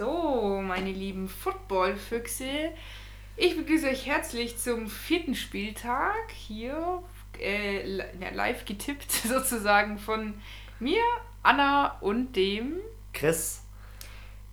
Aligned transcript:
So, 0.00 0.62
meine 0.66 0.92
lieben 0.92 1.28
Football-Füchse, 1.28 2.72
ich 3.36 3.54
begrüße 3.54 3.86
euch 3.86 4.06
herzlich 4.06 4.56
zum 4.56 4.88
vierten 4.88 5.34
Spieltag 5.34 6.32
hier 6.34 7.02
äh, 7.38 7.84
live 8.32 8.64
getippt 8.64 9.12
sozusagen 9.28 9.98
von 9.98 10.40
mir, 10.78 11.02
Anna 11.42 11.98
und 12.00 12.34
dem 12.34 12.76
Chris. 13.12 13.60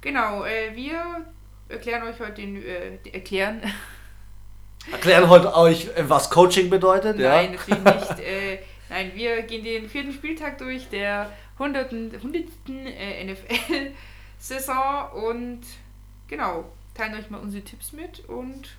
Genau, 0.01 0.43
äh, 0.43 0.75
wir 0.75 1.25
erklären 1.69 2.03
euch 2.03 2.19
heute 2.19 2.41
den 2.41 2.61
äh, 2.61 2.97
erklären. 3.13 3.61
Erklären 4.91 5.29
heute 5.29 5.55
euch, 5.55 5.87
äh, 5.95 6.09
was 6.09 6.29
Coaching 6.29 6.69
bedeutet? 6.69 7.19
Nein, 7.19 7.53
ja? 7.53 7.57
natürlich 7.57 7.83
nicht. 7.85 8.19
Äh, 8.19 8.59
nein, 8.89 9.13
wir 9.15 9.43
gehen 9.43 9.63
den 9.63 9.87
vierten 9.87 10.11
Spieltag 10.11 10.57
durch 10.57 10.89
der 10.89 11.31
hunderten, 11.57 12.11
hundertsten 12.21 12.85
äh, 12.85 13.21
NFL-Saison 14.37 15.11
und 15.13 15.61
genau, 16.27 16.65
teilen 16.93 17.15
euch 17.15 17.29
mal 17.29 17.39
unsere 17.39 17.63
Tipps 17.63 17.91
mit 17.91 18.19
und. 18.27 18.69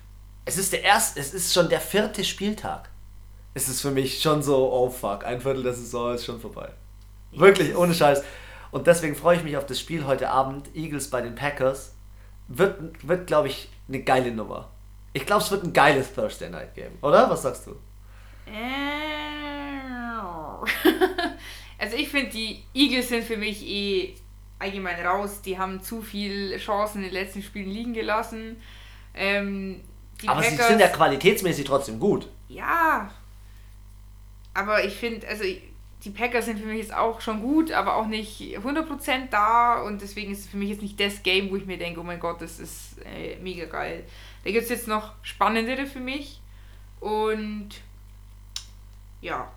Es 0.45 0.57
ist 0.57 0.73
der 0.73 0.83
erste, 0.83 1.19
es 1.19 1.33
ist 1.33 1.53
schon 1.53 1.69
der 1.69 1.81
vierte 1.81 2.23
Spieltag. 2.23 2.89
Es 3.53 3.67
ist 3.67 3.81
für 3.81 3.91
mich 3.91 4.21
schon 4.21 4.41
so, 4.41 4.71
oh 4.71 4.89
fuck, 4.89 5.25
ein 5.25 5.41
Viertel 5.41 5.63
der 5.63 5.73
Saison 5.73 6.15
ist 6.15 6.25
schon 6.25 6.39
vorbei. 6.39 6.69
Wirklich, 7.31 7.75
ohne 7.75 7.93
Scheiß. 7.93 8.23
Und 8.71 8.87
deswegen 8.87 9.15
freue 9.15 9.37
ich 9.37 9.43
mich 9.43 9.57
auf 9.57 9.65
das 9.65 9.79
Spiel 9.79 10.05
heute 10.05 10.29
Abend. 10.29 10.75
Eagles 10.75 11.09
bei 11.09 11.21
den 11.21 11.35
Packers. 11.35 11.93
Wird, 12.47 13.07
wird 13.07 13.27
glaube 13.27 13.47
ich, 13.47 13.69
eine 13.87 14.01
geile 14.01 14.31
Nummer. 14.31 14.69
Ich 15.13 15.25
glaube, 15.25 15.43
es 15.43 15.51
wird 15.51 15.63
ein 15.63 15.73
geiles 15.73 16.13
Thursday 16.13 16.49
Night 16.49 16.75
Game, 16.75 16.97
oder? 17.01 17.29
Was 17.29 17.43
sagst 17.43 17.67
du? 17.67 17.75
also 21.77 21.95
ich 21.95 22.09
finde, 22.09 22.31
die 22.31 22.63
Eagles 22.73 23.09
sind 23.09 23.23
für 23.23 23.37
mich 23.37 23.63
eh 23.67 24.15
allgemein 24.59 25.05
raus. 25.05 25.41
Die 25.41 25.57
haben 25.57 25.81
zu 25.81 26.01
viele 26.01 26.57
Chancen 26.57 26.99
in 26.99 27.03
den 27.05 27.13
letzten 27.13 27.41
Spielen 27.41 27.69
liegen 27.69 27.93
gelassen. 27.93 28.61
Ähm, 29.13 29.81
aber 30.27 30.41
Packers, 30.41 30.57
sie 30.57 30.63
sind 30.63 30.79
ja 30.79 30.87
qualitätsmäßig 30.89 31.65
trotzdem 31.65 31.99
gut. 31.99 32.27
Ja. 32.49 33.09
Aber 34.53 34.83
ich 34.83 34.95
finde, 34.95 35.27
also 35.27 35.43
die 36.03 36.09
Packers 36.11 36.45
sind 36.45 36.59
für 36.59 36.65
mich 36.65 36.79
jetzt 36.79 36.93
auch 36.93 37.19
schon 37.21 37.41
gut, 37.41 37.71
aber 37.71 37.95
auch 37.95 38.07
nicht 38.07 38.39
100% 38.41 39.29
da 39.31 39.81
und 39.81 40.01
deswegen 40.01 40.31
ist 40.31 40.39
es 40.39 40.47
für 40.47 40.57
mich 40.57 40.69
jetzt 40.69 40.81
nicht 40.81 40.99
das 40.99 41.23
Game, 41.23 41.49
wo 41.51 41.55
ich 41.55 41.65
mir 41.65 41.77
denke, 41.77 41.99
oh 41.99 42.03
mein 42.03 42.19
Gott, 42.19 42.41
das 42.41 42.59
ist 42.59 42.95
äh, 43.05 43.37
mega 43.41 43.65
geil. 43.65 44.05
Da 44.43 44.51
gibt 44.51 44.63
es 44.63 44.69
jetzt 44.69 44.87
noch 44.87 45.13
spannendere 45.23 45.85
für 45.85 45.99
mich 45.99 46.41
und 47.01 47.69
ja, 49.21 49.51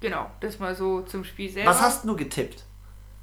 genau, 0.00 0.30
das 0.40 0.60
mal 0.60 0.76
so 0.76 1.02
zum 1.02 1.24
Spiel 1.24 1.50
selber. 1.50 1.70
Was 1.70 1.82
hast 1.82 2.04
du 2.04 2.14
getippt? 2.14 2.64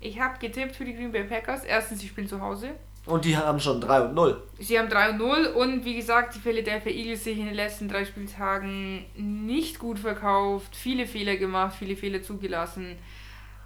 Ich 0.05 0.19
habe 0.19 0.37
getippt 0.39 0.75
für 0.75 0.85
die 0.85 0.93
Green 0.93 1.11
Bay 1.11 1.23
Packers. 1.23 1.63
Erstens, 1.63 2.01
sie 2.01 2.07
spielen 2.07 2.27
zu 2.27 2.39
Hause. 2.39 2.69
Und 3.07 3.25
die 3.25 3.35
haben 3.35 3.59
schon 3.59 3.81
3 3.81 4.01
und 4.01 4.13
0. 4.13 4.41
Sie 4.59 4.77
haben 4.77 4.89
3 4.89 5.11
und 5.11 5.17
0 5.17 5.45
und 5.55 5.85
wie 5.85 5.95
gesagt, 5.95 6.35
die 6.35 6.39
Philadelphia 6.39 6.91
Eagles 6.91 7.23
sich 7.23 7.37
in 7.37 7.45
den 7.45 7.53
letzten 7.55 7.87
drei 7.87 8.03
Spieltagen 8.05 9.05
nicht 9.15 9.77
gut 9.77 9.99
verkauft, 9.99 10.75
viele 10.75 11.05
Fehler 11.05 11.35
gemacht, 11.35 11.75
viele 11.77 11.95
Fehler 11.95 12.23
zugelassen. 12.23 12.97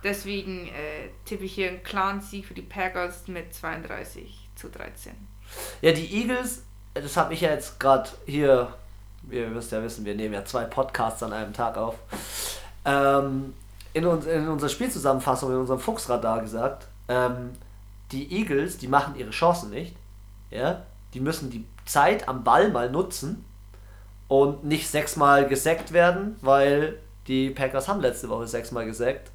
Deswegen 0.04 0.68
äh, 0.68 1.10
tippe 1.26 1.46
ich 1.46 1.54
hier 1.54 1.70
einen 1.70 1.84
klaren 1.84 2.22
Sieg 2.22 2.46
für 2.46 2.54
die 2.54 2.62
Packers 2.62 3.28
mit 3.28 3.54
32 3.54 4.50
zu 4.56 4.70
13. 4.70 5.14
Ja, 5.82 5.92
die 5.92 6.22
Eagles, 6.22 6.64
das 6.94 7.16
habe 7.16 7.34
ich 7.34 7.42
ja 7.42 7.52
jetzt 7.52 7.80
gerade 7.80 8.10
hier, 8.26 8.74
ihr 9.30 9.48
müsst 9.48 9.72
ja 9.72 9.82
wissen, 9.82 10.06
wir 10.06 10.16
nehmen 10.16 10.34
ja 10.34 10.44
zwei 10.44 10.66
Podcasts 10.66 11.24
an 11.24 11.32
einem 11.32 11.54
Tag 11.54 11.78
auf. 11.78 11.96
Ähm, 12.86 13.54
in, 13.94 14.06
uns, 14.06 14.26
in 14.26 14.48
unserer 14.48 14.70
Spielzusammenfassung, 14.70 15.52
in 15.52 15.58
unserem 15.58 15.80
Fuchsradar 15.80 16.42
gesagt, 16.42 16.88
ähm, 17.08 17.52
die 18.12 18.32
Eagles, 18.32 18.78
die 18.78 18.88
machen 18.88 19.16
ihre 19.16 19.32
Chancen 19.32 19.70
nicht. 19.70 19.96
Ja? 20.52 20.86
Die 21.14 21.20
müssen 21.20 21.50
die 21.50 21.66
Zeit 21.86 22.28
am 22.28 22.44
Ball 22.44 22.70
mal 22.70 22.90
nutzen 22.90 23.46
und 24.28 24.64
nicht 24.64 24.88
sechsmal 24.88 25.48
gesackt 25.48 25.92
werden, 25.92 26.36
weil 26.42 27.00
die 27.28 27.50
Packers 27.50 27.88
haben 27.88 28.02
letzte 28.02 28.30
Woche 28.30 28.48
sechsmal 28.48 28.86
gesackt 28.86 29.32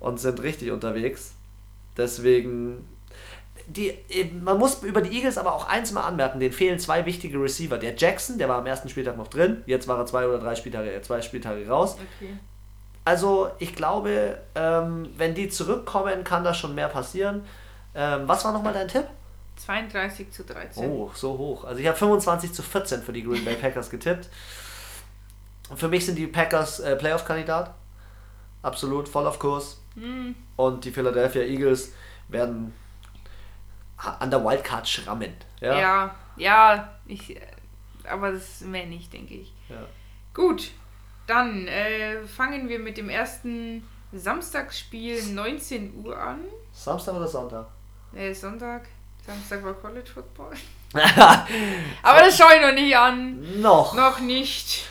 und 0.00 0.18
sind 0.18 0.42
richtig 0.42 0.70
unterwegs. 0.70 1.34
Deswegen, 1.96 2.88
die, 3.66 3.94
man 4.42 4.58
muss 4.58 4.82
über 4.82 5.00
die 5.00 5.16
Eagles 5.16 5.38
aber 5.38 5.54
auch 5.54 5.68
eins 5.68 5.92
mal 5.92 6.02
anmerken, 6.02 6.40
denen 6.40 6.52
fehlen 6.52 6.78
zwei 6.78 7.06
wichtige 7.06 7.40
Receiver. 7.40 7.78
Der 7.78 7.94
Jackson, 7.96 8.38
der 8.38 8.48
war 8.48 8.58
am 8.58 8.66
ersten 8.66 8.88
Spieltag 8.88 9.16
noch 9.16 9.28
drin, 9.28 9.62
jetzt 9.66 9.88
war 9.88 9.98
er 9.98 10.06
zwei 10.06 10.26
oder 10.26 10.38
drei 10.38 10.54
Spieltage, 10.54 11.00
zwei 11.02 11.22
Spieltage 11.22 11.68
raus. 11.68 11.96
Okay. 12.18 12.34
Also 13.04 13.50
ich 13.58 13.74
glaube, 13.74 14.38
ähm, 14.54 15.10
wenn 15.16 15.34
die 15.34 15.48
zurückkommen, 15.48 16.24
kann 16.24 16.42
da 16.44 16.54
schon 16.54 16.74
mehr 16.74 16.88
passieren. 16.88 17.44
Ähm, 17.94 18.26
was 18.26 18.44
war 18.44 18.52
nochmal 18.52 18.72
dein 18.72 18.88
Tipp? 18.88 19.06
32 19.56 20.30
zu 20.30 20.44
13. 20.44 20.90
Oh, 20.90 21.10
so 21.14 21.38
hoch. 21.38 21.64
Also 21.64 21.80
ich 21.80 21.86
habe 21.86 21.96
25 21.96 22.52
zu 22.52 22.62
14 22.62 23.02
für 23.02 23.12
die 23.12 23.22
Green 23.22 23.44
Bay 23.44 23.54
Packers 23.54 23.90
getippt. 23.90 24.28
Für 25.74 25.88
mich 25.88 26.04
sind 26.04 26.16
die 26.16 26.26
Packers 26.26 26.80
äh, 26.80 26.96
Playoff-Kandidat. 26.96 27.74
Absolut, 28.62 29.08
voll 29.08 29.26
auf 29.26 29.38
Kurs. 29.38 29.80
Mm. 29.94 30.32
Und 30.56 30.84
die 30.84 30.90
Philadelphia 30.90 31.42
Eagles 31.42 31.92
werden 32.28 32.72
an 33.96 34.30
der 34.30 34.44
Wildcard 34.44 34.88
schrammen. 34.88 35.32
Ja, 35.60 35.78
ja, 35.78 36.14
ja 36.36 36.94
ich, 37.06 37.40
aber 38.08 38.32
das 38.32 38.62
mehr 38.62 38.86
nicht, 38.86 39.12
denke 39.12 39.34
ich. 39.34 39.52
Ja. 39.68 39.76
Gut, 40.32 40.72
dann 41.26 41.66
äh, 41.68 42.22
fangen 42.26 42.68
wir 42.68 42.78
mit 42.78 42.96
dem 42.96 43.08
ersten 43.08 43.86
Samstagsspiel 44.12 45.22
19 45.22 46.04
Uhr 46.04 46.16
an. 46.16 46.40
Samstag 46.72 47.14
oder 47.14 47.28
Sonntag? 47.28 47.68
Nee, 48.12 48.32
Sonntag. 48.32 48.82
Samstag 49.26 49.64
war 49.64 49.74
College 49.74 50.10
Football. 50.12 50.52
Aber 52.02 52.18
das 52.20 52.36
schaue 52.36 52.54
ich 52.56 52.62
noch 52.62 52.74
nicht 52.74 52.96
an. 52.96 53.60
Noch. 53.60 53.94
Noch 53.94 54.20
nicht. 54.20 54.88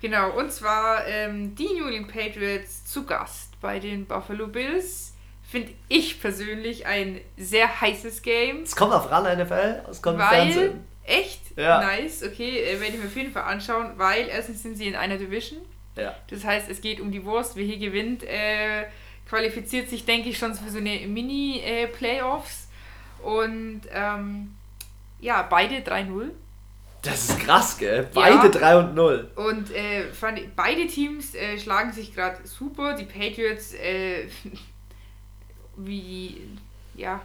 Genau, 0.00 0.30
und 0.30 0.52
zwar 0.52 1.06
ähm, 1.06 1.54
die 1.54 1.68
New 1.78 1.86
England 1.86 2.08
Patriots 2.08 2.84
zu 2.86 3.04
Gast 3.04 3.60
bei 3.60 3.78
den 3.78 4.06
Buffalo 4.06 4.46
Bills. 4.46 5.14
Finde 5.42 5.72
ich 5.88 6.20
persönlich 6.20 6.86
ein 6.86 7.20
sehr 7.36 7.80
heißes 7.80 8.22
Game. 8.22 8.62
Es 8.62 8.74
kommt 8.74 8.94
auf 8.94 9.10
RAN 9.10 9.24
NFL, 9.38 9.82
es 9.90 10.00
kommt 10.00 10.18
im 10.18 10.26
Fernsehen. 10.26 10.84
Echt? 11.04 11.56
Ja. 11.56 11.80
Nice, 11.80 12.22
okay, 12.22 12.60
äh, 12.60 12.80
werde 12.80 12.94
ich 12.94 13.00
mir 13.00 13.06
auf 13.06 13.16
jeden 13.16 13.32
Fall 13.32 13.44
anschauen, 13.44 13.92
weil 13.96 14.28
erstens 14.28 14.62
sind 14.62 14.76
sie 14.76 14.86
in 14.86 14.94
einer 14.94 15.18
Division. 15.18 15.60
Ja. 15.96 16.14
Das 16.28 16.44
heißt, 16.44 16.68
es 16.70 16.80
geht 16.80 17.00
um 17.00 17.10
die 17.10 17.24
Wurst. 17.24 17.56
Wer 17.56 17.64
hier 17.64 17.78
gewinnt, 17.78 18.22
äh, 18.22 18.86
qualifiziert 19.28 19.90
sich, 19.90 20.04
denke 20.04 20.28
ich, 20.28 20.38
schon 20.38 20.54
für 20.54 20.70
so 20.70 20.78
eine 20.78 21.06
Mini-Playoffs. 21.06 22.68
Und 23.22 23.82
ähm, 23.92 24.54
ja, 25.20 25.42
beide 25.42 25.76
3-0. 25.76 26.30
Das 27.02 27.30
ist 27.30 27.40
krass, 27.40 27.78
gell? 27.78 28.08
Beide 28.14 28.46
ja. 28.46 28.48
3 28.48 28.76
und 28.76 28.94
0. 28.94 29.30
Und 29.34 29.70
äh, 29.72 30.04
fand, 30.12 30.54
beide 30.54 30.86
Teams 30.86 31.34
äh, 31.34 31.58
schlagen 31.58 31.92
sich 31.92 32.14
gerade 32.14 32.46
super. 32.46 32.94
Die 32.94 33.04
Patriots, 33.04 33.74
äh, 33.74 34.28
wie, 35.76 36.48
ja, 36.94 37.20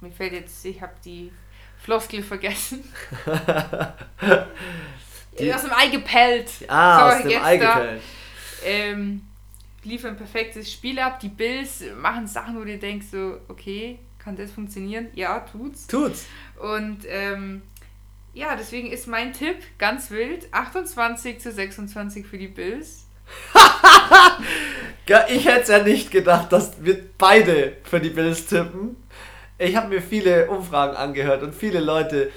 mir 0.00 0.10
fällt 0.10 0.32
jetzt, 0.32 0.64
ich 0.64 0.80
habe 0.82 0.94
die 1.04 1.30
Floskel 1.82 2.22
vergessen. 2.22 2.84
die, 5.38 5.52
aus 5.52 5.62
dem 5.62 5.72
Ei 5.72 5.88
gepellt. 5.88 6.50
Ah, 6.68 7.10
so, 7.10 7.16
aus 7.16 7.22
dem 7.22 7.42
Ei 7.42 7.56
gepellt. 7.56 8.02
Ähm, 8.64 9.22
liefern 9.84 10.10
ein 10.10 10.16
perfektes 10.16 10.70
Spiel 10.70 10.98
ab. 10.98 11.20
Die 11.20 11.28
Bills 11.28 11.82
machen 12.00 12.26
Sachen, 12.26 12.56
wo 12.56 12.64
du 12.64 12.76
denkst 12.76 13.06
so, 13.10 13.38
okay, 13.48 13.98
kann 14.18 14.36
das 14.36 14.52
funktionieren? 14.52 15.08
Ja, 15.14 15.40
tut's. 15.40 15.86
Tut's. 15.86 16.26
Und 16.58 16.98
ähm, 17.08 17.62
ja, 18.34 18.54
deswegen 18.56 18.92
ist 18.92 19.06
mein 19.06 19.32
Tipp 19.32 19.56
ganz 19.78 20.10
wild: 20.10 20.52
28 20.52 21.40
zu 21.40 21.52
26 21.52 22.26
für 22.26 22.38
die 22.38 22.48
Bills. 22.48 23.06
ich 25.28 25.46
hätte 25.46 25.60
es 25.60 25.68
ja 25.68 25.82
nicht 25.82 26.10
gedacht, 26.10 26.52
dass 26.52 26.84
wir 26.84 27.00
beide 27.16 27.76
für 27.84 28.00
die 28.00 28.10
Bills 28.10 28.46
tippen. 28.46 28.96
Ich 29.60 29.76
habe 29.76 29.88
mir 29.88 30.02
viele 30.02 30.48
Umfragen 30.48 30.96
angehört 30.96 31.42
und 31.42 31.54
viele 31.54 31.80
Leute, 31.80 32.30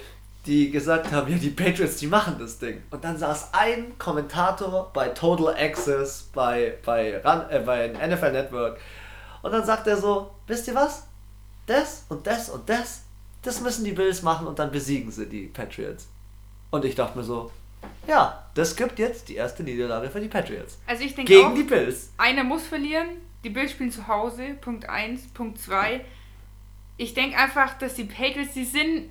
die 0.46 0.72
gesagt 0.72 1.12
haben, 1.12 1.32
ja, 1.32 1.38
die 1.38 1.50
Patriots, 1.50 1.98
die 1.98 2.08
machen 2.08 2.36
das 2.38 2.60
Ding. 2.60 2.84
Und 2.92 3.04
dann 3.04 3.18
saß 3.18 3.54
ein 3.54 3.98
Kommentator 3.98 4.92
bei 4.94 5.08
Total 5.10 5.56
Access, 5.56 6.30
bei, 6.34 6.74
bei, 6.86 7.22
Run, 7.26 7.44
äh, 7.50 7.60
bei 7.60 7.88
NFL 7.88 8.32
Network. 8.32 8.80
Und 9.42 9.52
dann 9.52 9.66
sagt 9.66 9.88
er 9.88 9.98
so, 9.98 10.32
wisst 10.48 10.68
ihr 10.68 10.76
was? 10.76 11.04
das 11.66 12.06
und 12.10 12.28
das 12.28 12.50
und 12.50 12.68
das, 12.68 13.04
das 13.42 13.62
müssen 13.62 13.86
die 13.86 13.92
Bills 13.92 14.22
machen 14.22 14.48
und 14.48 14.60
dann 14.60 14.72
besiegen 14.72 15.12
sie 15.12 15.26
die 15.26 15.48
Patriots. 15.48 16.08
Und 16.72 16.86
ich 16.86 16.96
dachte 16.96 17.18
mir 17.18 17.24
so, 17.24 17.52
ja, 18.08 18.46
das 18.56 18.76
gibt 18.76 19.00
jetzt 19.00 19.30
die 19.30 19.36
erste 19.36 19.64
Niederlage 19.64 20.10
für 20.10 20.20
die 20.20 20.28
Patriots. 20.28 20.80
Also 20.88 21.04
ich 21.04 21.16
denke 21.16 21.32
Gegen 21.32 21.48
auch, 21.48 21.56
die 21.56 21.64
Bills. 21.64 22.12
Einer 22.18 22.44
muss 22.44 22.64
verlieren. 22.64 23.08
Die 23.44 23.50
Bills 23.50 23.72
spielen 23.72 23.92
zu 23.92 24.08
Hause. 24.08 24.56
Punkt 24.62 24.88
1. 24.90 25.28
Punkt 25.34 25.60
2. 25.60 26.02
Ich 26.98 27.14
denke 27.14 27.38
einfach, 27.38 27.78
dass 27.78 27.96
die 27.96 28.06
Patriots, 28.06 28.54
die 28.54 28.66
sind 28.66 29.10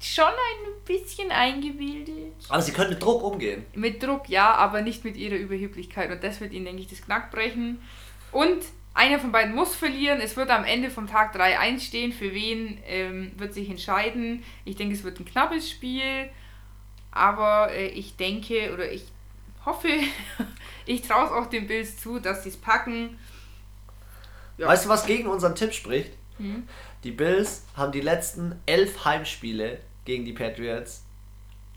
schon 0.00 0.24
ein 0.24 0.84
bisschen 0.84 1.30
eingebildet. 1.30 2.34
Aber 2.48 2.62
sie 2.62 2.72
können 2.72 2.90
mit 2.90 3.02
Druck 3.02 3.22
umgehen. 3.22 3.64
Mit 3.74 4.02
Druck, 4.02 4.28
ja, 4.28 4.54
aber 4.54 4.82
nicht 4.82 5.04
mit 5.04 5.16
ihrer 5.16 5.36
Überheblichkeit. 5.36 6.10
Und 6.10 6.22
das 6.22 6.40
wird 6.40 6.52
ihnen, 6.52 6.66
denke 6.66 6.82
ich, 6.82 6.88
das 6.88 7.02
Knack 7.02 7.30
brechen. 7.30 7.80
Und 8.32 8.62
einer 8.94 9.18
von 9.18 9.32
beiden 9.32 9.54
muss 9.54 9.74
verlieren. 9.74 10.20
Es 10.20 10.36
wird 10.36 10.50
am 10.50 10.64
Ende 10.64 10.90
vom 10.90 11.06
Tag 11.06 11.32
3 11.34 11.58
einstehen. 11.58 12.12
Für 12.12 12.32
wen 12.32 12.78
ähm, 12.86 13.32
wird 13.36 13.52
sich 13.52 13.68
entscheiden. 13.68 14.42
Ich 14.64 14.76
denke, 14.76 14.94
es 14.94 15.04
wird 15.04 15.20
ein 15.20 15.26
knappes 15.26 15.70
Spiel. 15.70 16.30
Aber 17.10 17.72
äh, 17.72 17.88
ich 17.88 18.16
denke 18.16 18.72
oder 18.72 18.90
ich 18.90 19.04
hoffe, 19.64 19.88
ich 20.86 21.02
traue 21.02 21.26
es 21.26 21.32
auch 21.32 21.46
den 21.46 21.66
Bills 21.66 21.98
zu, 21.98 22.18
dass 22.18 22.42
sie 22.42 22.50
es 22.50 22.56
packen. 22.56 23.18
Ja. 24.58 24.68
Weißt 24.68 24.86
du, 24.86 24.88
was 24.88 25.04
gegen 25.06 25.28
unseren 25.28 25.54
Tipp 25.54 25.74
spricht? 25.74 26.12
Hm? 26.38 26.68
Die 27.04 27.10
Bills 27.10 27.64
haben 27.76 27.92
die 27.92 28.00
letzten 28.00 28.60
elf 28.66 29.04
Heimspiele 29.04 29.78
gegen 30.04 30.24
die 30.24 30.32
Patriots 30.32 31.06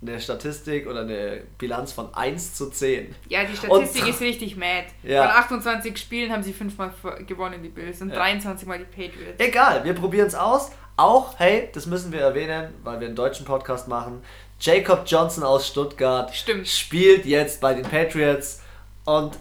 eine 0.02 0.20
Statistik 0.20 0.88
oder 0.88 1.02
eine 1.02 1.42
Bilanz 1.58 1.92
von 1.92 2.14
1 2.14 2.54
zu 2.54 2.70
10. 2.70 3.14
Ja, 3.28 3.44
die 3.44 3.56
Statistik 3.56 4.04
und, 4.04 4.10
ist 4.10 4.22
richtig 4.22 4.56
mad. 4.56 4.86
Ja. 5.04 5.28
Von 5.28 5.60
28 5.60 5.98
Spielen 5.98 6.32
haben 6.32 6.44
sie 6.44 6.54
fünfmal 6.54 6.94
gewonnen, 7.28 7.62
die 7.62 7.70
Bills, 7.70 8.02
und 8.02 8.10
ja. 8.10 8.16
23 8.16 8.68
Mal 8.68 8.80
die 8.80 8.86
Patriots. 8.86 9.40
Egal, 9.40 9.84
wir 9.84 9.94
probieren 9.94 10.28
es 10.28 10.36
aus. 10.36 10.72
Auch, 10.96 11.38
hey, 11.38 11.70
das 11.74 11.86
müssen 11.86 12.12
wir 12.12 12.22
erwähnen, 12.22 12.74
weil 12.84 13.00
wir 13.00 13.08
einen 13.08 13.16
deutschen 13.16 13.46
Podcast 13.46 13.88
machen. 13.88 14.22
Jacob 14.60 15.04
Johnson 15.06 15.44
aus 15.44 15.68
Stuttgart 15.68 16.34
Stimmt. 16.36 16.68
spielt 16.68 17.26
jetzt 17.26 17.62
bei 17.62 17.74
den 17.74 17.84
Patriots 17.84 18.62
und 19.06 19.38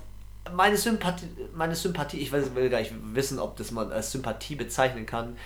meine 0.55 0.77
Sympathie, 0.77 1.27
meine 1.55 1.75
Sympathie, 1.75 2.19
ich 2.19 2.33
will 2.33 2.69
gar 2.71 2.81
nicht 2.81 2.95
wissen, 3.15 3.39
ob 3.39 3.57
das 3.57 3.71
man 3.71 3.93
als 3.93 4.13
Sympathie 4.13 4.55
bezeichnen 4.55 5.07
kann, 5.07 5.37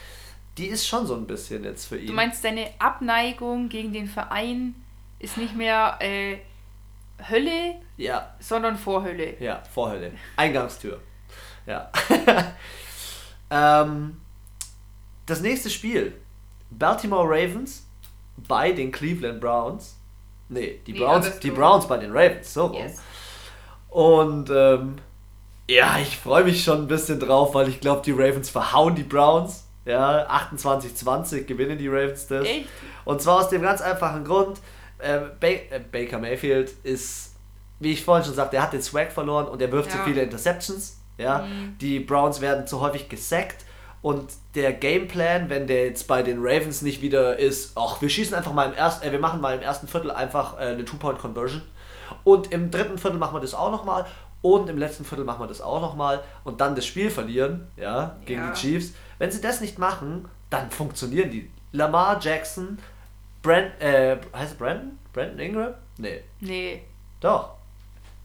die 0.59 0.67
ist 0.67 0.87
schon 0.87 1.07
so 1.07 1.15
ein 1.15 1.27
bisschen 1.27 1.65
jetzt 1.65 1.87
für 1.87 1.99
ihn. 1.99 2.09
Du 2.09 2.13
meinst, 2.13 2.45
deine 2.45 2.69
Abneigung 2.79 3.69
gegen 3.69 3.93
den 3.93 4.07
Verein 4.07 4.75
ist 5.19 5.37
nicht 5.37 5.57
mehr 5.57 5.99
äh, 6.01 6.39
Hölle, 7.31 7.77
ja. 7.97 8.35
sondern 8.41 8.77
Vorhölle. 8.77 9.41
Ja, 9.41 9.63
Vorhölle. 9.73 10.13
Eingangstür. 10.37 11.01
Ja. 11.67 11.91
ähm, 13.51 14.21
das 15.27 15.41
nächste 15.41 15.71
Spiel. 15.71 16.15
Baltimore 16.71 17.29
Ravens 17.29 17.87
bei 18.37 18.73
den 18.73 18.91
Cleveland 18.91 19.41
Browns. 19.41 19.97
Nee, 20.49 20.81
die 20.87 20.93
Browns, 20.95 21.27
nee, 21.27 21.41
die 21.43 21.51
Browns 21.51 21.87
bei 21.87 21.99
den 21.99 22.13
Ravens, 22.13 22.53
so 22.53 22.73
yes. 22.75 23.01
Und 23.93 24.51
ähm, 24.51 24.97
ja, 25.69 25.99
ich 26.01 26.17
freue 26.17 26.45
mich 26.45 26.65
schon 26.65 26.83
ein 26.83 26.89
bisschen 26.89 27.21
drauf, 27.21 27.55
weil 27.55 27.69
ich 27.69 27.81
glaube, 27.81 28.03
die 28.05 28.13
Ravens 28.13 28.49
verhauen 28.49 28.95
die 28.95 29.03
Browns. 29.03 29.65
Ja, 29.85 30.31
28-20 30.31 31.45
gewinnen 31.45 31.77
die 31.77 31.89
Ravens 31.89 32.27
das. 32.27 32.47
Echt? 32.47 32.69
Und 33.05 33.21
zwar 33.21 33.41
aus 33.41 33.49
dem 33.49 33.63
ganz 33.63 33.81
einfachen 33.81 34.25
Grund, 34.25 34.61
äh, 34.99 35.19
ba 35.41 35.47
äh, 35.47 35.81
Baker 35.91 36.19
Mayfield 36.19 36.71
ist, 36.85 37.35
wie 37.81 37.93
ich 37.93 38.05
vorhin 38.05 38.25
schon 38.25 38.35
sagte, 38.35 38.57
er 38.57 38.63
hat 38.63 38.73
den 38.73 38.83
Swag 38.83 39.13
verloren 39.13 39.47
und 39.47 39.61
er 39.61 39.71
wirft 39.73 39.91
ja. 39.91 39.99
zu 39.99 40.05
viele 40.05 40.23
Interceptions. 40.23 40.99
Ja? 41.19 41.39
Mhm. 41.39 41.77
Die 41.81 42.01
Browns 42.01 42.41
werden 42.41 42.67
zu 42.67 42.81
häufig 42.81 43.09
gesackt 43.09 43.65
und 44.03 44.33
der 44.57 44.73
Gameplan, 44.73 45.49
wenn 45.49 45.69
der 45.69 45.87
jetzt 45.87 46.09
bei 46.09 46.23
den 46.23 46.39
Ravens 46.41 46.83
nicht 46.83 47.03
wieder 47.03 47.39
ist, 47.39 47.73
ach, 47.77 48.03
wir 48.03 48.09
schießen 48.09 48.35
einfach 48.35 48.53
mal 48.53 48.69
im 48.69 48.75
ersten, 48.75 49.07
äh, 49.07 49.13
wir 49.13 49.21
machen 49.21 49.41
mal 49.41 49.55
im 49.55 49.63
ersten 49.63 49.87
Viertel 49.87 50.11
einfach 50.11 50.59
äh, 50.59 50.65
eine 50.65 50.85
Two-Point-Conversion. 50.85 51.63
Und 52.25 52.53
im 52.53 52.71
dritten 52.71 52.99
Viertel 52.99 53.19
machen 53.19 53.35
wir 53.35 53.41
das 53.41 53.55
auch 53.55 53.71
nochmal. 53.71 54.07
Und 54.41 54.69
im 54.69 54.79
letzten 54.79 55.05
Viertel 55.05 55.25
machen 55.25 55.41
wir 55.41 55.47
das 55.47 55.61
auch 55.61 55.81
nochmal. 55.81 56.23
Und 56.45 56.61
dann 56.61 56.75
das 56.75 56.87
Spiel 56.87 57.11
verlieren, 57.11 57.69
ja, 57.77 58.17
gegen 58.25 58.41
ja. 58.41 58.51
die 58.51 58.59
Chiefs. 58.59 58.93
Wenn 59.19 59.31
sie 59.31 59.41
das 59.41 59.61
nicht 59.61 59.79
machen, 59.79 60.29
dann 60.51 60.71
funktionieren 60.71 61.31
die. 61.31 61.51
Lamar 61.73 62.21
Jackson, 62.21 62.79
Brand, 63.41 63.81
äh, 63.81 64.19
heißt 64.35 64.55
er 64.55 64.59
Brandon? 64.59 64.99
Brandon 65.13 65.39
Ingram? 65.39 65.75
Nee. 65.99 66.23
Nee. 66.41 66.83
Doch. 67.21 67.51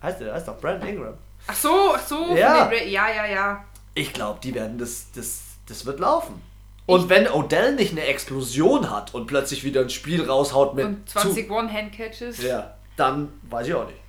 Heißt 0.02 0.22
er, 0.22 0.34
heißt 0.34 0.48
doch 0.48 0.60
Brandon 0.60 0.90
Ingram. 0.90 1.14
Ach 1.48 1.56
so, 1.56 1.94
ach 1.96 2.06
so. 2.06 2.36
Ja, 2.36 2.72
ja, 2.72 3.10
ja, 3.10 3.26
ja. 3.26 3.66
Ich 3.94 4.14
glaube, 4.14 4.40
die 4.42 4.54
werden 4.54 4.78
das, 4.78 5.12
das 5.14 5.48
das 5.68 5.86
wird 5.86 6.00
laufen. 6.00 6.42
Und 6.86 7.04
ich 7.04 7.10
wenn 7.10 7.28
Odell 7.28 7.76
nicht 7.76 7.92
eine 7.92 8.04
Explosion 8.04 8.90
hat 8.90 9.14
und 9.14 9.28
plötzlich 9.28 9.64
wieder 9.64 9.82
ein 9.82 9.90
Spiel 9.90 10.24
raushaut 10.24 10.74
mit 10.74 10.86
und 10.86 11.10
20 11.10 11.52
One-Hand-Catches, 11.52 12.42
ja, 12.42 12.77
dann 12.98 13.32
weiß 13.44 13.68
ich 13.68 13.74
auch 13.74 13.88
nicht. 13.88 14.00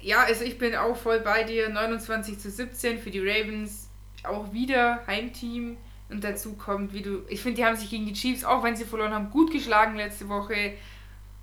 Ja, 0.00 0.22
also 0.24 0.44
ich 0.44 0.58
bin 0.58 0.74
auch 0.74 0.96
voll 0.96 1.20
bei 1.20 1.42
dir. 1.44 1.68
29 1.68 2.38
zu 2.38 2.50
17 2.50 2.98
für 2.98 3.10
die 3.10 3.20
Ravens. 3.20 3.88
Auch 4.24 4.52
wieder 4.52 5.00
Heimteam. 5.06 5.78
Und 6.08 6.22
dazu 6.22 6.52
kommt, 6.52 6.92
wie 6.92 7.02
du. 7.02 7.22
Ich 7.28 7.40
finde, 7.40 7.56
die 7.56 7.64
haben 7.64 7.76
sich 7.76 7.90
gegen 7.90 8.06
die 8.06 8.12
Chiefs, 8.12 8.44
auch 8.44 8.62
wenn 8.62 8.76
sie 8.76 8.84
verloren 8.84 9.12
haben, 9.12 9.30
gut 9.30 9.50
geschlagen 9.50 9.96
letzte 9.96 10.28
Woche. 10.28 10.74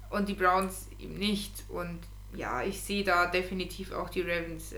Und 0.09 0.29
die 0.29 0.33
Browns 0.33 0.87
eben 0.99 1.15
nicht. 1.15 1.51
Und 1.69 1.99
ja, 2.35 2.61
ich 2.61 2.81
sehe 2.81 3.03
da 3.03 3.25
definitiv 3.25 3.91
auch 3.91 4.09
die 4.09 4.21
Ravens 4.21 4.73
äh, 4.73 4.77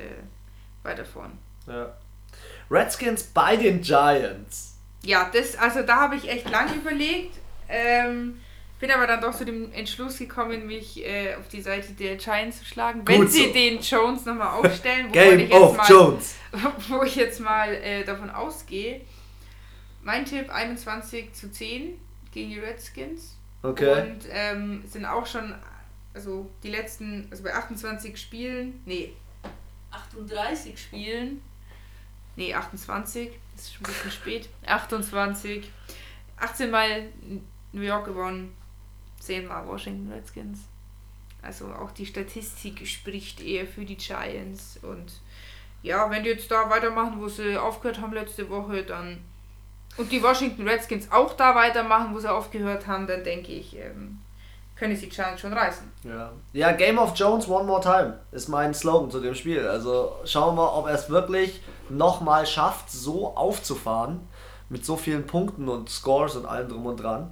weiter 0.83 1.05
vorn. 1.05 1.33
Ja. 1.67 1.93
Redskins 2.71 3.23
bei 3.23 3.57
den 3.57 3.81
Giants. 3.81 4.77
Ja, 5.03 5.29
das, 5.31 5.55
also 5.55 5.83
da 5.83 5.97
habe 5.97 6.15
ich 6.15 6.27
echt 6.27 6.49
lange 6.49 6.73
überlegt. 6.73 7.37
Ähm, 7.69 8.39
bin 8.79 8.91
aber 8.91 9.07
dann 9.07 9.21
doch 9.21 9.35
zu 9.35 9.45
dem 9.45 9.71
Entschluss 9.71 10.17
gekommen, 10.17 10.67
mich 10.67 11.03
äh, 11.05 11.35
auf 11.35 11.47
die 11.47 11.61
Seite 11.61 11.93
der 11.93 12.15
Giants 12.15 12.59
zu 12.59 12.65
schlagen. 12.65 13.01
Wenn 13.05 13.21
Gut 13.21 13.31
sie 13.31 13.47
so. 13.47 13.53
den 13.53 13.79
Jones 13.79 14.25
nochmal 14.25 14.59
aufstellen, 14.59 15.11
Game 15.11 15.39
ich 15.39 15.49
jetzt 15.49 15.77
mal, 15.77 15.87
Jones. 15.89 16.35
wo 16.89 17.03
ich 17.03 17.15
jetzt 17.15 17.39
mal 17.39 17.73
äh, 17.73 18.03
davon 18.03 18.29
ausgehe. 18.29 19.01
Mein 20.03 20.25
Tipp 20.25 20.49
21 20.49 21.33
zu 21.33 21.51
10 21.51 21.99
gegen 22.31 22.49
die 22.49 22.59
Redskins. 22.59 23.35
Okay. 23.63 24.01
Und 24.01 24.19
ähm, 24.29 24.83
sind 24.87 25.05
auch 25.05 25.25
schon, 25.25 25.55
also 26.13 26.49
die 26.61 26.69
letzten, 26.69 27.27
also 27.31 27.43
bei 27.43 27.53
28 27.53 28.17
Spielen, 28.17 28.81
nee, 28.85 29.13
38 29.91 30.79
Spielen 30.79 31.41
Nee, 32.35 32.53
28. 32.53 33.31
Das 33.53 33.65
ist 33.65 33.73
schon 33.73 33.85
ein 33.85 33.93
bisschen 33.93 34.11
spät. 34.11 34.49
28. 34.65 35.71
18 36.37 36.69
Mal 36.69 37.07
New 37.71 37.81
York 37.81 38.05
gewonnen. 38.05 38.53
10 39.25 39.47
Mal 39.47 39.67
Washington 39.67 40.11
Redskins. 40.11 40.59
Also 41.41 41.67
auch 41.67 41.91
die 41.91 42.05
Statistik 42.05 42.87
spricht 42.87 43.41
eher 43.41 43.67
für 43.67 43.85
die 43.85 43.97
Giants. 43.97 44.79
Und 44.81 45.13
ja, 45.83 46.09
wenn 46.09 46.23
die 46.23 46.29
jetzt 46.29 46.49
da 46.49 46.69
weitermachen, 46.69 47.21
wo 47.21 47.27
sie 47.27 47.57
aufgehört 47.57 48.01
haben 48.01 48.13
letzte 48.13 48.49
Woche, 48.49 48.83
dann. 48.83 49.19
Und 49.97 50.11
die 50.11 50.21
Washington 50.21 50.67
Redskins 50.67 51.11
auch 51.11 51.33
da 51.33 51.55
weitermachen, 51.55 52.13
wo 52.13 52.19
sie 52.19 52.31
aufgehört 52.31 52.87
haben, 52.87 53.07
dann 53.07 53.23
denke 53.23 53.53
ich, 53.53 53.77
ähm, 53.77 54.19
können 54.75 54.95
sie 54.95 55.07
die 55.07 55.15
Challenge 55.15 55.37
schon 55.37 55.53
reißen. 55.53 55.89
Ja. 56.03 56.31
ja, 56.51 56.71
Game 56.73 56.97
of 56.97 57.15
Jones 57.15 57.47
one 57.47 57.63
more 57.65 57.79
time 57.79 58.19
ist 58.31 58.49
mein 58.49 58.73
Slogan 58.73 59.09
zu 59.09 59.21
dem 59.21 59.35
Spiel. 59.35 59.65
Also 59.65 60.15
schauen 60.25 60.55
wir 60.55 60.75
ob 60.75 60.87
er 60.87 60.95
es 60.95 61.09
wirklich 61.09 61.61
nochmal 61.89 62.45
schafft, 62.45 62.91
so 62.91 63.35
aufzufahren. 63.35 64.27
Mit 64.67 64.83
so 64.83 64.97
vielen 64.97 65.27
Punkten 65.27 65.69
und 65.69 65.89
Scores 65.89 66.35
und 66.35 66.47
allem 66.47 66.67
drum 66.69 66.87
und 66.87 66.97
dran. 66.97 67.31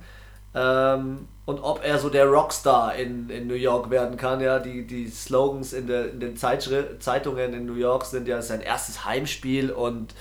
Ähm, 0.53 1.27
und 1.45 1.59
ob 1.59 1.83
er 1.83 1.99
so 1.99 2.09
der 2.09 2.25
Rockstar 2.25 2.95
in, 2.95 3.29
in 3.29 3.47
New 3.47 3.53
York 3.53 3.89
werden 3.89 4.17
kann. 4.17 4.39
Ja, 4.39 4.59
die, 4.59 4.87
die 4.87 5.09
Slogans 5.09 5.73
in, 5.73 5.87
der, 5.87 6.11
in 6.11 6.19
den 6.19 6.37
Zeitungen 6.37 7.53
in 7.53 7.65
New 7.65 7.75
York 7.75 8.05
sind 8.05 8.27
ja 8.27 8.41
sein 8.41 8.61
erstes 8.61 9.03
Heimspiel 9.03 9.71
und 9.71 10.13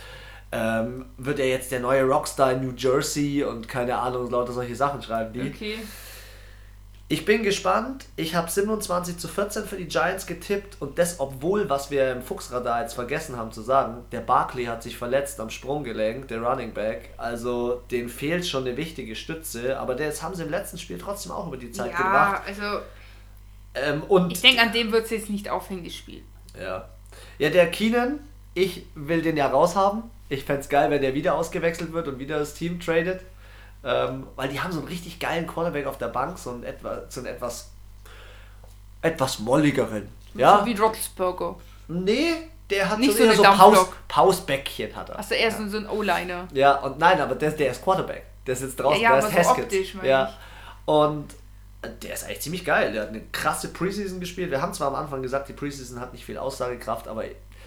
ähm, 0.51 1.07
wird 1.17 1.39
er 1.39 1.49
jetzt 1.49 1.71
der 1.73 1.81
neue 1.81 2.05
Rockstar 2.05 2.53
in 2.53 2.67
New 2.67 2.75
Jersey 2.77 3.45
und 3.45 3.69
keine 3.69 3.99
Ahnung, 3.99 4.31
lauter 4.31 4.53
solche 4.53 4.75
Sachen 4.75 5.01
schreiben 5.01 5.33
die. 5.33 5.49
Okay. 5.49 5.79
Ich 7.13 7.27
bin 7.27 7.43
gespannt. 7.43 8.07
Ich 8.17 8.35
habe 8.35 8.51
27 8.51 9.19
zu 9.19 9.29
14 9.29 9.67
für 9.67 9.77
die 9.77 9.85
Giants 9.85 10.25
getippt 10.25 10.81
und 10.81 10.99
das, 10.99 11.21
obwohl, 11.21 11.69
was 11.69 11.91
wir 11.91 12.11
im 12.11 12.23
Fuchsradar 12.23 12.81
jetzt 12.81 12.95
vergessen 12.95 13.37
haben 13.37 13.53
zu 13.53 13.61
sagen, 13.61 14.07
der 14.13 14.21
Barkley 14.21 14.65
hat 14.65 14.83
sich 14.83 14.97
verletzt 14.97 15.39
am 15.39 15.51
Sprunggelenk, 15.51 16.29
der 16.29 16.41
Running 16.41 16.73
Back. 16.73 17.11
Also, 17.19 17.83
den 17.91 18.09
fehlt 18.09 18.47
schon 18.47 18.67
eine 18.67 18.79
wichtige 18.79 19.15
Stütze, 19.15 19.79
aber 19.79 19.95
das 19.95 20.23
haben 20.23 20.35
sie 20.35 20.43
im 20.43 20.49
letzten 20.49 20.79
Spiel 20.79 20.97
trotzdem 20.97 21.33
auch 21.33 21.49
über 21.49 21.59
die 21.59 21.71
Zeit 21.71 21.91
ja, 21.91 21.99
gebracht. 21.99 22.43
also. 22.47 22.81
Ähm, 23.75 24.03
und 24.05 24.33
ich 24.33 24.41
denke, 24.41 24.63
an 24.63 24.73
dem 24.73 24.91
wird 24.91 25.05
es 25.05 25.11
jetzt 25.11 25.29
nicht 25.29 25.51
aufhängen, 25.51 25.85
das 25.85 25.95
Spiel. 25.95 26.23
Ja. 26.59 26.89
Ja, 27.37 27.51
der 27.51 27.71
Keenan, 27.71 28.21
ich 28.55 28.87
will 28.95 29.21
den 29.21 29.37
ja 29.37 29.49
raushaben. 29.49 30.05
Ich 30.31 30.45
fände 30.45 30.63
es 30.63 30.71
geil, 30.71 30.91
wenn 30.91 31.03
der 31.03 31.13
wieder 31.13 31.35
ausgewechselt 31.35 31.93
wird 31.93 32.09
und 32.09 32.19
wieder 32.19 32.39
das 32.39 32.55
Team 32.55 32.81
tradet. 32.81 33.21
Ähm, 33.85 34.27
weil 34.37 34.49
die 34.49 34.61
haben 34.61 34.73
so 34.73 34.79
einen 34.79 34.89
richtig 34.89 35.19
geilen 35.19 35.47
Quarterback 35.47 35.87
auf 35.87 35.99
der 35.99 36.09
Bank, 36.09 36.39
so 36.39 36.51
einen, 36.51 36.63
etwa, 36.63 37.03
so 37.09 37.21
einen 37.21 37.29
etwas, 37.29 37.71
etwas 39.01 39.39
molligeren. 39.41 40.09
Ja? 40.35 40.61
So 40.61 40.67
wie 40.67 40.75
Roethlisberger. 40.75 41.57
Nee, 41.89 42.35
der 42.71 42.89
hat 42.89 42.99
Nicht 42.99 43.17
so, 43.17 43.27
so, 43.27 43.35
so 43.35 43.43
Paus, 43.43 43.89
Pausbäckchen 44.09 44.95
hat 44.95 45.11
er. 45.11 45.19
Achso, 45.19 45.35
er 45.35 45.49
ist 45.49 45.59
ja. 45.59 45.69
so 45.69 45.77
ein 45.79 45.89
O-Liner. 45.89 46.49
Ja, 46.53 46.77
und 46.77 46.99
nein, 46.99 47.21
aber 47.21 47.35
der, 47.35 47.51
der 47.51 47.73
ist 47.73 47.83
Quarterback. 47.83 48.25
Der 48.47 48.55
ist 48.55 48.63
jetzt 48.63 48.81
draußen, 48.81 49.01
ja, 49.01 49.15
ja, 49.15 49.21
der 49.21 49.29
ist 49.29 49.37
Haskins. 49.37 49.67
Optisch, 49.67 49.97
ja. 50.03 50.29
Ich. 50.29 50.89
Und 50.89 51.35
der 52.03 52.15
ist 52.15 52.25
eigentlich 52.25 52.41
ziemlich 52.41 52.65
geil. 52.65 52.93
Der 52.93 53.03
hat 53.03 53.09
eine 53.09 53.23
krasse 53.33 53.69
Preseason 53.69 54.21
gespielt. 54.21 54.51
Wir 54.51 54.63
haben 54.63 54.73
zwar 54.73 54.89
am 54.89 54.95
Anfang 54.95 55.23
gesagt, 55.23 55.49
die 55.49 55.53
Preseason 55.53 56.01
hat 56.01 56.13
nicht 56.13 56.25
viel 56.25 56.39
Aussagekraft, 56.39 57.09
aber 57.09 57.25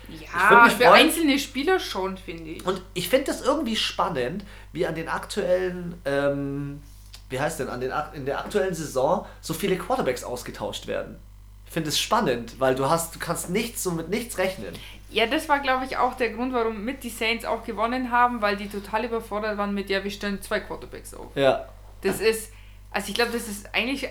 ja, 0.10 0.70
für 0.70 0.84
freuen. 0.84 0.94
einzelne 0.94 1.40
Spieler 1.40 1.80
schon, 1.80 2.18
finde 2.18 2.52
ich. 2.52 2.66
Und 2.66 2.82
ich 2.94 3.10
finde 3.10 3.26
das 3.26 3.42
irgendwie 3.42 3.76
spannend, 3.76 4.44
wie 4.72 4.86
an 4.86 4.96
den 4.96 5.10
aktuellen, 5.10 5.96
ähm, 6.06 6.82
wie 7.30 7.40
heißt 7.40 7.60
denn, 7.60 7.70
an 7.70 7.82
den, 7.82 7.92
in 8.14 8.26
der 8.26 8.40
aktuellen 8.40 8.74
Saison 8.74 9.26
so 9.42 9.54
viele 9.54 9.78
Quarterbacks 9.78 10.24
ausgetauscht 10.24 10.88
werden. 10.88 11.18
Ich 11.66 11.74
finde 11.74 11.90
es 11.90 12.00
spannend, 12.00 12.60
weil 12.60 12.76
du 12.76 12.90
hast, 12.90 13.16
du 13.16 13.20
kannst 13.20 13.50
nichts 13.50 13.84
so 13.84 13.92
mit 13.92 14.10
nichts 14.10 14.38
rechnen. 14.38 14.74
Ja, 15.10 15.26
das 15.26 15.50
war, 15.50 15.60
glaube 15.60 15.86
ich, 15.86 15.98
auch 15.98 16.16
der 16.16 16.30
Grund, 16.32 16.54
warum 16.54 16.84
mit 16.84 17.04
die 17.04 17.10
Saints 17.10 17.46
auch 17.46 17.64
gewonnen 17.64 18.12
haben, 18.12 18.42
weil 18.42 18.56
die 18.58 18.68
total 18.68 19.06
überfordert 19.06 19.58
waren 19.58 19.74
mit, 19.74 19.90
ja, 19.90 20.04
wir 20.04 20.12
stellen 20.12 20.42
zwei 20.42 20.60
Quarterbacks 20.60 21.14
auf. 21.14 21.36
Ja. 21.36 21.68
Das 22.02 22.20
ist, 22.20 22.52
also 22.92 23.10
ich 23.10 23.16
glaube, 23.16 23.32
das 23.32 23.48
ist 23.48 23.74
eigentlich, 23.74 24.08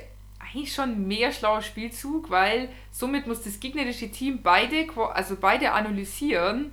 eigentlich 0.55 0.73
schon 0.73 0.91
ein 0.91 1.07
mega 1.07 1.33
schlauer 1.33 1.63
Spielzug, 1.63 2.31
weil 2.31 2.69
somit 2.91 3.27
muss 3.27 3.43
das 3.43 3.59
gegnerische 3.61 4.11
Team 4.11 4.41
beide, 4.43 4.87
also 5.13 5.37
beide 5.37 5.73
analysieren. 5.73 6.73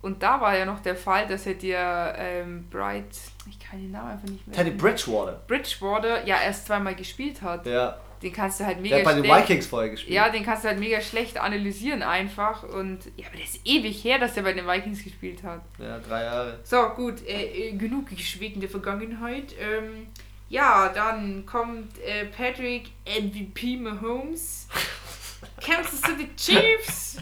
Und 0.00 0.22
da 0.22 0.40
war 0.40 0.56
ja 0.56 0.64
noch 0.64 0.80
der 0.80 0.94
Fall, 0.94 1.26
dass 1.26 1.46
er 1.46 1.54
dir 1.54 2.14
ähm, 2.16 2.68
Bright, 2.70 3.06
ich 3.50 3.58
kann 3.58 3.80
den 3.80 3.90
Namen 3.90 4.12
einfach 4.12 4.28
nicht 4.28 4.46
mehr. 4.46 4.56
Teddy 4.56 4.70
Bridgewater. 4.70 5.42
Bridgewater 5.46 6.24
ja 6.24 6.40
erst 6.40 6.66
zweimal 6.66 6.94
gespielt 6.94 7.42
hat. 7.42 7.66
Ja. 7.66 7.98
Den 8.22 8.32
kannst 8.32 8.58
du 8.58 8.66
halt 8.66 8.80
mega 8.80 8.96
Der 8.96 9.06
hat 9.06 9.14
bei 9.14 9.20
den 9.20 9.30
Vikings 9.30 9.66
vorher 9.66 9.90
gespielt. 9.90 10.14
Ja, 10.14 10.28
den 10.28 10.44
kannst 10.44 10.64
du 10.64 10.68
halt 10.68 10.80
mega 10.80 11.00
schlecht 11.00 11.38
analysieren 11.38 12.02
einfach. 12.02 12.64
Und 12.64 13.00
ja, 13.16 13.26
aber 13.26 13.36
der 13.36 13.44
ist 13.44 13.60
ewig 13.64 14.02
her, 14.02 14.18
dass 14.18 14.36
er 14.36 14.42
bei 14.42 14.52
den 14.52 14.66
Vikings 14.66 15.04
gespielt 15.04 15.42
hat. 15.42 15.62
Ja, 15.78 15.98
drei 15.98 16.24
Jahre. 16.24 16.58
So, 16.64 16.88
gut, 16.90 17.24
äh, 17.26 17.68
äh 17.68 17.72
genug 17.72 18.08
geschwiegen 18.08 18.60
der 18.60 18.70
Vergangenheit. 18.70 19.54
Ähm, 19.60 20.08
ja, 20.48 20.88
dann 20.88 21.44
kommt 21.46 21.98
äh, 21.98 22.24
Patrick 22.26 22.90
MVP 23.04 23.76
Mahomes. 23.76 24.68
Kansas 25.60 26.00
City 26.00 26.30
Chiefs. 26.36 27.18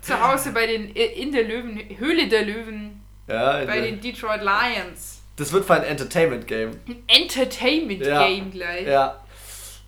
Zu 0.00 0.20
Hause 0.20 0.52
bei 0.52 0.66
den 0.66 0.94
äh, 0.96 1.04
in 1.04 1.32
der 1.32 1.44
Löwen, 1.44 1.80
Höhle 1.98 2.28
der 2.28 2.42
Löwen. 2.42 3.02
Ja, 3.28 3.64
bei 3.64 3.80
den 3.80 4.00
Detroit 4.00 4.40
Lions. 4.42 5.22
Das 5.36 5.52
wird 5.52 5.64
für 5.64 5.74
ein 5.74 5.84
Entertainment 5.84 6.46
Game. 6.46 6.70
Ein 6.86 7.02
Entertainment 7.06 8.02
Game 8.02 8.46
ja. 8.46 8.50
gleich. 8.50 8.86
Ja. 8.86 9.22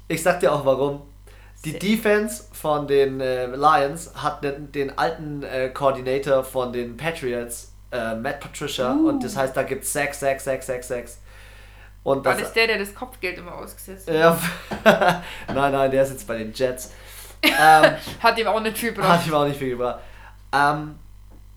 Ich 0.08 0.22
sag 0.22 0.40
dir 0.40 0.52
auch 0.52 0.64
warum. 0.64 1.02
Die 1.64 1.78
Defense 1.78 2.44
von 2.52 2.86
den 2.86 3.20
äh, 3.20 3.46
Lions 3.46 4.12
hat 4.14 4.44
den, 4.44 4.70
den 4.70 4.98
alten 4.98 5.42
äh, 5.42 5.70
Coordinator 5.70 6.44
von 6.44 6.72
den 6.72 6.96
Patriots, 6.96 7.72
äh, 7.90 8.14
Matt 8.14 8.40
Patricia, 8.40 8.92
uh. 8.92 9.08
und 9.08 9.24
das 9.24 9.36
heißt, 9.36 9.56
da 9.56 9.62
gibt 9.62 9.84
es 9.84 9.92
6, 9.94 10.20
6, 10.20 10.44
6, 10.44 10.66
6, 10.66 10.88
6. 10.88 11.18
Und 12.04 12.24
War 12.24 12.34
das, 12.34 12.42
das 12.42 12.52
der, 12.52 12.66
der 12.68 12.78
das 12.78 12.94
Kopfgeld 12.94 13.38
immer 13.38 13.54
ausgesetzt 13.54 14.08
hat? 14.08 14.14
Ja. 14.14 14.38
nein, 15.48 15.72
nein, 15.72 15.90
der 15.90 16.02
ist 16.02 16.10
jetzt 16.10 16.26
bei 16.26 16.36
den 16.36 16.52
Jets. 16.52 16.92
Ähm, 17.42 17.94
hat 18.20 18.38
ihm 18.38 18.46
auch 18.46 18.60
nicht 18.60 18.76
viel 18.76 18.92
gebracht. 18.92 19.20
Hat 19.20 19.26
ihm 19.26 19.34
auch 19.34 19.46
nicht 19.46 19.58
viel 19.58 19.70
gebracht. 19.70 20.00
Ähm, 20.52 20.96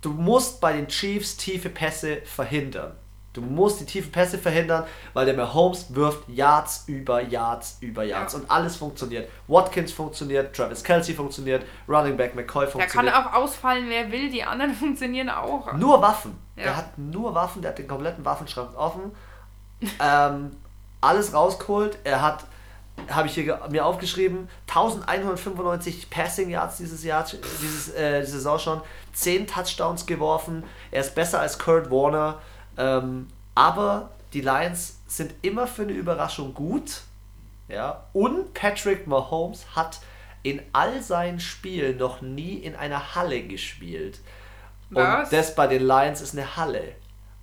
du 0.02 0.12
musst 0.12 0.62
bei 0.62 0.74
den 0.74 0.88
Chiefs 0.88 1.36
tiefe 1.36 1.70
Pässe 1.70 2.22
verhindern. 2.24 2.96
Du 3.34 3.44
musst 3.44 3.82
die 3.82 3.86
tiefen 3.86 4.12
Pässe 4.12 4.40
verhindern, 4.40 4.86
weil 5.14 5.28
der 5.28 5.36
Mahomes 5.36 5.94
wirft 5.94 6.28
Yards 6.28 6.86
über 6.88 7.22
Yards 7.22 7.78
über 7.82 8.04
Yards 8.04 8.34
ja. 8.34 8.40
und 8.40 8.50
alles 8.50 8.78
funktioniert. 8.78 9.30
Watkins 9.48 9.92
funktioniert, 9.92 10.56
Travis 10.56 10.84
Kelsey 10.84 11.14
funktioniert, 11.14 11.64
Running 11.88 12.18
Back 12.18 12.34
McCoy 12.34 12.66
funktioniert. 12.66 13.14
Der 13.14 13.22
kann 13.22 13.32
auch 13.32 13.34
ausfallen, 13.34 13.86
wer 13.90 14.12
will, 14.12 14.32
die 14.32 14.44
anderen 14.44 14.74
funktionieren 14.74 15.30
auch. 15.30 15.72
Nur 15.74 16.02
Waffen. 16.02 16.36
Ja. 16.56 16.64
Der 16.64 16.78
hat 16.78 16.98
nur 16.98 17.36
Waffen, 17.36 17.62
der 17.62 17.72
hat 17.72 17.78
den 17.78 17.88
kompletten 17.88 18.26
Waffenschrank 18.26 18.76
offen. 18.76 19.12
Ähm, 20.00 20.56
alles 21.02 21.34
rausgeholt. 21.34 21.98
Er 22.04 22.22
hat, 22.22 22.46
habe 23.10 23.28
ich 23.28 23.34
hier 23.36 23.60
mir 23.70 23.86
aufgeschrieben, 23.86 24.50
1195 24.68 26.10
Passing 26.10 26.50
Yards 26.50 26.78
dieses 26.78 27.04
Jahr, 27.04 27.26
dieses, 27.62 27.90
äh, 27.94 28.22
diese 28.22 28.34
Saison 28.34 28.60
schon, 28.60 28.82
10 29.14 29.48
Touchdowns 29.48 30.06
geworfen. 30.06 30.64
Er 30.92 31.02
ist 31.02 31.16
besser 31.16 31.40
als 31.40 31.60
Kurt 31.60 31.92
Warner. 31.92 32.40
Ähm, 32.78 33.28
aber 33.56 34.12
die 34.34 34.42
Lions 34.42 35.00
sind 35.08 35.34
immer 35.42 35.68
für 35.68 35.84
eine 35.84 35.94
Überraschung 35.94 36.54
gut. 36.54 37.02
Ja, 37.68 38.06
und 38.14 38.54
Patrick 38.54 39.08
Mahomes 39.08 39.66
hat 39.76 40.00
in 40.44 40.62
all 40.72 41.02
seinen 41.02 41.40
Spielen 41.40 41.98
noch 41.98 42.22
nie 42.22 42.54
in 42.56 42.76
einer 42.76 43.16
Halle 43.16 43.44
gespielt. 43.44 44.20
Was? 44.90 45.26
Und 45.26 45.38
das 45.38 45.56
bei 45.56 45.68
den 45.68 45.86
Lions 45.86 46.22
ist 46.22 46.34
eine 46.34 46.56
Halle. 46.56 46.96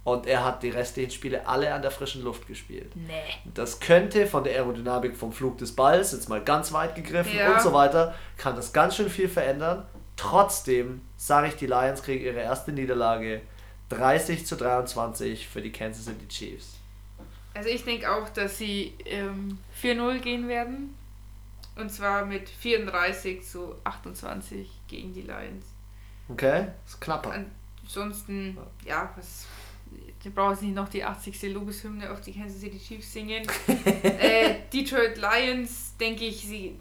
Und 0.04 0.26
er 0.26 0.44
hat 0.44 0.62
die 0.62 0.68
restlichen 0.68 1.10
Spiele 1.10 1.48
alle 1.48 1.72
an 1.72 1.80
der 1.80 1.90
frischen 1.90 2.22
Luft 2.22 2.46
gespielt. 2.46 2.94
Nee. 2.94 3.12
Das 3.54 3.80
könnte 3.80 4.26
von 4.26 4.44
der 4.44 4.52
Aerodynamik 4.54 5.16
vom 5.16 5.32
Flug 5.32 5.56
des 5.56 5.74
Balls, 5.74 6.12
jetzt 6.12 6.28
mal 6.28 6.44
ganz 6.44 6.72
weit 6.72 6.94
gegriffen 6.94 7.36
ja. 7.36 7.54
und 7.54 7.62
so 7.62 7.72
weiter, 7.72 8.14
kann 8.36 8.54
das 8.54 8.74
ganz 8.74 8.96
schön 8.96 9.08
viel 9.08 9.28
verändern. 9.28 9.86
Trotzdem 10.16 11.00
sage 11.16 11.48
ich, 11.48 11.56
die 11.56 11.66
Lions 11.66 12.02
kriegen 12.02 12.22
ihre 12.22 12.40
erste 12.40 12.70
Niederlage 12.72 13.40
30 13.88 14.46
zu 14.46 14.56
23 14.56 15.48
für 15.48 15.62
die 15.62 15.72
Kansas 15.72 16.04
City 16.04 16.28
Chiefs. 16.28 16.74
Also 17.54 17.68
ich 17.68 17.84
denke 17.84 18.10
auch, 18.12 18.28
dass 18.28 18.58
sie 18.58 18.94
ähm, 19.06 19.58
4-0 19.80 20.18
gehen 20.18 20.48
werden. 20.48 20.94
Und 21.76 21.90
zwar 21.90 22.24
mit 22.24 22.48
34 22.48 23.44
zu 23.44 23.74
28 23.84 24.70
gegen 24.86 25.12
die 25.12 25.22
Lions. 25.22 25.64
Okay, 26.28 26.68
ist 26.86 27.00
knapper. 27.00 27.44
Ansonsten, 27.82 28.56
ja, 28.84 29.12
was. 29.16 29.46
Du 30.24 30.30
brauchst 30.30 30.62
nicht 30.62 30.74
noch 30.74 30.88
die 30.88 31.04
80. 31.04 31.52
Lobeshymne 31.52 32.10
auf 32.10 32.22
die 32.22 32.32
Kansas 32.32 32.58
City 32.58 32.78
Chiefs 32.78 33.12
singen. 33.12 33.46
äh, 34.02 34.54
Detroit 34.72 35.18
Lions, 35.18 35.92
denke 36.00 36.24
ich, 36.24 36.40
sie 36.40 36.76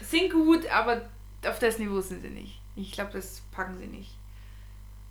sind 0.00 0.32
gut, 0.32 0.66
aber 0.70 1.02
auf 1.46 1.58
das 1.58 1.78
Niveau 1.78 2.00
sind 2.00 2.22
sie 2.22 2.30
nicht. 2.30 2.58
Ich 2.74 2.92
glaube, 2.92 3.10
das 3.12 3.42
packen 3.54 3.76
sie 3.78 3.86
nicht. 3.86 4.16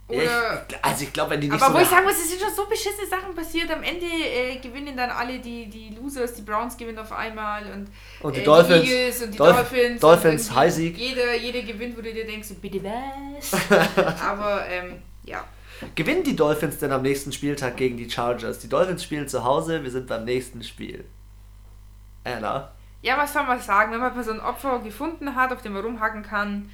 Oder 0.07 0.65
ich, 0.67 0.75
also 0.83 1.03
ich 1.03 1.13
glaube, 1.13 1.31
wenn 1.31 1.41
die 1.41 1.49
nicht 1.49 1.61
Aber 1.61 1.71
so 1.71 1.77
wo 1.77 1.83
ich 1.83 1.87
sagen 1.87 2.03
muss, 2.03 2.15
es 2.15 2.29
sind 2.29 2.41
schon 2.41 2.53
so 2.53 2.65
beschissene 2.65 3.07
Sachen 3.07 3.35
passiert. 3.35 3.69
Am 3.69 3.83
Ende 3.83 4.07
äh, 4.07 4.57
gewinnen 4.57 4.97
dann 4.97 5.11
alle 5.11 5.37
die, 5.37 5.67
die 5.67 5.95
Losers, 5.95 6.33
die 6.33 6.41
Browns 6.41 6.75
gewinnen 6.75 6.97
auf 6.97 7.11
einmal 7.11 7.63
und, 7.71 7.87
und 8.21 8.35
die, 8.35 8.41
äh, 8.41 8.43
Dolphins, 8.43 8.83
die 8.83 8.91
Eagles 8.91 9.21
und 9.21 9.33
die 9.33 9.37
Dolph 9.37 9.55
Dolphins. 9.55 10.01
Dolphins, 10.01 10.55
High-Sieg. 10.55 10.97
Jeder, 10.97 11.35
jeder 11.35 11.61
gewinnt, 11.61 11.95
wo 11.95 12.01
du 12.01 12.11
dir 12.11 12.25
denkst, 12.25 12.49
bitte 12.59 12.83
was? 12.83 13.53
Aber 14.21 14.65
ähm, 14.67 15.01
ja. 15.25 15.45
Gewinnen 15.95 16.23
die 16.23 16.35
Dolphins 16.35 16.77
denn 16.79 16.91
am 16.91 17.01
nächsten 17.01 17.31
Spieltag 17.31 17.77
gegen 17.77 17.97
die 17.97 18.09
Chargers? 18.09 18.59
Die 18.59 18.69
Dolphins 18.69 19.03
spielen 19.03 19.27
zu 19.27 19.43
Hause, 19.43 19.83
wir 19.83 19.91
sind 19.91 20.07
beim 20.07 20.25
nächsten 20.25 20.63
Spiel. 20.63 21.05
Anna? 22.23 22.71
Ja, 23.01 23.17
was 23.17 23.33
soll 23.33 23.43
man 23.43 23.59
sagen? 23.59 23.91
Wenn 23.91 23.99
man 23.99 24.23
so 24.23 24.31
ein 24.31 24.39
Opfer 24.39 24.79
gefunden 24.79 25.35
hat, 25.35 25.51
auf 25.51 25.61
dem 25.63 25.73
man 25.73 25.83
rumhacken 25.83 26.21
kann, 26.21 26.69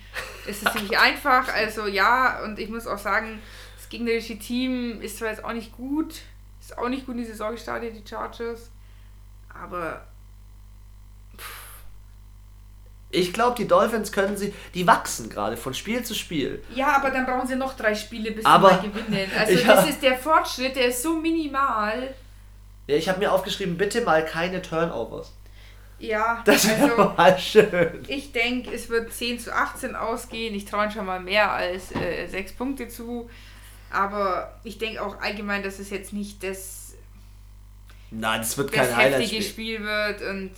ist 0.45 0.65
es 0.65 0.73
ziemlich 0.73 0.99
einfach. 0.99 1.53
Also 1.53 1.87
ja, 1.87 2.43
und 2.43 2.59
ich 2.59 2.69
muss 2.69 2.85
auch 2.85 2.97
sagen, 2.97 3.41
das 3.77 3.87
gegnerische 3.87 4.37
Team 4.37 5.01
ist 5.01 5.17
zwar 5.17 5.29
jetzt 5.29 5.43
auch 5.43 5.53
nicht 5.53 5.71
gut, 5.71 6.21
ist 6.59 6.77
auch 6.77 6.89
nicht 6.89 7.05
gut 7.05 7.15
in 7.15 7.21
die 7.21 7.27
Saison 7.27 7.51
gestartet, 7.51 7.95
die 7.95 8.07
Chargers, 8.07 8.71
aber 9.49 10.05
ich 13.09 13.31
glaube, 13.31 13.55
die 13.55 13.67
Dolphins 13.67 14.11
können 14.11 14.35
sie, 14.35 14.53
die 14.73 14.85
wachsen 14.85 15.29
gerade 15.29 15.55
von 15.55 15.73
Spiel 15.73 16.03
zu 16.03 16.13
Spiel. 16.13 16.61
Ja, 16.75 16.97
aber 16.97 17.09
dann 17.09 17.25
brauchen 17.25 17.47
sie 17.47 17.55
noch 17.55 17.75
drei 17.75 17.95
Spiele, 17.95 18.31
bis 18.31 18.45
aber, 18.45 18.69
sie 18.69 18.75
mal 18.75 18.91
gewinnen. 18.91 19.31
Also 19.37 19.53
ja. 19.53 19.75
das 19.75 19.89
ist 19.89 20.03
der 20.03 20.17
Fortschritt, 20.17 20.75
der 20.75 20.87
ist 20.87 21.01
so 21.01 21.15
minimal. 21.15 22.13
Ja, 22.87 22.95
ich 22.95 23.07
habe 23.07 23.19
mir 23.19 23.31
aufgeschrieben, 23.31 23.77
bitte 23.77 24.01
mal 24.01 24.25
keine 24.25 24.61
Turnovers. 24.61 25.31
Ja, 25.99 26.43
das 26.45 26.67
wäre 26.67 26.91
also, 26.91 27.13
mal 27.17 27.39
schön. 27.39 28.03
Ich 28.07 28.31
denke, 28.31 28.71
es 28.71 28.89
wird 28.89 29.11
10 29.11 29.39
zu 29.39 29.53
18 29.53 29.95
ausgehen. 29.95 30.53
Ich 30.53 30.65
traue 30.65 30.91
schon 30.91 31.05
mal 31.05 31.19
mehr 31.19 31.51
als 31.51 31.95
äh, 31.95 32.27
6 32.27 32.53
Punkte 32.53 32.87
zu. 32.87 33.29
Aber 33.89 34.59
ich 34.63 34.77
denke 34.77 35.01
auch 35.01 35.19
allgemein, 35.21 35.63
dass 35.63 35.79
es 35.79 35.89
jetzt 35.89 36.13
nicht 36.13 36.43
das, 36.43 36.93
Nein, 38.11 38.41
das 38.41 38.57
wird 38.57 38.71
kein 38.71 38.89
das 38.89 38.97
heftige 38.97 39.41
Spiel 39.41 39.83
wird. 39.83 40.21
Und 40.21 40.51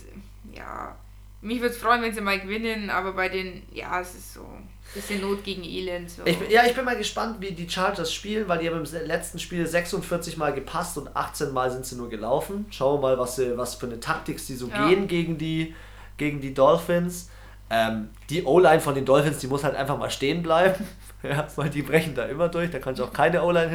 ja, 0.52 0.96
mich 1.42 1.60
würde 1.60 1.74
es 1.74 1.80
freuen, 1.80 2.02
wenn 2.02 2.14
sie 2.14 2.20
mal 2.20 2.40
gewinnen. 2.40 2.90
Aber 2.90 3.12
bei 3.12 3.28
den, 3.28 3.62
ja, 3.72 4.00
es 4.00 4.14
ist 4.14 4.34
so. 4.34 4.46
Bisschen 4.92 5.20
Not 5.20 5.44
gegen 5.44 5.62
Elend. 5.62 6.10
So. 6.10 6.22
Ich, 6.24 6.36
ja, 6.50 6.64
ich 6.66 6.74
bin 6.74 6.84
mal 6.84 6.96
gespannt, 6.96 7.36
wie 7.38 7.52
die 7.52 7.70
Chargers 7.70 8.12
spielen, 8.12 8.48
weil 8.48 8.58
die 8.58 8.68
haben 8.68 8.84
im 8.84 9.06
letzten 9.06 9.38
Spiel 9.38 9.64
46 9.64 10.36
Mal 10.36 10.52
gepasst 10.52 10.98
und 10.98 11.14
18 11.14 11.52
Mal 11.52 11.70
sind 11.70 11.86
sie 11.86 11.94
nur 11.94 12.10
gelaufen. 12.10 12.66
Schauen 12.70 12.96
wir 12.96 13.10
mal, 13.10 13.18
was, 13.18 13.36
sie, 13.36 13.56
was 13.56 13.76
für 13.76 13.86
eine 13.86 14.00
Taktik 14.00 14.40
sie 14.40 14.56
so 14.56 14.66
ja. 14.66 14.88
gehen 14.88 15.06
gegen 15.06 15.38
die, 15.38 15.76
gegen 16.16 16.40
die 16.40 16.52
Dolphins. 16.54 17.30
Ähm, 17.70 18.10
die 18.30 18.42
O-Line 18.42 18.80
von 18.80 18.96
den 18.96 19.04
Dolphins, 19.04 19.38
die 19.38 19.46
muss 19.46 19.62
halt 19.62 19.76
einfach 19.76 19.96
mal 19.96 20.10
stehen 20.10 20.42
bleiben. 20.42 20.84
ja, 21.22 21.46
weil 21.54 21.70
die 21.70 21.82
brechen 21.82 22.16
da 22.16 22.24
immer 22.24 22.48
durch. 22.48 22.70
Da 22.70 22.80
kannst 22.80 22.98
du 22.98 23.04
auch 23.04 23.12
keine 23.12 23.44
O-Line 23.44 23.70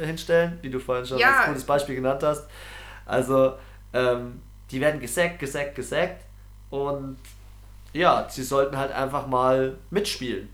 hinstellen, 0.00 0.58
wie 0.62 0.70
du 0.70 0.80
vorhin 0.80 1.06
schon 1.06 1.18
ja. 1.18 1.38
als 1.38 1.46
gutes 1.46 1.64
Beispiel 1.64 1.94
genannt 1.94 2.24
hast. 2.24 2.48
Also, 3.04 3.52
ähm, 3.92 4.42
die 4.72 4.80
werden 4.80 5.00
gesackt, 5.00 5.38
gesackt, 5.38 5.76
gesackt. 5.76 6.25
Und 6.70 7.18
ja, 7.92 8.26
sie 8.28 8.42
sollten 8.42 8.76
halt 8.76 8.92
einfach 8.92 9.26
mal 9.26 9.78
mitspielen. 9.90 10.48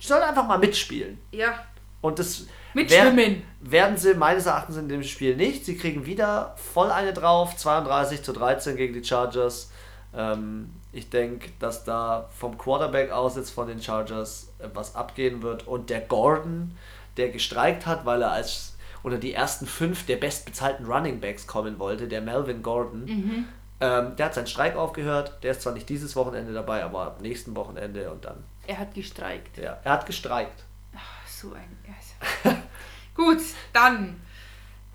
Die 0.00 0.06
sollen 0.06 0.22
einfach 0.22 0.46
mal 0.46 0.58
mitspielen. 0.58 1.18
Ja. 1.32 1.64
Und 2.00 2.18
das 2.18 2.46
Mitschwimmen. 2.74 3.42
werden 3.60 3.96
sie 3.96 4.14
meines 4.14 4.46
Erachtens 4.46 4.76
in 4.76 4.88
dem 4.88 5.02
Spiel 5.02 5.36
nicht. 5.36 5.64
Sie 5.64 5.76
kriegen 5.76 6.06
wieder 6.06 6.54
voll 6.56 6.90
eine 6.90 7.12
drauf, 7.12 7.56
32 7.56 8.22
zu 8.22 8.32
13 8.32 8.76
gegen 8.76 8.94
die 8.94 9.04
Chargers. 9.04 9.70
Ähm, 10.14 10.70
ich 10.92 11.10
denke, 11.10 11.50
dass 11.58 11.84
da 11.84 12.28
vom 12.36 12.56
Quarterback 12.56 13.10
aus 13.10 13.36
jetzt 13.36 13.50
von 13.50 13.68
den 13.68 13.82
Chargers 13.82 14.52
äh, 14.58 14.68
was 14.74 14.94
abgehen 14.94 15.42
wird. 15.42 15.66
Und 15.66 15.90
der 15.90 16.00
Gordon, 16.00 16.76
der 17.16 17.30
gestreikt 17.30 17.86
hat, 17.86 18.06
weil 18.06 18.22
er 18.22 18.32
als 18.32 18.76
unter 19.02 19.18
die 19.18 19.32
ersten 19.32 19.66
fünf 19.66 20.06
der 20.06 20.16
bestbezahlten 20.16 20.86
Running 20.86 21.20
Backs 21.20 21.46
kommen 21.46 21.78
wollte, 21.78 22.08
der 22.08 22.20
Melvin 22.20 22.62
Gordon, 22.62 23.04
mhm. 23.04 23.44
Ähm, 23.80 24.16
der 24.16 24.26
hat 24.26 24.34
seinen 24.34 24.46
Streik 24.46 24.76
aufgehört. 24.76 25.38
Der 25.42 25.52
ist 25.52 25.62
zwar 25.62 25.72
nicht 25.72 25.88
dieses 25.88 26.16
Wochenende 26.16 26.52
dabei, 26.52 26.82
aber 26.82 27.02
ab 27.02 27.20
nächsten 27.20 27.54
Wochenende 27.54 28.10
und 28.10 28.24
dann. 28.24 28.42
Er 28.66 28.78
hat 28.78 28.94
gestreikt. 28.94 29.58
Ja, 29.58 29.78
er 29.84 29.92
hat 29.92 30.06
gestreikt. 30.06 30.64
Ach, 30.94 31.28
so 31.28 31.52
ein. 31.52 31.78
Also. 31.86 32.56
Gut, 33.14 33.40
dann. 33.72 34.20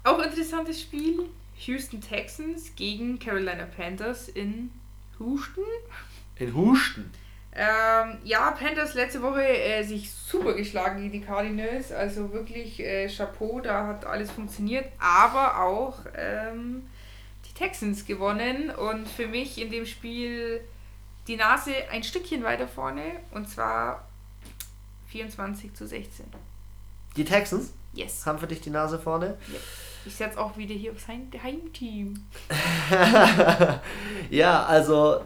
Auch 0.04 0.20
interessantes 0.20 0.82
Spiel. 0.82 1.30
Houston 1.66 2.02
Texans 2.02 2.76
gegen 2.76 3.20
Carolina 3.20 3.66
Panthers 3.66 4.28
in 4.28 4.72
Houston. 5.20 5.64
In 6.36 6.54
Houston. 6.54 7.10
Ähm, 7.56 8.18
ja, 8.24 8.52
Panthers 8.52 8.96
letzte 8.96 9.22
Woche 9.22 9.46
äh, 9.46 9.84
sich 9.84 10.12
super 10.12 10.54
geschlagen 10.54 11.02
gegen 11.02 11.12
die 11.12 11.22
Cardinals. 11.22 11.92
Also 11.92 12.34
wirklich 12.34 12.80
äh, 12.80 13.08
Chapeau, 13.08 13.62
da 13.62 13.88
hat 13.88 14.06
alles 14.06 14.32
funktioniert. 14.32 14.86
Aber 15.00 15.62
auch 15.64 16.00
ähm, 16.18 16.88
die 17.54 17.60
Texans 17.60 18.06
gewonnen. 18.06 18.70
Und 18.72 19.08
für 19.08 19.28
mich 19.28 19.60
in 19.62 19.72
dem 19.72 19.86
Spiel 19.86 20.62
die 21.28 21.36
Nase 21.36 21.72
ein 21.92 22.04
Stückchen 22.04 22.44
weiter 22.44 22.68
vorne. 22.68 23.04
Und 23.32 23.50
zwar 23.50 24.08
24 25.10 25.74
zu 25.74 25.88
16. 25.88 26.26
Die 27.16 27.26
Texans 27.26 27.74
Yes. 27.94 28.26
haben 28.26 28.40
für 28.40 28.48
dich 28.48 28.60
die 28.62 28.72
Nase 28.72 28.98
vorne. 28.98 29.38
Ja. 29.48 29.60
Ich 30.06 30.16
setze 30.16 30.38
auch 30.40 30.58
wieder 30.58 30.74
hier 30.74 30.92
auf 30.92 31.00
sein 31.00 31.30
Heimteam. 31.42 32.26
ja, 34.30 34.66
also 34.66 35.22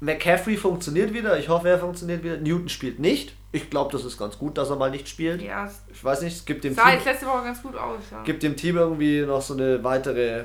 McCaffrey 0.00 0.56
funktioniert 0.56 1.12
wieder. 1.12 1.38
Ich 1.38 1.48
hoffe, 1.48 1.68
er 1.68 1.78
funktioniert 1.78 2.22
wieder. 2.22 2.36
Newton 2.36 2.68
spielt 2.68 2.98
nicht. 2.98 3.34
Ich 3.50 3.68
glaube, 3.70 3.92
das 3.92 4.04
ist 4.04 4.18
ganz 4.18 4.38
gut, 4.38 4.58
dass 4.58 4.70
er 4.70 4.76
mal 4.76 4.90
nicht 4.90 5.08
spielt. 5.08 5.42
Ja, 5.42 5.70
Ich 5.92 6.02
weiß 6.04 6.22
nicht, 6.22 6.36
es 6.36 6.44
gibt 6.44 6.64
dem, 6.64 6.74
sah 6.74 6.84
Team, 6.84 6.94
jetzt 6.94 7.04
letzte 7.04 7.26
Woche 7.26 7.44
ganz 7.44 7.62
gut 7.62 7.76
aus. 7.76 8.00
Ja. 8.10 8.22
gibt 8.22 8.42
dem 8.42 8.56
Team 8.56 8.76
irgendwie 8.76 9.22
noch 9.22 9.42
so 9.42 9.54
eine 9.54 9.82
weitere 9.84 10.44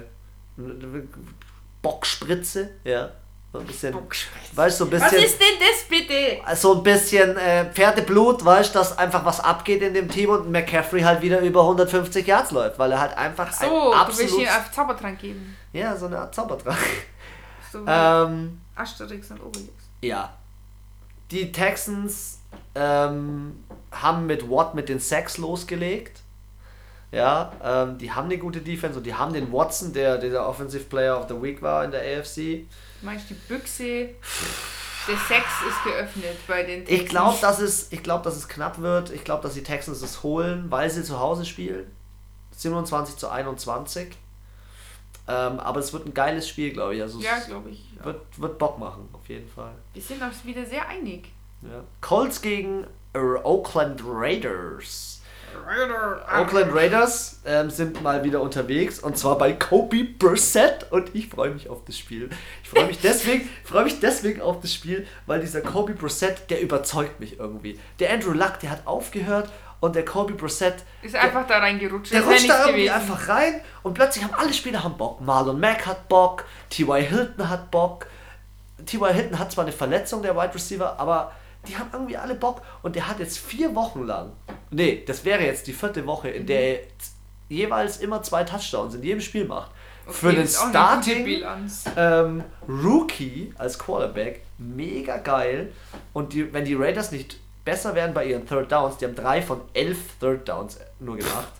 Bockspritze. 1.81 2.69
Ja, 2.83 3.11
so 3.53 3.59
ein 3.59 3.65
bisschen. 3.65 3.95
Weißt 4.53 4.77
so 4.77 4.85
ein 4.85 4.91
Was 4.91 5.03
bisschen. 5.11 5.25
ist 5.25 5.39
denn 5.39 5.47
das 5.59 5.83
bitte? 5.87 6.55
so 6.55 6.75
ein 6.75 6.83
bisschen 6.83 7.37
äh, 7.37 7.71
Pferdeblut, 7.71 8.43
weißt 8.43 8.73
du, 8.75 8.79
dass 8.79 8.97
einfach 8.97 9.23
was 9.23 9.39
abgeht 9.39 9.81
in 9.81 9.93
dem 9.93 10.09
Team 10.09 10.29
und 10.31 10.51
McCaffrey 10.51 11.01
halt 11.01 11.21
wieder 11.21 11.39
über 11.39 11.61
150 11.61 12.25
Yards 12.27 12.51
läuft, 12.51 12.77
weil 12.79 12.91
er 12.91 12.99
halt 12.99 13.17
einfach 13.17 13.51
So, 13.53 13.65
ein 13.65 13.69
du 13.71 13.75
willst 13.85 13.99
absolut. 14.21 14.39
hier 14.39 14.49
auf 14.51 14.71
Zaubertrank 14.71 15.19
geben. 15.19 15.55
Ja, 15.73 15.95
so 15.95 16.07
eine 16.07 16.19
Art 16.19 16.35
Zaubertrank. 16.35 16.77
So 17.71 17.83
ähm, 17.87 18.61
Asterix 18.75 19.31
und 19.31 19.41
Obelix. 19.41 19.71
ja. 20.01 20.33
Die 21.29 21.51
Texans 21.51 22.39
ähm, 22.73 23.61
haben 23.91 24.27
mit 24.27 24.49
Watt 24.49 24.75
mit 24.75 24.87
den 24.87 24.99
Sacks 25.01 25.37
losgelegt. 25.37 26.21
Ja, 27.11 27.53
ähm, 27.63 27.97
die 27.97 28.11
haben 28.11 28.25
eine 28.25 28.37
gute 28.37 28.61
Defense 28.61 28.97
und 28.97 29.05
die 29.05 29.13
haben 29.13 29.33
den 29.33 29.51
Watson, 29.53 29.93
der 29.93 30.17
dieser 30.17 30.47
Offensive 30.47 30.83
Player 30.85 31.17
of 31.19 31.27
the 31.29 31.41
Week 31.41 31.61
war 31.61 31.85
in 31.85 31.91
der 31.91 32.01
AFC. 32.01 32.65
Du 32.99 33.05
meinst, 33.05 33.29
die 33.29 33.33
Büchse 33.33 34.09
des 35.07 35.27
Sex 35.27 35.45
ist 35.69 35.83
geöffnet 35.85 36.37
bei 36.47 36.63
den 36.63 36.81
Ich 36.81 36.87
Texans? 36.87 37.09
glaube, 37.09 37.37
dass 37.39 37.59
es, 37.59 37.91
ich 37.93 38.03
glaube, 38.03 38.23
dass 38.25 38.35
es 38.35 38.49
knapp 38.49 38.79
wird. 38.79 39.09
Ich 39.11 39.23
glaube, 39.23 39.41
dass 39.43 39.53
die 39.53 39.63
Texans 39.63 40.01
es 40.01 40.21
holen, 40.23 40.65
weil 40.69 40.89
sie 40.89 41.03
zu 41.03 41.17
Hause 41.19 41.45
spielen. 41.45 41.89
27 42.57 43.15
zu 43.15 43.29
21. 43.29 44.09
Ähm, 45.29 45.59
aber 45.59 45.79
es 45.79 45.93
wird 45.93 46.05
ein 46.07 46.13
geiles 46.13 46.47
Spiel, 46.49 46.73
glaube 46.73 46.95
ich. 46.95 47.01
Also 47.01 47.19
Ja, 47.21 47.37
glaube 47.39 47.69
ich. 47.69 47.85
Ja. 47.97 48.05
wird, 48.05 48.21
wird 48.37 48.57
Bock 48.57 48.79
machen, 48.79 49.07
auf 49.13 49.27
jeden 49.29 49.47
Fall. 49.49 49.71
Wir 49.93 50.01
sind 50.01 50.21
uns 50.21 50.43
wieder 50.43 50.65
sehr 50.65 50.87
einig. 50.89 51.29
Ja. 51.61 51.83
Colts 52.01 52.41
gegen 52.41 52.85
Oakland 53.13 54.01
Raiders. 54.05 55.16
Oakland 56.39 56.73
Raiders 56.73 57.39
ähm, 57.45 57.69
sind 57.69 58.01
mal 58.01 58.23
wieder 58.23 58.41
unterwegs 58.41 58.99
und 58.99 59.17
zwar 59.17 59.37
bei 59.37 59.53
Kobe 59.53 60.03
Brissett 60.03 60.91
und 60.91 61.13
ich 61.13 61.29
freue 61.29 61.51
mich 61.51 61.69
auf 61.69 61.83
das 61.85 61.97
Spiel. 61.97 62.29
Ich 62.63 62.69
freue 62.69 62.85
mich 62.85 62.99
deswegen, 63.03 63.49
freue 63.63 63.83
mich 63.83 63.99
deswegen 63.99 64.41
auf 64.41 64.59
das 64.61 64.73
Spiel, 64.73 65.07
weil 65.25 65.39
dieser 65.41 65.61
Kobe 65.61 65.93
Brissett, 65.93 66.49
der 66.49 66.61
überzeugt 66.61 67.19
mich 67.19 67.39
irgendwie. 67.39 67.79
Der 67.99 68.11
Andrew 68.11 68.31
Luck, 68.31 68.59
der 68.61 68.71
hat 68.71 68.85
aufgehört 68.85 69.49
und 69.79 69.95
der 69.95 70.05
Kobe 70.05 70.33
Brissett, 70.33 70.83
Ist 71.01 71.15
einfach 71.15 71.45
da 71.47 71.59
reingerutscht. 71.59 72.11
der 72.13 72.23
rutscht 72.23 72.49
da 72.49 72.65
irgendwie 72.65 72.85
gewesen. 72.85 72.95
einfach 73.01 73.29
rein 73.29 73.61
und 73.83 73.93
plötzlich 73.93 74.23
haben 74.23 74.33
alle 74.33 74.53
Spieler 74.53 74.83
haben 74.83 74.97
Bock. 74.97 75.21
Marlon 75.21 75.59
Mack 75.59 75.85
hat 75.85 76.07
Bock, 76.07 76.45
T.Y. 76.69 77.01
Hilton 77.03 77.49
hat 77.49 77.69
Bock. 77.71 78.07
T.Y. 78.85 79.13
Hilton 79.13 79.37
hat 79.39 79.51
zwar 79.51 79.65
eine 79.65 79.73
Verletzung, 79.73 80.21
der 80.21 80.35
Wide 80.35 80.53
Receiver, 80.53 80.99
aber 80.99 81.31
die 81.67 81.77
haben 81.77 81.89
irgendwie 81.93 82.17
alle 82.17 82.35
Bock 82.35 82.61
und 82.81 82.95
der 82.95 83.07
hat 83.07 83.19
jetzt 83.19 83.37
vier 83.37 83.75
Wochen 83.75 84.03
lang, 84.05 84.31
nee, 84.69 85.03
das 85.05 85.25
wäre 85.25 85.43
jetzt 85.43 85.67
die 85.67 85.73
vierte 85.73 86.05
Woche, 86.05 86.29
in 86.29 86.45
der 86.45 86.59
er 86.59 86.79
jeweils 87.49 87.97
immer 87.97 88.23
zwei 88.23 88.43
Touchdowns 88.43 88.95
in 88.95 89.03
jedem 89.03 89.21
Spiel 89.21 89.45
macht. 89.45 89.71
Für 90.07 90.31
den 90.31 90.47
Starting 90.47 91.43
ähm, 91.97 92.43
Rookie 92.67 93.53
als 93.57 93.77
Quarterback, 93.77 94.41
mega 94.57 95.17
geil. 95.17 95.73
Und 96.13 96.31
die, 96.31 96.53
wenn 96.53 96.63
die 96.63 96.75
Raiders 96.75 97.11
nicht 97.11 97.37
besser 97.65 97.93
werden 97.93 98.13
bei 98.13 98.25
ihren 98.25 98.47
Third 98.47 98.71
Downs, 98.71 98.97
die 98.97 99.05
haben 99.05 99.15
drei 99.15 99.41
von 99.41 99.61
elf 99.73 99.97
Third 100.19 100.47
Downs 100.47 100.79
nur 100.99 101.17
gemacht. 101.17 101.51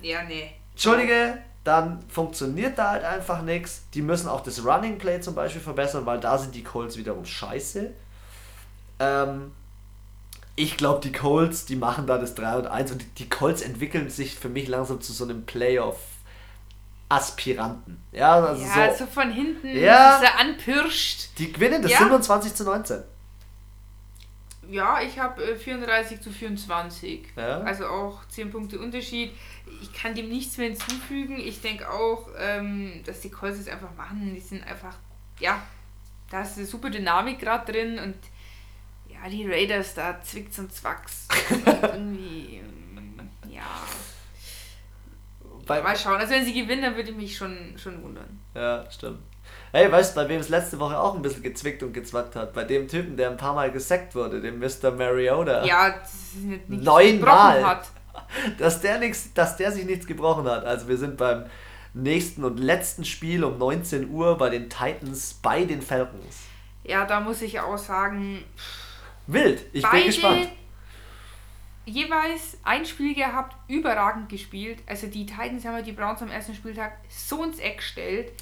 Ja, 0.00 0.22
nee. 0.22 0.52
Entschuldige, 0.70 1.38
dann 1.64 2.02
funktioniert 2.08 2.78
da 2.78 2.90
halt 2.90 3.04
einfach 3.04 3.42
nichts. 3.42 3.82
Die 3.92 4.02
müssen 4.02 4.28
auch 4.28 4.42
das 4.42 4.64
Running 4.64 4.98
Play 4.98 5.20
zum 5.20 5.34
Beispiel 5.34 5.60
verbessern, 5.60 6.06
weil 6.06 6.20
da 6.20 6.38
sind 6.38 6.54
die 6.54 6.62
Colts 6.62 6.96
wiederum 6.96 7.24
scheiße. 7.24 7.90
Ähm, 9.00 9.50
ich 10.56 10.76
glaube, 10.76 11.00
die 11.00 11.10
Colts, 11.12 11.64
die 11.64 11.76
machen 11.76 12.06
da 12.06 12.18
das 12.18 12.34
3 12.34 12.56
und 12.58 12.66
1 12.66 12.92
und 12.92 13.00
die, 13.02 13.06
die 13.24 13.28
Colts 13.28 13.62
entwickeln 13.62 14.10
sich 14.10 14.36
für 14.36 14.48
mich 14.50 14.68
langsam 14.68 15.00
zu 15.00 15.12
so 15.12 15.24
einem 15.24 15.46
Playoff-Aspiranten. 17.08 18.02
Ja, 18.12 18.34
also 18.44 18.62
Ja, 18.64 18.92
so. 18.92 19.04
so 19.06 19.10
von 19.10 19.32
hinten, 19.32 19.68
Ja. 19.76 20.20
dass 20.20 20.22
er 20.30 20.38
anpirscht. 20.38 21.30
Die 21.38 21.52
gewinnen 21.52 21.82
das 21.82 21.92
Ja. 21.92 21.98
27 21.98 22.54
zu 22.54 22.64
19. 22.64 23.02
Ja, 24.68 25.00
ich 25.02 25.18
habe 25.18 25.42
äh, 25.42 25.56
34 25.56 26.20
zu 26.20 26.30
24. 26.30 27.22
Ja. 27.36 27.60
Also 27.62 27.86
auch 27.86 28.20
10 28.28 28.50
Punkte 28.52 28.78
Unterschied. 28.78 29.32
Ich 29.82 29.92
kann 29.92 30.14
dem 30.14 30.28
nichts 30.28 30.58
mehr 30.58 30.68
hinzufügen. 30.68 31.40
Ich 31.40 31.60
denke 31.60 31.90
auch, 31.90 32.28
ähm, 32.38 33.02
dass 33.04 33.20
die 33.20 33.30
Colts 33.30 33.58
es 33.58 33.66
einfach 33.68 33.92
machen. 33.96 34.32
Die 34.34 34.40
sind 34.40 34.64
einfach, 34.64 34.94
ja, 35.40 35.60
da 36.30 36.42
ist 36.42 36.56
eine 36.58 36.66
super 36.66 36.90
Dynamik 36.90 37.40
gerade 37.40 37.72
drin 37.72 37.98
und 37.98 38.14
ja, 39.22 39.30
die 39.30 39.46
Raiders, 39.48 39.94
da 39.94 40.20
zwickt's 40.22 40.58
und 40.58 40.72
zwacks. 40.72 41.28
Irgendwie, 41.82 42.56
ähm, 42.62 43.18
ja. 43.48 43.62
Bei, 45.66 45.82
Mal 45.82 45.96
schauen. 45.96 46.16
Also 46.16 46.32
wenn 46.32 46.44
sie 46.44 46.54
gewinnen, 46.54 46.82
dann 46.82 46.96
würde 46.96 47.10
ich 47.10 47.16
mich 47.16 47.36
schon, 47.36 47.74
schon 47.76 48.02
wundern. 48.02 48.40
ja, 48.54 48.84
stimmt. 48.90 49.20
Hey, 49.72 49.90
weißt 49.90 50.16
du, 50.16 50.22
bei 50.22 50.28
wem 50.28 50.40
es 50.40 50.48
letzte 50.48 50.80
Woche 50.80 50.98
auch 50.98 51.14
ein 51.14 51.22
bisschen 51.22 51.44
gezwickt 51.44 51.82
und 51.84 51.92
gezwackt 51.92 52.34
hat? 52.34 52.52
Bei 52.54 52.64
dem 52.64 52.88
Typen, 52.88 53.16
der 53.16 53.30
ein 53.30 53.36
paar 53.36 53.54
Mal 53.54 53.70
gesackt 53.70 54.16
wurde, 54.16 54.40
dem 54.40 54.58
Mr. 54.58 54.90
Mariota. 54.90 55.64
Ja, 55.64 55.94
Neunmal. 56.66 57.64
hat. 57.64 57.88
Dass, 58.58 58.80
der 58.80 58.98
nix, 58.98 59.32
dass 59.32 59.56
der 59.56 59.72
sich 59.72 59.84
nichts 59.84 60.06
gebrochen 60.06 60.44
hat. 60.44 60.64
Also 60.64 60.88
wir 60.88 60.96
sind 60.96 61.16
beim 61.16 61.46
nächsten 61.94 62.44
und 62.44 62.58
letzten 62.58 63.04
Spiel 63.04 63.44
um 63.44 63.58
19 63.58 64.10
Uhr 64.10 64.36
bei 64.36 64.50
den 64.50 64.68
Titans 64.68 65.34
bei 65.34 65.64
den 65.64 65.80
Falcons. 65.82 66.36
Ja, 66.84 67.06
da 67.06 67.20
muss 67.20 67.40
ich 67.42 67.60
auch 67.60 67.78
sagen, 67.78 68.44
Wild, 69.32 69.64
ich 69.72 69.82
beide 69.82 69.96
bin 69.96 70.06
gespannt. 70.06 70.48
jeweils 71.86 72.58
ein 72.64 72.84
Spiel 72.84 73.14
gehabt, 73.14 73.56
überragend 73.68 74.28
gespielt. 74.28 74.78
Also 74.86 75.06
die 75.06 75.26
Titans 75.26 75.64
haben 75.64 75.76
ja 75.76 75.82
die 75.82 75.92
Browns 75.92 76.22
am 76.22 76.30
ersten 76.30 76.54
Spieltag 76.54 76.98
so 77.08 77.44
ins 77.44 77.58
Eck 77.58 77.78
gestellt, 77.78 78.32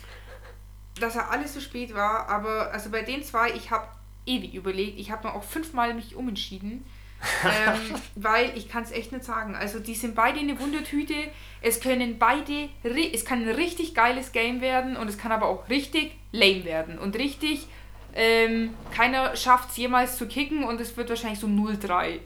dass 1.01 1.16
er 1.16 1.31
alles 1.31 1.55
so 1.55 1.61
spät 1.61 1.94
war. 1.94 2.29
Aber 2.29 2.72
also 2.72 2.90
bei 2.90 3.03
den 3.03 3.22
zwei, 3.22 3.51
ich 3.51 3.70
habe 3.70 3.88
ewig 4.27 4.55
überlegt. 4.55 4.98
Ich 4.98 5.11
habe 5.11 5.29
mir 5.29 5.35
auch 5.35 5.42
fünfmal 5.42 5.94
mich 5.94 6.16
umentschieden. 6.16 6.85
ähm, 7.44 7.96
weil 8.14 8.57
ich 8.57 8.68
kann 8.68 8.85
es 8.85 8.92
echt 8.92 9.11
nicht 9.11 9.24
sagen. 9.24 9.57
Also 9.57 9.81
die 9.81 9.94
sind 9.96 10.14
beide 10.14 10.38
eine 10.38 10.61
Wundertüte. 10.61 11.14
Es 11.61 11.81
können 11.81 12.18
beide, 12.18 12.68
es 13.12 13.24
kann 13.24 13.42
ein 13.42 13.55
richtig 13.55 13.94
geiles 13.94 14.31
Game 14.31 14.61
werden 14.61 14.96
und 14.96 15.09
es 15.09 15.18
kann 15.18 15.33
aber 15.33 15.46
auch 15.46 15.68
richtig 15.68 16.12
lame 16.31 16.64
werden. 16.64 16.96
Und 16.96 17.16
richtig, 17.16 17.66
ähm, 18.14 18.75
keiner 18.94 19.37
schafft 19.37 19.71
es 19.71 19.77
jemals 19.77 20.16
zu 20.16 20.27
kicken 20.27 20.64
und 20.64 20.81
es 20.81 20.97
wird 20.97 21.09
wahrscheinlich 21.09 21.40
so 21.40 21.47
0-3. 21.47 22.21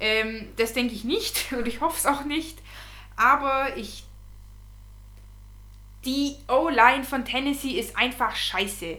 Ähm, 0.00 0.48
das 0.56 0.72
denke 0.72 0.94
ich 0.94 1.04
nicht 1.04 1.52
und 1.56 1.66
ich 1.66 1.80
hoffe 1.80 1.96
es 1.98 2.06
auch 2.06 2.24
nicht. 2.24 2.58
Aber 3.16 3.76
ich. 3.76 4.04
Die 6.04 6.34
O-Line 6.48 7.04
von 7.04 7.24
Tennessee 7.24 7.78
ist 7.78 7.96
einfach 7.96 8.34
scheiße. 8.34 8.98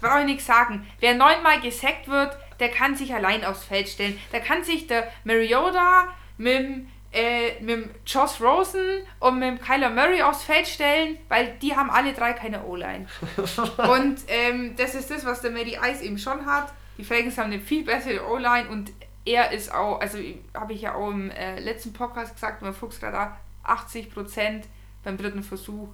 Brauche 0.00 0.20
ich 0.20 0.26
nichts 0.26 0.46
sagen. 0.46 0.84
Wer 0.98 1.14
neunmal 1.14 1.60
gesackt 1.60 2.08
wird, 2.08 2.36
der 2.58 2.70
kann 2.70 2.96
sich 2.96 3.14
allein 3.14 3.44
aufs 3.44 3.64
Feld 3.64 3.88
stellen. 3.88 4.18
Da 4.32 4.40
kann 4.40 4.64
sich 4.64 4.88
der 4.88 5.12
Mariota 5.22 6.08
mit, 6.38 6.54
dem, 6.54 6.88
äh, 7.12 7.60
mit 7.60 7.70
dem 7.70 7.90
Josh 8.06 8.40
Rosen 8.40 9.00
und 9.18 9.38
mit 9.38 9.48
dem 9.48 9.60
Kyler 9.60 9.90
Murray 9.90 10.22
aufs 10.22 10.44
Feld 10.44 10.66
stellen, 10.66 11.18
weil 11.28 11.56
die 11.60 11.74
haben 11.74 11.90
alle 11.90 12.12
drei 12.12 12.32
keine 12.32 12.64
O-Line. 12.64 13.06
und 13.88 14.18
ähm, 14.28 14.76
das 14.76 14.94
ist 14.94 15.10
das, 15.10 15.24
was 15.24 15.40
der 15.40 15.50
Matty 15.50 15.76
Ice 15.82 16.04
eben 16.04 16.18
schon 16.18 16.46
hat. 16.46 16.72
Die 16.98 17.04
Falcons 17.04 17.38
haben 17.38 17.52
eine 17.52 17.60
viel 17.60 17.84
bessere 17.84 18.28
O-Line 18.30 18.68
und 18.68 18.92
er 19.24 19.52
ist 19.52 19.72
auch, 19.72 20.00
also 20.00 20.18
habe 20.54 20.72
ich 20.72 20.82
ja 20.82 20.94
auch 20.94 21.10
im 21.10 21.30
äh, 21.30 21.58
letzten 21.60 21.92
Podcast 21.92 22.34
gesagt, 22.34 22.62
mein 22.62 22.74
Fuchs 22.74 23.00
gerade 23.00 23.32
80% 23.64 24.62
beim 25.04 25.16
dritten 25.16 25.42
Versuch 25.42 25.88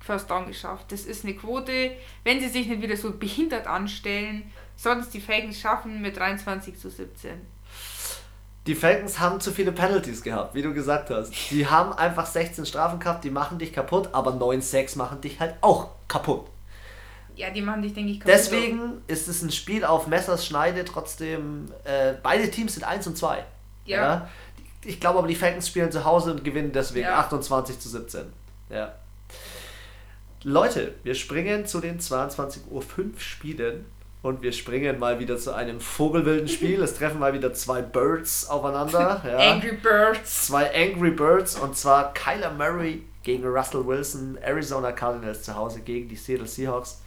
First 0.00 0.30
Down 0.30 0.46
geschafft. 0.46 0.90
Das 0.90 1.02
ist 1.02 1.24
eine 1.24 1.34
Quote, 1.34 1.92
wenn 2.24 2.40
sie 2.40 2.48
sich 2.48 2.66
nicht 2.66 2.82
wieder 2.82 2.96
so 2.96 3.12
behindert 3.12 3.66
anstellen, 3.66 4.50
es 4.76 5.10
die 5.10 5.20
Falcons 5.20 5.60
schaffen 5.60 6.02
mit 6.02 6.16
23 6.16 6.76
zu 6.76 6.90
17. 6.90 7.40
Die 8.66 8.76
Falcons 8.76 9.18
haben 9.18 9.40
zu 9.40 9.50
viele 9.50 9.72
Penalties 9.72 10.22
gehabt, 10.22 10.54
wie 10.54 10.62
du 10.62 10.72
gesagt 10.72 11.10
hast. 11.10 11.32
Die 11.50 11.66
haben 11.66 11.92
einfach 11.92 12.26
16 12.26 12.64
Strafen 12.64 13.00
gehabt, 13.00 13.24
die 13.24 13.30
machen 13.30 13.58
dich 13.58 13.72
kaputt, 13.72 14.10
aber 14.12 14.32
9-6 14.32 14.96
machen 14.96 15.20
dich 15.20 15.40
halt 15.40 15.56
auch 15.62 15.90
kaputt. 16.06 16.46
Ja, 17.34 17.50
die 17.50 17.62
machen 17.62 17.82
dich, 17.82 17.92
denke 17.94 18.12
ich, 18.12 18.20
kaputt. 18.20 18.32
Deswegen 18.32 19.02
ist 19.08 19.26
es 19.26 19.42
ein 19.42 19.50
Spiel 19.50 19.84
auf 19.84 20.06
Messers 20.06 20.46
Schneide, 20.46 20.84
trotzdem, 20.84 21.72
äh, 21.82 22.14
beide 22.22 22.50
Teams 22.50 22.74
sind 22.74 22.84
1 22.84 23.06
und 23.08 23.18
2. 23.18 23.44
Ja. 23.84 23.96
ja. 23.96 24.28
Ich 24.84 25.00
glaube 25.00 25.18
aber, 25.18 25.28
die 25.28 25.34
Falcons 25.34 25.66
spielen 25.66 25.90
zu 25.90 26.04
Hause 26.04 26.32
und 26.32 26.44
gewinnen 26.44 26.70
deswegen 26.72 27.06
ja. 27.06 27.18
28 27.18 27.80
zu 27.80 27.88
17. 27.88 28.32
Ja. 28.70 28.94
Leute, 30.44 30.94
wir 31.02 31.14
springen 31.14 31.66
zu 31.66 31.80
den 31.80 32.00
22.05 32.00 32.70
Uhr 32.70 32.82
Spielen 33.18 33.86
und 34.22 34.40
wir 34.42 34.52
springen 34.52 34.98
mal 35.00 35.18
wieder 35.18 35.36
zu 35.36 35.52
einem 35.52 35.80
vogelwilden 35.80 36.46
Spiel. 36.46 36.80
Es 36.82 36.94
treffen 36.94 37.18
mal 37.18 37.32
wieder 37.34 37.52
zwei 37.52 37.82
Birds 37.82 38.48
aufeinander. 38.48 39.20
Ja. 39.32 39.52
Angry 39.52 39.72
Birds. 39.72 40.46
Zwei 40.46 40.72
Angry 40.74 41.10
Birds. 41.10 41.58
Und 41.58 41.76
zwar 41.76 42.14
Kyler 42.14 42.52
Murray 42.52 43.02
gegen 43.24 43.44
Russell 43.44 43.84
Wilson. 43.84 44.38
Arizona 44.40 44.92
Cardinals 44.92 45.42
zu 45.42 45.54
Hause 45.56 45.80
gegen 45.80 46.08
die 46.08 46.16
Seattle 46.16 46.46
Seahawks. 46.46 47.02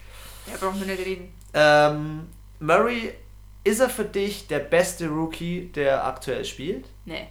Ja, 0.46 0.58
brauchen 0.60 0.78
wir 0.80 0.86
nicht 0.86 1.06
reden. 1.06 1.32
Ähm, 1.54 2.28
Murray, 2.60 3.14
ist 3.64 3.80
er 3.80 3.88
für 3.88 4.04
dich 4.04 4.46
der 4.46 4.60
beste 4.60 5.08
Rookie, 5.08 5.72
der 5.74 6.06
aktuell 6.06 6.44
spielt? 6.44 6.86
Nee. 7.06 7.28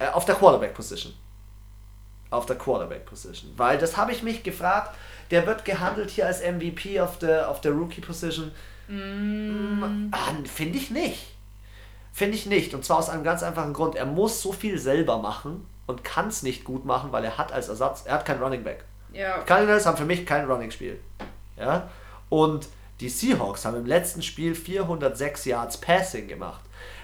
Äh, 0.00 0.08
auf 0.08 0.24
der 0.24 0.34
Quarterback-Position. 0.34 1.14
Auf 2.30 2.46
der 2.46 2.56
Quarterback-Position. 2.56 3.52
Weil 3.56 3.78
das 3.78 3.96
habe 3.96 4.10
ich 4.10 4.24
mich 4.24 4.42
gefragt. 4.42 4.96
Der 5.30 5.46
wird 5.46 5.64
gehandelt 5.64 6.10
hier 6.10 6.26
als 6.26 6.42
MVP 6.42 7.00
auf 7.00 7.18
der, 7.18 7.48
auf 7.48 7.60
der 7.60 7.72
Rookie-Position. 7.72 8.50
Mm. 8.88 10.08
Ah, 10.12 10.32
Finde 10.44 10.78
ich 10.78 10.90
nicht. 10.90 11.26
Finde 12.12 12.36
ich 12.36 12.46
nicht. 12.46 12.74
Und 12.74 12.84
zwar 12.84 12.98
aus 12.98 13.08
einem 13.08 13.24
ganz 13.24 13.42
einfachen 13.42 13.72
Grund. 13.72 13.94
Er 13.94 14.06
muss 14.06 14.40
so 14.40 14.52
viel 14.52 14.78
selber 14.78 15.18
machen 15.18 15.66
und 15.86 16.04
kann 16.04 16.28
es 16.28 16.42
nicht 16.42 16.64
gut 16.64 16.84
machen, 16.84 17.12
weil 17.12 17.24
er 17.24 17.38
hat 17.38 17.52
als 17.52 17.68
Ersatz, 17.68 18.04
er 18.06 18.14
hat 18.14 18.24
kein 18.24 18.42
Running 18.42 18.64
Back. 18.64 18.84
Ja. 19.12 19.38
Cardinals 19.38 19.86
haben 19.86 19.96
für 19.96 20.04
mich 20.04 20.26
kein 20.26 20.50
Running-Spiel. 20.50 20.98
Ja? 21.58 21.90
Und 22.28 22.68
die 23.00 23.08
Seahawks 23.08 23.64
haben 23.64 23.76
im 23.76 23.86
letzten 23.86 24.22
Spiel 24.22 24.54
406 24.54 25.44
Yards 25.44 25.78
Passing 25.78 26.28
gemacht. 26.28 26.62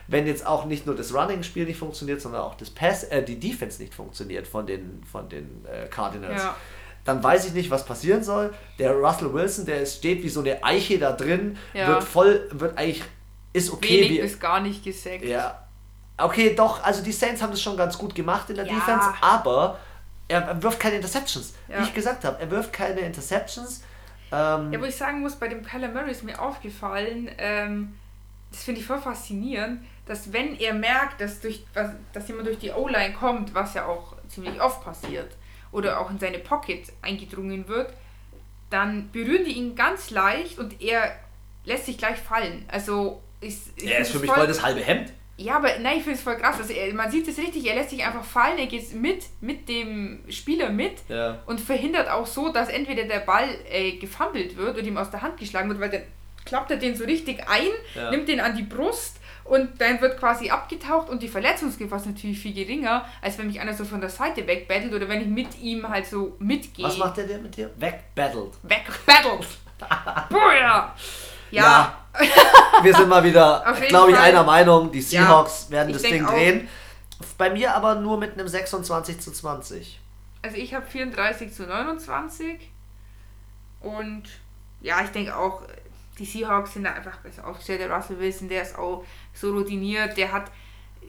Wenn 0.08 0.26
jetzt 0.26 0.46
auch 0.46 0.64
nicht 0.64 0.86
nur 0.86 0.96
das 0.96 1.14
Running-Spiel 1.14 1.66
nicht 1.66 1.78
funktioniert, 1.78 2.20
sondern 2.20 2.42
auch 2.42 2.54
das 2.54 2.70
Pass, 2.70 3.04
äh, 3.04 3.22
die 3.22 3.38
Defense 3.38 3.80
nicht 3.80 3.94
funktioniert 3.94 4.46
von 4.46 4.66
den, 4.66 5.02
von 5.10 5.28
den 5.28 5.64
äh, 5.66 5.86
Cardinals, 5.88 6.42
ja 6.42 6.56
dann 7.04 7.22
weiß 7.22 7.46
ich 7.46 7.52
nicht, 7.52 7.70
was 7.70 7.84
passieren 7.84 8.22
soll. 8.22 8.54
Der 8.78 8.92
Russell 8.92 9.32
Wilson, 9.32 9.66
der 9.66 9.84
steht 9.86 10.22
wie 10.22 10.28
so 10.28 10.40
eine 10.40 10.62
Eiche 10.62 10.98
da 10.98 11.12
drin, 11.12 11.58
ja. 11.74 11.88
wird 11.88 12.04
voll, 12.04 12.48
wird 12.52 12.78
eigentlich, 12.78 13.02
ist 13.52 13.72
okay. 13.72 14.02
Wenig 14.02 14.10
wie, 14.10 14.18
ist 14.18 14.40
gar 14.40 14.60
nicht 14.60 14.84
gesackt. 14.84 15.24
Ja. 15.24 15.66
Okay, 16.16 16.54
doch, 16.54 16.82
also 16.84 17.02
die 17.02 17.12
Saints 17.12 17.42
haben 17.42 17.50
das 17.50 17.60
schon 17.60 17.76
ganz 17.76 17.98
gut 17.98 18.14
gemacht 18.14 18.48
in 18.50 18.56
der 18.56 18.66
ja. 18.66 18.74
Defense, 18.74 19.08
aber 19.20 19.78
er, 20.28 20.42
er, 20.42 20.62
wirft 20.62 20.78
keine 20.78 20.96
Interceptions. 20.96 21.54
Ja. 21.68 21.80
Wie 21.80 21.84
ich 21.84 21.94
gesagt 21.94 22.24
habe, 22.24 22.40
er 22.40 22.50
wirft 22.50 22.72
keine 22.72 23.00
Interceptions. 23.00 23.82
Ähm, 24.30 24.72
ja, 24.72 24.80
wo 24.80 24.84
ich 24.84 24.96
sagen 24.96 25.20
muss, 25.20 25.36
bei 25.36 25.48
dem 25.48 25.64
Kyler 25.64 25.88
Murray 25.88 26.12
ist 26.12 26.22
mir 26.22 26.40
aufgefallen, 26.40 27.30
ähm, 27.38 27.94
das 28.50 28.62
finde 28.62 28.80
ich 28.80 28.86
voll 28.86 29.00
faszinierend, 29.00 29.82
dass 30.06 30.32
wenn 30.32 30.56
er 30.58 30.74
merkt, 30.74 31.20
dass, 31.20 31.40
durch, 31.40 31.64
was, 31.74 31.90
dass 32.12 32.28
jemand 32.28 32.46
durch 32.46 32.58
die 32.58 32.70
O-Line 32.70 33.14
kommt, 33.14 33.54
was 33.54 33.74
ja 33.74 33.86
auch 33.86 34.14
ziemlich 34.28 34.60
oft 34.60 34.84
passiert, 34.84 35.32
oder 35.72 36.00
auch 36.00 36.10
in 36.10 36.18
seine 36.18 36.38
Pocket 36.38 36.84
eingedrungen 37.02 37.66
wird, 37.66 37.92
dann 38.70 39.10
berühren 39.10 39.44
die 39.44 39.52
ihn 39.52 39.74
ganz 39.74 40.10
leicht 40.10 40.58
und 40.58 40.80
er 40.80 41.16
lässt 41.64 41.86
sich 41.86 41.98
gleich 41.98 42.16
fallen. 42.16 42.64
Also 42.68 43.20
ist, 43.40 43.82
er 43.82 44.00
ist 44.00 44.12
für 44.12 44.18
mich 44.18 44.30
voll 44.30 44.46
das 44.46 44.62
halbe 44.62 44.80
Hemd. 44.80 45.12
Ja, 45.38 45.56
aber 45.56 45.78
nein, 45.80 45.96
ich 45.96 46.04
finde 46.04 46.18
es 46.18 46.22
voll 46.22 46.36
krass. 46.36 46.58
Also 46.58 46.72
er, 46.72 46.92
man 46.94 47.10
sieht 47.10 47.26
es 47.26 47.38
richtig, 47.38 47.66
er 47.66 47.74
lässt 47.74 47.90
sich 47.90 48.04
einfach 48.04 48.24
fallen, 48.24 48.58
er 48.58 48.66
geht 48.66 48.94
mit, 48.94 49.24
mit 49.40 49.68
dem 49.68 50.20
Spieler 50.28 50.70
mit 50.70 50.98
ja. 51.08 51.40
und 51.46 51.60
verhindert 51.60 52.08
auch 52.08 52.26
so, 52.26 52.52
dass 52.52 52.68
entweder 52.68 53.04
der 53.04 53.20
Ball 53.20 53.48
äh, 53.70 53.92
gefummelt 53.92 54.56
wird 54.56 54.76
oder 54.76 54.86
ihm 54.86 54.96
aus 54.96 55.10
der 55.10 55.22
Hand 55.22 55.38
geschlagen 55.38 55.68
wird, 55.68 55.80
weil 55.80 55.90
dann 55.90 56.02
klappt 56.44 56.70
er 56.70 56.76
den 56.76 56.94
so 56.96 57.04
richtig 57.04 57.48
ein, 57.48 57.70
ja. 57.94 58.10
nimmt 58.10 58.28
den 58.28 58.40
an 58.40 58.56
die 58.56 58.62
Brust 58.62 59.18
und 59.44 59.80
dann 59.80 60.00
wird 60.00 60.18
quasi 60.18 60.50
abgetaucht 60.50 61.08
und 61.08 61.22
die 61.22 61.28
Verletzungsgefahr 61.28 61.98
ist 61.98 62.06
natürlich 62.06 62.38
viel 62.38 62.54
geringer, 62.54 63.04
als 63.20 63.38
wenn 63.38 63.46
mich 63.46 63.60
einer 63.60 63.74
so 63.74 63.84
von 63.84 64.00
der 64.00 64.10
Seite 64.10 64.46
wegbattelt 64.46 64.92
oder 64.94 65.08
wenn 65.08 65.20
ich 65.20 65.26
mit 65.26 65.60
ihm 65.60 65.88
halt 65.88 66.06
so 66.06 66.36
mitgehe. 66.38 66.84
Was 66.84 66.98
macht 66.98 67.16
der 67.16 67.26
denn 67.26 67.42
mit 67.42 67.56
dir? 67.56 67.70
Wegbattelt. 67.76 68.52
Wegbattelt. 68.62 69.46
Boah, 70.30 70.54
ja. 70.54 70.94
Ja. 71.50 71.98
Wir 72.82 72.94
sind 72.94 73.08
mal 73.08 73.22
wieder, 73.22 73.64
glaube 73.88 74.10
ich, 74.10 74.16
Fall. 74.16 74.28
einer 74.28 74.42
Meinung. 74.42 74.90
Die 74.90 75.02
Seahawks 75.02 75.66
ja, 75.68 75.76
werden 75.76 75.92
das 75.92 76.02
Ding 76.02 76.24
drehen. 76.24 76.68
Bei 77.38 77.50
mir 77.50 77.74
aber 77.74 77.96
nur 77.96 78.18
mit 78.18 78.32
einem 78.34 78.48
26 78.48 79.20
zu 79.20 79.32
20. 79.32 80.00
Also 80.42 80.56
ich 80.56 80.74
habe 80.74 80.86
34 80.86 81.52
zu 81.52 81.64
29. 81.66 82.70
Und 83.80 84.24
ja, 84.80 85.02
ich 85.02 85.10
denke 85.10 85.36
auch, 85.36 85.62
die 86.18 86.24
Seahawks 86.24 86.74
sind 86.74 86.84
da 86.84 86.92
einfach 86.92 87.18
besser 87.18 87.46
aufgestellt. 87.46 87.80
Der 87.80 87.90
Russell 87.90 88.18
Wilson, 88.18 88.48
der 88.48 88.62
ist 88.62 88.76
auch 88.78 89.04
so 89.32 89.52
routiniert. 89.52 90.16
Der 90.16 90.32
hat, 90.32 90.50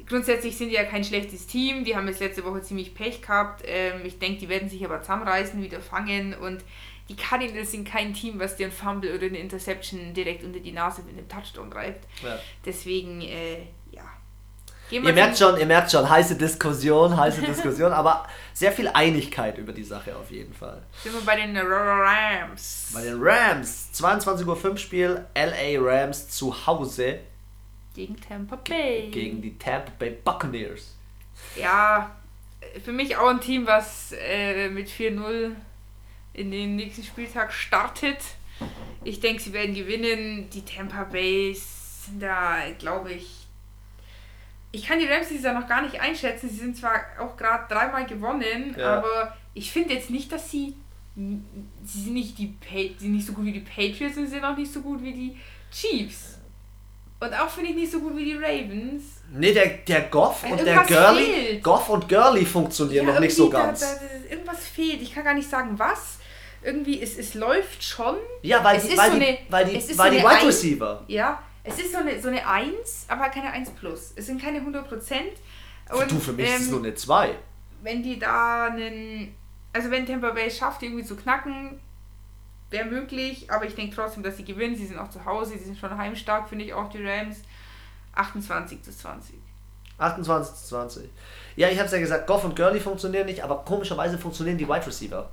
grundsätzlich 0.07 0.57
sind 0.57 0.69
die 0.69 0.75
ja 0.75 0.85
kein 0.85 1.03
schlechtes 1.03 1.45
Team. 1.45 1.83
Die 1.83 1.95
haben 1.95 2.07
jetzt 2.07 2.19
letzte 2.19 2.45
Woche 2.45 2.61
ziemlich 2.61 2.95
Pech 2.95 3.21
gehabt. 3.21 3.63
Ähm, 3.65 4.05
ich 4.05 4.19
denke, 4.19 4.39
die 4.39 4.49
werden 4.49 4.69
sich 4.69 4.83
aber 4.85 5.01
zusammenreißen, 5.01 5.61
wieder 5.61 5.81
fangen. 5.81 6.33
Und 6.33 6.63
die 7.09 7.15
Cardinals 7.15 7.71
sind 7.71 7.87
kein 7.87 8.13
Team, 8.13 8.39
was 8.39 8.55
dir 8.55 8.67
ein 8.67 8.71
Fumble 8.71 9.13
oder 9.13 9.25
eine 9.25 9.39
Interception 9.39 10.13
direkt 10.13 10.43
unter 10.43 10.59
die 10.59 10.71
Nase 10.71 11.03
mit 11.03 11.17
einem 11.17 11.27
Touchdown 11.27 11.73
reibt. 11.73 12.07
Ja. 12.23 12.39
Deswegen, 12.65 13.21
äh, 13.21 13.57
ihr 14.89 15.01
merkt 15.13 15.37
schon, 15.37 15.57
ihr 15.59 15.65
merkt 15.65 15.91
schon, 15.91 16.09
heiße 16.09 16.35
Diskussion, 16.35 17.15
heiße 17.17 17.41
Diskussion, 17.41 17.91
aber 17.91 18.27
sehr 18.53 18.71
viel 18.71 18.87
Einigkeit 18.87 19.57
über 19.57 19.73
die 19.73 19.83
Sache 19.83 20.15
auf 20.15 20.29
jeden 20.31 20.53
Fall. 20.53 20.81
Sind 21.01 21.13
wir 21.13 21.21
bei 21.21 21.35
den 21.35 21.57
Rams. 21.57 22.91
Bei 22.93 23.01
den 23.01 23.21
Rams. 23.21 23.89
22.05 23.93 24.69
Uhr 24.69 24.77
Spiel, 24.77 25.25
LA 25.35 25.79
Rams 25.79 26.29
zu 26.29 26.65
Hause. 26.65 27.19
Gegen 27.95 28.19
Tampa 28.19 28.55
Bay. 28.57 29.09
Gegen 29.11 29.41
die 29.41 29.57
Tampa 29.57 29.91
Bay 29.99 30.17
Buccaneers. 30.23 30.95
Ja, 31.55 32.15
für 32.83 32.91
mich 32.91 33.17
auch 33.17 33.29
ein 33.29 33.41
Team, 33.41 33.67
was 33.67 34.13
äh, 34.13 34.69
mit 34.69 34.89
4-0 34.89 35.55
in 36.33 36.51
den 36.51 36.75
nächsten 36.75 37.03
Spieltag 37.03 37.53
startet. 37.53 38.17
Ich 39.03 39.19
denke, 39.19 39.41
sie 39.41 39.53
werden 39.53 39.75
gewinnen. 39.75 40.49
Die 40.49 40.63
Tampa 40.63 41.03
Bay 41.03 41.53
sind 41.55 42.21
da, 42.21 42.57
glaube 42.79 43.13
ich, 43.13 43.42
ich 44.73 44.87
kann 44.87 44.99
die 44.99 45.05
Rams 45.05 45.29
dieses 45.29 45.43
Jahr 45.43 45.57
noch 45.57 45.67
gar 45.67 45.83
nicht 45.83 46.01
einschätzen. 46.01 46.49
Sie 46.49 46.57
sind 46.57 46.75
zwar 46.75 46.99
auch 47.19 47.37
gerade 47.37 47.71
dreimal 47.71 48.05
gewonnen, 48.05 48.75
ja. 48.77 48.97
aber 48.97 49.37
ich 49.53 49.71
finde 49.71 49.93
jetzt 49.93 50.09
nicht, 50.09 50.31
dass 50.31 50.51
sie. 50.51 50.75
Sie 51.15 52.01
sind 52.01 52.13
nicht, 52.13 52.39
die 52.39 52.55
sie 52.71 52.95
sind 52.97 53.11
nicht 53.11 53.27
so 53.27 53.33
gut 53.33 53.45
wie 53.45 53.51
die 53.51 53.59
Patriots 53.59 54.17
und 54.17 54.25
sie 54.25 54.31
sind 54.31 54.43
auch 54.43 54.57
nicht 54.57 54.73
so 54.73 54.81
gut 54.81 55.03
wie 55.03 55.13
die 55.13 55.37
Chiefs. 55.71 56.39
Und 57.19 57.33
auch 57.39 57.49
finde 57.49 57.69
ich 57.69 57.75
nicht 57.75 57.91
so 57.91 57.99
gut 57.99 58.17
wie 58.17 58.25
die 58.25 58.33
Ravens. 58.33 59.21
Nee, 59.31 59.53
der, 59.53 59.67
der 59.87 60.01
Goff 60.01 60.43
und 60.43 60.59
der 60.65 60.83
Gurley. 60.83 61.23
Fehlt. 61.23 61.63
Goff 61.63 61.87
und 61.89 62.09
Gurley 62.09 62.43
funktionieren 62.43 63.07
ja, 63.07 63.13
noch 63.13 63.19
nicht 63.19 63.35
so 63.35 63.47
ganz. 63.47 63.81
Da, 63.81 63.85
da, 63.85 64.33
irgendwas 64.33 64.67
fehlt. 64.67 65.03
Ich 65.03 65.13
kann 65.13 65.23
gar 65.23 65.35
nicht 65.35 65.47
sagen, 65.47 65.77
was. 65.77 66.17
Irgendwie, 66.63 66.99
es, 66.99 67.17
es 67.19 67.35
läuft 67.35 67.83
schon. 67.83 68.15
Ja, 68.41 68.63
weil, 68.63 68.77
es 68.77 68.87
die, 68.87 68.97
weil, 68.97 69.11
so 69.11 69.19
die, 69.19 69.25
eine, 69.25 69.37
weil 69.49 69.65
die, 69.65 69.97
weil 69.97 70.11
die 70.11 70.17
Wide 70.17 70.47
Receiver. 70.47 71.03
Ja, 71.07 71.43
es 71.63 71.79
ist 71.79 71.91
so 71.91 71.99
eine, 71.99 72.21
so 72.21 72.27
eine 72.27 72.45
1, 72.45 73.05
aber 73.07 73.29
keine 73.29 73.51
1 73.51 73.71
plus. 73.71 74.13
Es 74.15 74.25
sind 74.25 74.41
keine 74.41 74.59
100 74.59 74.87
Prozent. 74.87 75.31
du, 75.89 76.19
für 76.19 76.33
mich 76.33 76.47
ähm, 76.47 76.55
ist 76.55 76.61
es 76.61 76.65
ähm, 76.67 76.71
nur 76.71 76.79
eine 76.81 76.93
2. 76.93 77.35
Wenn 77.81 78.03
die 78.03 78.19
da 78.19 78.65
einen. 78.65 79.33
Also, 79.71 79.89
wenn 79.89 80.05
Tampa 80.05 80.31
Bay 80.31 80.51
schafft, 80.51 80.83
irgendwie 80.83 81.03
zu 81.03 81.15
knacken, 81.15 81.79
wäre 82.69 82.85
möglich. 82.85 83.49
Aber 83.49 83.65
ich 83.65 83.75
denke 83.75 83.95
trotzdem, 83.95 84.23
dass 84.23 84.37
sie 84.37 84.43
gewinnen. 84.43 84.75
Sie 84.75 84.85
sind 84.85 84.99
auch 84.99 85.09
zu 85.09 85.23
Hause, 85.25 85.57
sie 85.57 85.63
sind 85.63 85.77
schon 85.77 85.97
heimstark, 85.97 86.49
finde 86.49 86.65
ich 86.65 86.73
auch, 86.73 86.89
die 86.89 87.03
Rams. 87.03 87.37
28 88.15 88.83
zu 88.83 88.95
20. 88.95 89.35
28 89.97 90.55
zu 90.55 90.67
20. 90.67 91.09
Ja, 91.55 91.69
ich 91.69 91.77
habe 91.77 91.85
es 91.85 91.91
ja 91.91 91.99
gesagt, 91.99 92.27
Goff 92.27 92.43
und 92.43 92.55
Gurley 92.55 92.79
funktionieren 92.79 93.25
nicht, 93.25 93.43
aber 93.43 93.63
komischerweise 93.63 94.17
funktionieren 94.17 94.57
die 94.57 94.67
Wide 94.67 94.85
Receiver. 94.85 95.29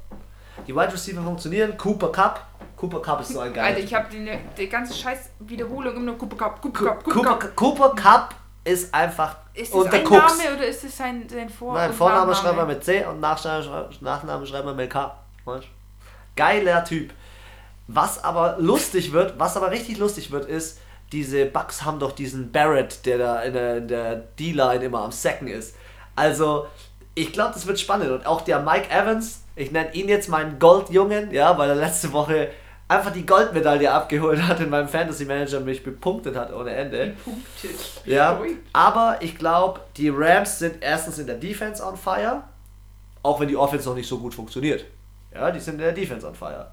Die 0.66 0.75
Wide 0.75 0.92
Receiver 0.92 1.23
funktionieren. 1.23 1.77
Cooper 1.77 2.12
Cup. 2.12 2.46
Cooper 2.77 3.03
Cup 3.03 3.20
ist 3.20 3.33
so 3.33 3.40
ein 3.40 3.53
geiler. 3.53 3.68
Alter, 3.68 3.81
ich 3.81 3.94
habe 3.94 4.09
die, 4.11 4.31
die 4.57 4.68
ganze 4.68 4.94
scheiß 4.94 5.31
Wiederholung 5.40 5.96
immer 5.96 6.07
nur 6.07 6.18
Cooper 6.18 6.37
Cup. 6.37 6.62
Cooper 6.62 6.85
Cup. 6.85 7.05
Cooper, 7.05 7.14
Cooper, 7.14 7.38
Cup. 7.38 7.57
Cooper 7.57 7.94
Cup 7.94 8.35
ist 8.64 8.94
einfach. 8.94 9.37
Ist 9.55 9.75
das 9.75 9.87
ein 9.87 10.07
Cooks. 10.07 10.38
Name 10.38 10.57
oder 10.57 10.66
ist 10.66 10.85
das 10.85 10.96
sein, 10.96 11.27
sein 11.29 11.49
Vor 11.49 11.75
Nein, 11.75 11.92
Vorname 11.92 12.35
schreibt 12.35 12.57
man 12.57 12.66
mit 12.66 12.85
C 12.85 13.05
und 13.05 13.20
Nachname 13.20 14.46
schreibt 14.46 14.64
man 14.64 14.77
mit 14.77 14.90
K. 14.90 15.14
Geiler 16.37 16.85
Typ. 16.85 17.12
Was 17.88 18.23
aber 18.23 18.57
lustig 18.59 19.12
wird, 19.12 19.38
was 19.38 19.57
aber 19.57 19.70
richtig 19.70 19.99
lustig 19.99 20.31
wird, 20.31 20.44
ist, 20.46 20.79
diese 21.12 21.46
Bugs 21.46 21.85
haben 21.85 21.99
doch 21.99 22.12
diesen 22.12 22.53
Barrett, 22.53 23.05
der 23.05 23.18
da 23.18 23.42
in 23.42 23.53
der, 23.53 23.77
in 23.79 23.88
der 23.88 24.16
D-Line 24.16 24.85
immer 24.85 25.03
am 25.03 25.11
Sacken 25.11 25.49
ist. 25.49 25.75
Also, 26.14 26.68
ich 27.14 27.33
glaube, 27.33 27.55
das 27.55 27.66
wird 27.66 27.81
spannend. 27.81 28.11
Und 28.11 28.27
auch 28.27 28.42
der 28.42 28.61
Mike 28.61 28.88
Evans, 28.90 29.42
Ich 29.61 29.73
nenne 29.73 29.94
ihn 29.94 30.09
jetzt 30.09 30.29
meinen 30.29 30.59
Goldjungen, 30.59 31.31
ja, 31.33 31.57
weil 31.59 31.68
er 31.68 31.75
letzte 31.75 32.12
Woche 32.12 32.51
einfach 32.88 33.12
die 33.12 33.27
Goldmedaille 33.27 33.92
abgeholt 33.92 34.40
hat 34.42 34.59
in 34.61 34.70
meinem 34.70 34.88
Fantasy 34.88 35.25
Manager 35.27 35.59
und 35.59 35.66
mich 35.66 35.85
bepunktet 35.85 36.35
hat 36.35 36.53
ohne 36.53 36.70
Ende. 36.70 37.14
Punkte. 37.23 37.68
Ja, 38.05 38.40
aber 38.73 39.18
ich 39.20 39.37
glaube, 39.37 39.81
die 39.96 40.09
Rams 40.09 40.59
sind 40.59 40.77
erstens 40.81 41.18
in 41.18 41.27
der 41.27 41.37
Defense 41.37 41.85
on 41.85 41.96
fire, 41.96 42.42
auch 43.23 43.38
wenn 43.38 43.49
die 43.49 43.57
Offense 43.57 43.88
noch 43.88 43.94
nicht 43.94 44.09
so 44.09 44.18
gut 44.18 44.35
funktioniert. 44.35 44.85
Ja, 45.33 45.51
die 45.51 45.61
sind 45.61 45.75
in 45.75 45.81
der 45.81 45.92
Defense 45.92 46.27
on 46.27 46.35
fire. 46.35 46.73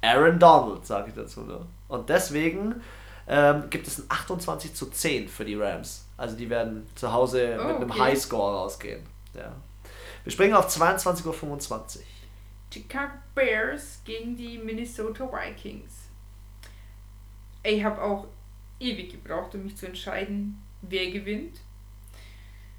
Aaron 0.00 0.38
Donald, 0.38 0.84
sage 0.86 1.10
ich 1.10 1.14
dazu 1.14 1.42
nur. 1.42 1.66
Und 1.88 2.08
deswegen 2.08 2.82
ähm, 3.28 3.64
gibt 3.70 3.86
es 3.86 3.98
ein 3.98 4.06
28 4.08 4.74
zu 4.74 4.86
10 4.86 5.28
für 5.28 5.44
die 5.44 5.54
Rams. 5.54 6.06
Also 6.16 6.34
die 6.34 6.50
werden 6.50 6.88
zu 6.96 7.12
Hause 7.12 7.58
Oh, 7.60 7.66
mit 7.66 7.76
einem 7.76 7.90
okay. 7.90 8.00
Highscore 8.00 8.56
rausgehen. 8.56 9.02
Ja. 9.34 9.52
Wir 10.24 10.32
springen 10.32 10.54
auf 10.54 10.68
22.25 10.68 11.26
Uhr. 11.26 12.02
Chicago 12.72 13.12
Bears 13.34 14.00
gegen 14.04 14.36
die 14.36 14.58
Minnesota 14.58 15.28
Vikings. 15.30 16.08
Ich 17.62 17.84
habe 17.84 18.02
auch 18.02 18.26
ewig 18.80 19.10
gebraucht, 19.12 19.54
um 19.54 19.64
mich 19.64 19.76
zu 19.76 19.86
entscheiden, 19.86 20.60
wer 20.82 21.10
gewinnt. 21.10 21.60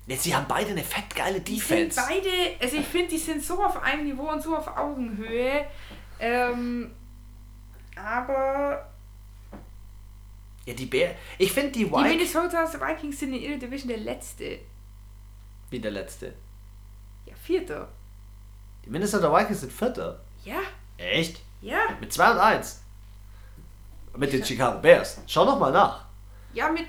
Sie 0.07 0.35
haben 0.35 0.47
beide 0.49 0.71
eine 0.71 0.83
fettgeile 0.83 1.39
Die 1.39 1.57
sind 1.59 1.95
Defense. 1.95 2.01
beide, 2.05 2.29
also 2.59 2.75
ich 2.77 2.85
finde, 2.85 3.07
die 3.09 3.17
sind 3.17 3.41
so 3.41 3.63
auf 3.63 3.81
einem 3.81 4.03
Niveau 4.05 4.29
und 4.29 4.41
so 4.43 4.57
auf 4.57 4.67
Augenhöhe. 4.67 5.65
Ähm, 6.19 6.91
aber 7.95 8.91
Ja, 10.65 10.73
die 10.73 10.87
Bär. 10.87 11.15
Ich 11.37 11.53
finde 11.53 11.71
die 11.71 11.85
die 11.85 11.91
Vikings. 11.91 12.33
Minnesota 12.33 12.65
Vikings 12.87 13.19
sind 13.19 13.33
in 13.33 13.41
ihrer 13.41 13.57
Division 13.57 13.87
der 13.89 13.99
letzte. 13.99 14.59
Wie 15.69 15.79
der 15.79 15.91
letzte. 15.91 16.33
Ja, 17.25 17.33
vierter. 17.35 17.87
Die 18.85 18.89
Minnesota 18.89 19.31
Vikings 19.31 19.61
sind 19.61 19.71
Vierter. 19.71 20.19
Ja, 20.43 20.59
Echt? 20.97 21.41
ja. 21.61 21.79
Mit 21.99 22.11
2 22.11 22.31
und 22.31 22.39
1. 22.39 22.81
Mit 24.17 24.33
den 24.33 24.43
Chicago 24.43 24.79
Bears. 24.79 25.21
Schau 25.25 25.45
noch 25.45 25.59
mal 25.59 25.71
nach. 25.71 26.05
Ja, 26.53 26.69
mit. 26.69 26.85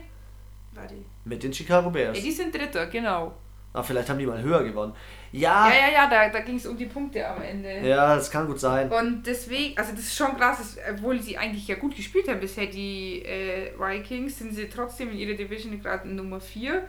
Warte. 0.73 0.95
Mit 1.25 1.43
den 1.43 1.55
Chicago 1.55 1.91
Bears. 1.91 2.19
Ja, 2.19 2.25
die 2.25 2.33
sind 2.33 2.55
dritter, 2.55 2.87
genau. 2.87 3.35
Ah, 3.73 3.83
vielleicht 3.83 4.09
haben 4.09 4.19
die 4.19 4.27
mal 4.27 4.41
höher 4.41 4.63
gewonnen. 4.63 4.95
Ja, 5.33 5.69
Ja, 5.69 5.75
ja, 5.75 5.93
ja, 5.93 6.09
da, 6.09 6.29
da 6.29 6.41
ging 6.41 6.57
es 6.57 6.67
um 6.67 6.77
die 6.77 6.87
Punkte 6.87 7.27
am 7.27 7.43
Ende. 7.43 7.81
ja, 7.81 8.15
das 8.15 8.31
kann 8.31 8.47
gut 8.47 8.61
sein. 8.61 8.91
Und 8.93 9.27
deswegen, 9.27 9.77
also 9.77 9.93
das 9.93 10.03
ist 10.03 10.17
schon 10.17 10.37
krass, 10.37 10.59
dass, 10.59 10.77
obwohl 10.93 11.21
sie 11.21 11.37
eigentlich 11.37 11.67
ja 11.67 11.75
gut 11.75 11.97
gespielt 11.97 12.29
haben 12.29 12.39
bisher, 12.39 12.67
die 12.67 13.23
äh, 13.25 13.73
Vikings, 13.77 14.39
sind 14.39 14.55
sie 14.55 14.69
trotzdem 14.69 15.11
in 15.11 15.19
ihrer 15.19 15.37
Division 15.37 15.81
gerade 15.81 16.09
Nummer 16.09 16.41
4. 16.41 16.85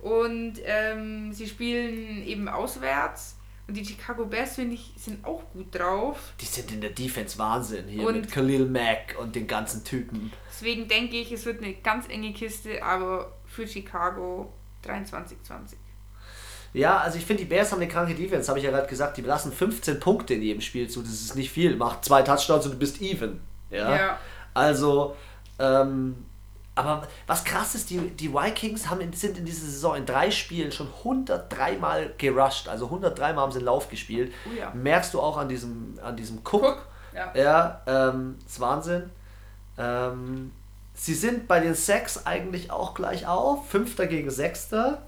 Und 0.00 0.54
ähm, 0.64 1.32
sie 1.32 1.46
spielen 1.46 2.26
eben 2.26 2.48
auswärts. 2.48 3.35
Und 3.68 3.76
die 3.76 3.84
Chicago 3.84 4.26
Bears, 4.26 4.54
finde 4.54 4.74
ich, 4.74 4.92
sind 4.96 5.24
auch 5.24 5.42
gut 5.52 5.74
drauf. 5.74 6.18
Die 6.40 6.44
sind 6.46 6.70
in 6.70 6.80
der 6.80 6.90
Defense 6.90 7.36
Wahnsinn 7.38 7.88
hier 7.88 8.06
Und- 8.06 8.14
mit 8.20 8.30
Khalil 8.30 8.66
Mack 8.66 9.16
und 9.20 9.34
den 9.34 9.46
ganzen 9.48 9.82
Typen. 9.82 10.32
Deswegen 10.50 10.86
denke 10.86 11.16
ich, 11.16 11.32
es 11.32 11.44
wird 11.44 11.62
eine 11.62 11.74
ganz 11.74 12.08
enge 12.08 12.32
Kiste, 12.32 12.82
aber 12.82 13.32
für 13.46 13.66
Chicago 13.66 14.52
23-20. 14.84 15.76
Ja, 16.74 16.98
also 16.98 17.18
ich 17.18 17.24
finde, 17.24 17.42
die 17.42 17.48
Bears 17.48 17.72
haben 17.72 17.80
eine 17.80 17.90
kranke 17.90 18.14
Defense, 18.14 18.48
habe 18.48 18.58
ich 18.58 18.64
ja 18.64 18.70
gerade 18.70 18.86
gesagt. 18.88 19.16
Die 19.16 19.22
lassen 19.22 19.50
15 19.50 19.98
Punkte 19.98 20.34
in 20.34 20.42
jedem 20.42 20.60
Spiel 20.60 20.88
zu. 20.88 21.00
Das 21.00 21.10
ist 21.12 21.34
nicht 21.34 21.50
viel. 21.50 21.74
Mach 21.76 22.00
zwei 22.02 22.22
Touchdowns 22.22 22.66
und 22.66 22.72
du 22.72 22.78
bist 22.78 23.00
even. 23.00 23.40
Ja. 23.70 23.96
Ja. 23.96 24.18
Also, 24.54 25.16
ähm, 25.58 26.24
aber 26.76 27.08
was 27.26 27.42
krass 27.42 27.74
ist, 27.74 27.90
die, 27.90 27.98
die 27.98 28.32
Vikings 28.32 28.88
haben 28.88 29.00
in, 29.00 29.12
sind 29.12 29.38
in 29.38 29.44
dieser 29.44 29.66
Saison 29.66 29.96
in 29.96 30.06
drei 30.06 30.30
Spielen 30.30 30.70
schon 30.70 30.88
103 30.98 31.78
Mal 31.78 32.12
gerusht. 32.18 32.68
Also 32.68 32.84
103 32.84 33.32
Mal 33.32 33.42
haben 33.42 33.50
sie 33.50 33.58
einen 33.58 33.66
Lauf 33.66 33.88
gespielt. 33.88 34.32
Oh 34.46 34.56
ja. 34.56 34.70
Merkst 34.74 35.14
du 35.14 35.20
auch 35.20 35.38
an 35.38 35.48
diesem, 35.48 35.98
an 36.02 36.16
diesem 36.16 36.38
Cook. 36.38 36.44
Guck. 36.44 36.86
Ja. 37.14 37.32
Ja, 37.34 37.82
ähm, 37.86 38.36
ist 38.46 38.60
Wahnsinn. 38.60 39.10
Ähm, 39.78 40.52
sie 40.94 41.14
sind 41.14 41.48
bei 41.48 41.60
den 41.60 41.74
Sacks 41.74 42.26
eigentlich 42.26 42.70
auch 42.70 42.94
gleich 42.94 43.26
auf. 43.26 43.68
Fünfter 43.70 44.06
gegen 44.06 44.30
Sechster. 44.30 45.02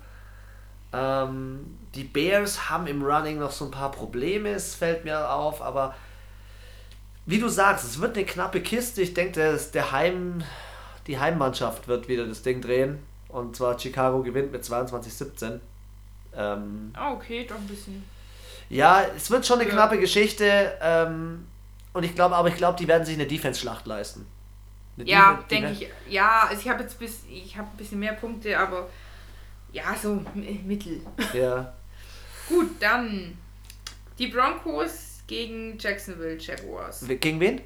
Ähm, 0.92 1.78
die 1.94 2.04
Bears 2.04 2.70
haben 2.70 2.86
im 2.86 3.04
Running 3.04 3.38
noch 3.38 3.50
so 3.50 3.66
ein 3.66 3.70
paar 3.70 3.90
Probleme, 3.90 4.50
es 4.50 4.74
fällt 4.74 5.04
mir 5.04 5.30
auf, 5.30 5.60
aber 5.60 5.94
wie 7.26 7.38
du 7.38 7.48
sagst, 7.48 7.84
es 7.84 8.00
wird 8.00 8.16
eine 8.16 8.24
knappe 8.24 8.62
Kiste. 8.62 9.02
Ich 9.02 9.12
denke, 9.12 9.32
der, 9.32 9.56
der 9.56 9.92
Heim, 9.92 10.42
die 11.08 11.18
Heimmannschaft 11.18 11.88
wird 11.88 12.06
wieder 12.08 12.26
das 12.26 12.42
Ding 12.42 12.60
drehen. 12.60 12.98
Und 13.28 13.56
zwar 13.56 13.78
Chicago 13.78 14.22
gewinnt 14.22 14.52
mit 14.52 14.62
22-17. 14.64 15.58
Ähm, 16.36 16.92
Ah, 16.94 17.12
okay, 17.12 17.44
doch 17.48 17.56
ein 17.56 17.66
bisschen. 17.66 18.04
ja, 18.70 19.02
es 19.16 19.30
wird 19.30 19.44
schon 19.46 19.58
eine 19.60 19.68
Ja. 19.68 19.74
knappe 19.74 19.98
Geschichte. 19.98 20.78
Ähm, 20.80 21.46
und 21.92 22.04
ich 22.04 22.14
glaube, 22.14 22.36
aber 22.36 22.48
ich 22.48 22.56
glaube, 22.56 22.78
die 22.78 22.86
werden 22.86 23.04
sich 23.04 23.14
eine 23.16 23.26
Defense-Schlacht 23.26 23.86
leisten. 23.86 24.26
Eine 24.96 25.08
Ja, 25.08 25.44
denke 25.50 25.72
ich. 25.72 25.88
Ja, 26.08 26.46
also 26.48 26.60
ich 26.62 26.68
habe 26.68 26.82
jetzt 26.82 26.98
bis, 26.98 27.20
ich 27.30 27.56
habe 27.56 27.68
ein 27.68 27.76
bisschen 27.76 27.98
mehr 27.98 28.12
Punkte, 28.14 28.58
aber 28.58 28.88
ja, 29.72 29.94
so 30.00 30.12
m- 30.34 30.60
mittel. 30.66 31.00
Ja. 31.32 31.72
Gut, 32.48 32.70
dann 32.80 33.36
die 34.18 34.28
Broncos 34.28 35.18
gegen 35.26 35.76
Jacksonville 35.78 36.38
Jaguars. 36.38 37.04
Gegen 37.06 37.38
wen? 37.40 37.60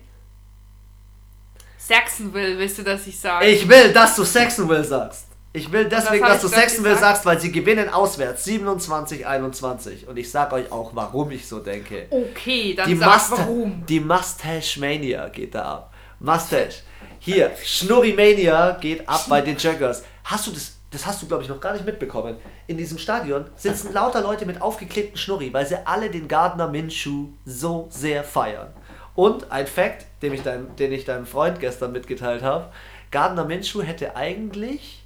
Saxonville, 1.86 2.58
willst 2.58 2.78
du, 2.78 2.82
dass 2.82 3.06
ich 3.06 3.18
sage? 3.18 3.46
Ich 3.46 3.68
will, 3.68 3.92
dass 3.92 4.14
du 4.16 4.22
Saxonville 4.24 4.84
sagst. 4.84 5.26
Ich 5.54 5.70
will 5.70 5.84
deswegen, 5.86 6.24
dass 6.24 6.40
du 6.40 6.48
Saxonville 6.48 6.94
sag- 6.94 7.00
sagst, 7.02 7.26
weil 7.26 7.38
sie 7.40 7.52
gewinnen 7.52 7.88
auswärts 7.90 8.46
27-21. 8.46 10.06
Und 10.06 10.16
ich 10.16 10.30
sag 10.30 10.52
euch 10.52 10.70
auch, 10.72 10.92
warum 10.94 11.30
ich 11.30 11.46
so 11.46 11.58
denke. 11.58 12.06
Okay, 12.10 12.74
dann 12.74 12.88
Die, 12.88 12.96
sag 12.96 13.12
Must 13.12 13.30
warum. 13.32 13.84
die 13.86 14.00
Mustache 14.00 14.80
Mania 14.80 15.28
geht 15.28 15.54
da 15.54 15.62
ab. 15.64 15.92
Mustache. 16.20 16.82
Hier, 17.18 17.50
Schnurri 17.64 18.12
Mania 18.14 18.78
geht 18.80 19.06
ab 19.08 19.26
bei 19.28 19.40
den 19.40 19.56
Jaggers. 19.58 20.02
Hast 20.24 20.46
du 20.46 20.52
das, 20.52 20.76
das 20.90 21.04
hast 21.04 21.20
du 21.20 21.26
glaube 21.26 21.42
ich 21.42 21.48
noch 21.48 21.60
gar 21.60 21.72
nicht 21.74 21.84
mitbekommen. 21.84 22.36
In 22.66 22.76
diesem 22.78 22.96
Stadion 22.98 23.44
sitzen 23.56 23.92
lauter 23.92 24.22
Leute 24.22 24.46
mit 24.46 24.62
aufgeklebten 24.62 25.16
Schnurri, 25.18 25.52
weil 25.52 25.66
sie 25.66 25.76
alle 25.86 26.08
den 26.10 26.26
Gardner 26.28 26.68
Minshew 26.68 27.28
so 27.44 27.88
sehr 27.90 28.24
feiern. 28.24 28.68
Und 29.14 29.50
ein 29.50 29.66
Fact, 29.66 30.06
den 30.22 30.32
ich, 30.32 30.42
dein, 30.42 30.74
den 30.76 30.92
ich 30.92 31.04
deinem 31.04 31.26
Freund 31.26 31.60
gestern 31.60 31.92
mitgeteilt 31.92 32.42
habe, 32.42 32.72
Gardner 33.10 33.44
Minshew 33.44 33.82
hätte 33.82 34.16
eigentlich 34.16 35.04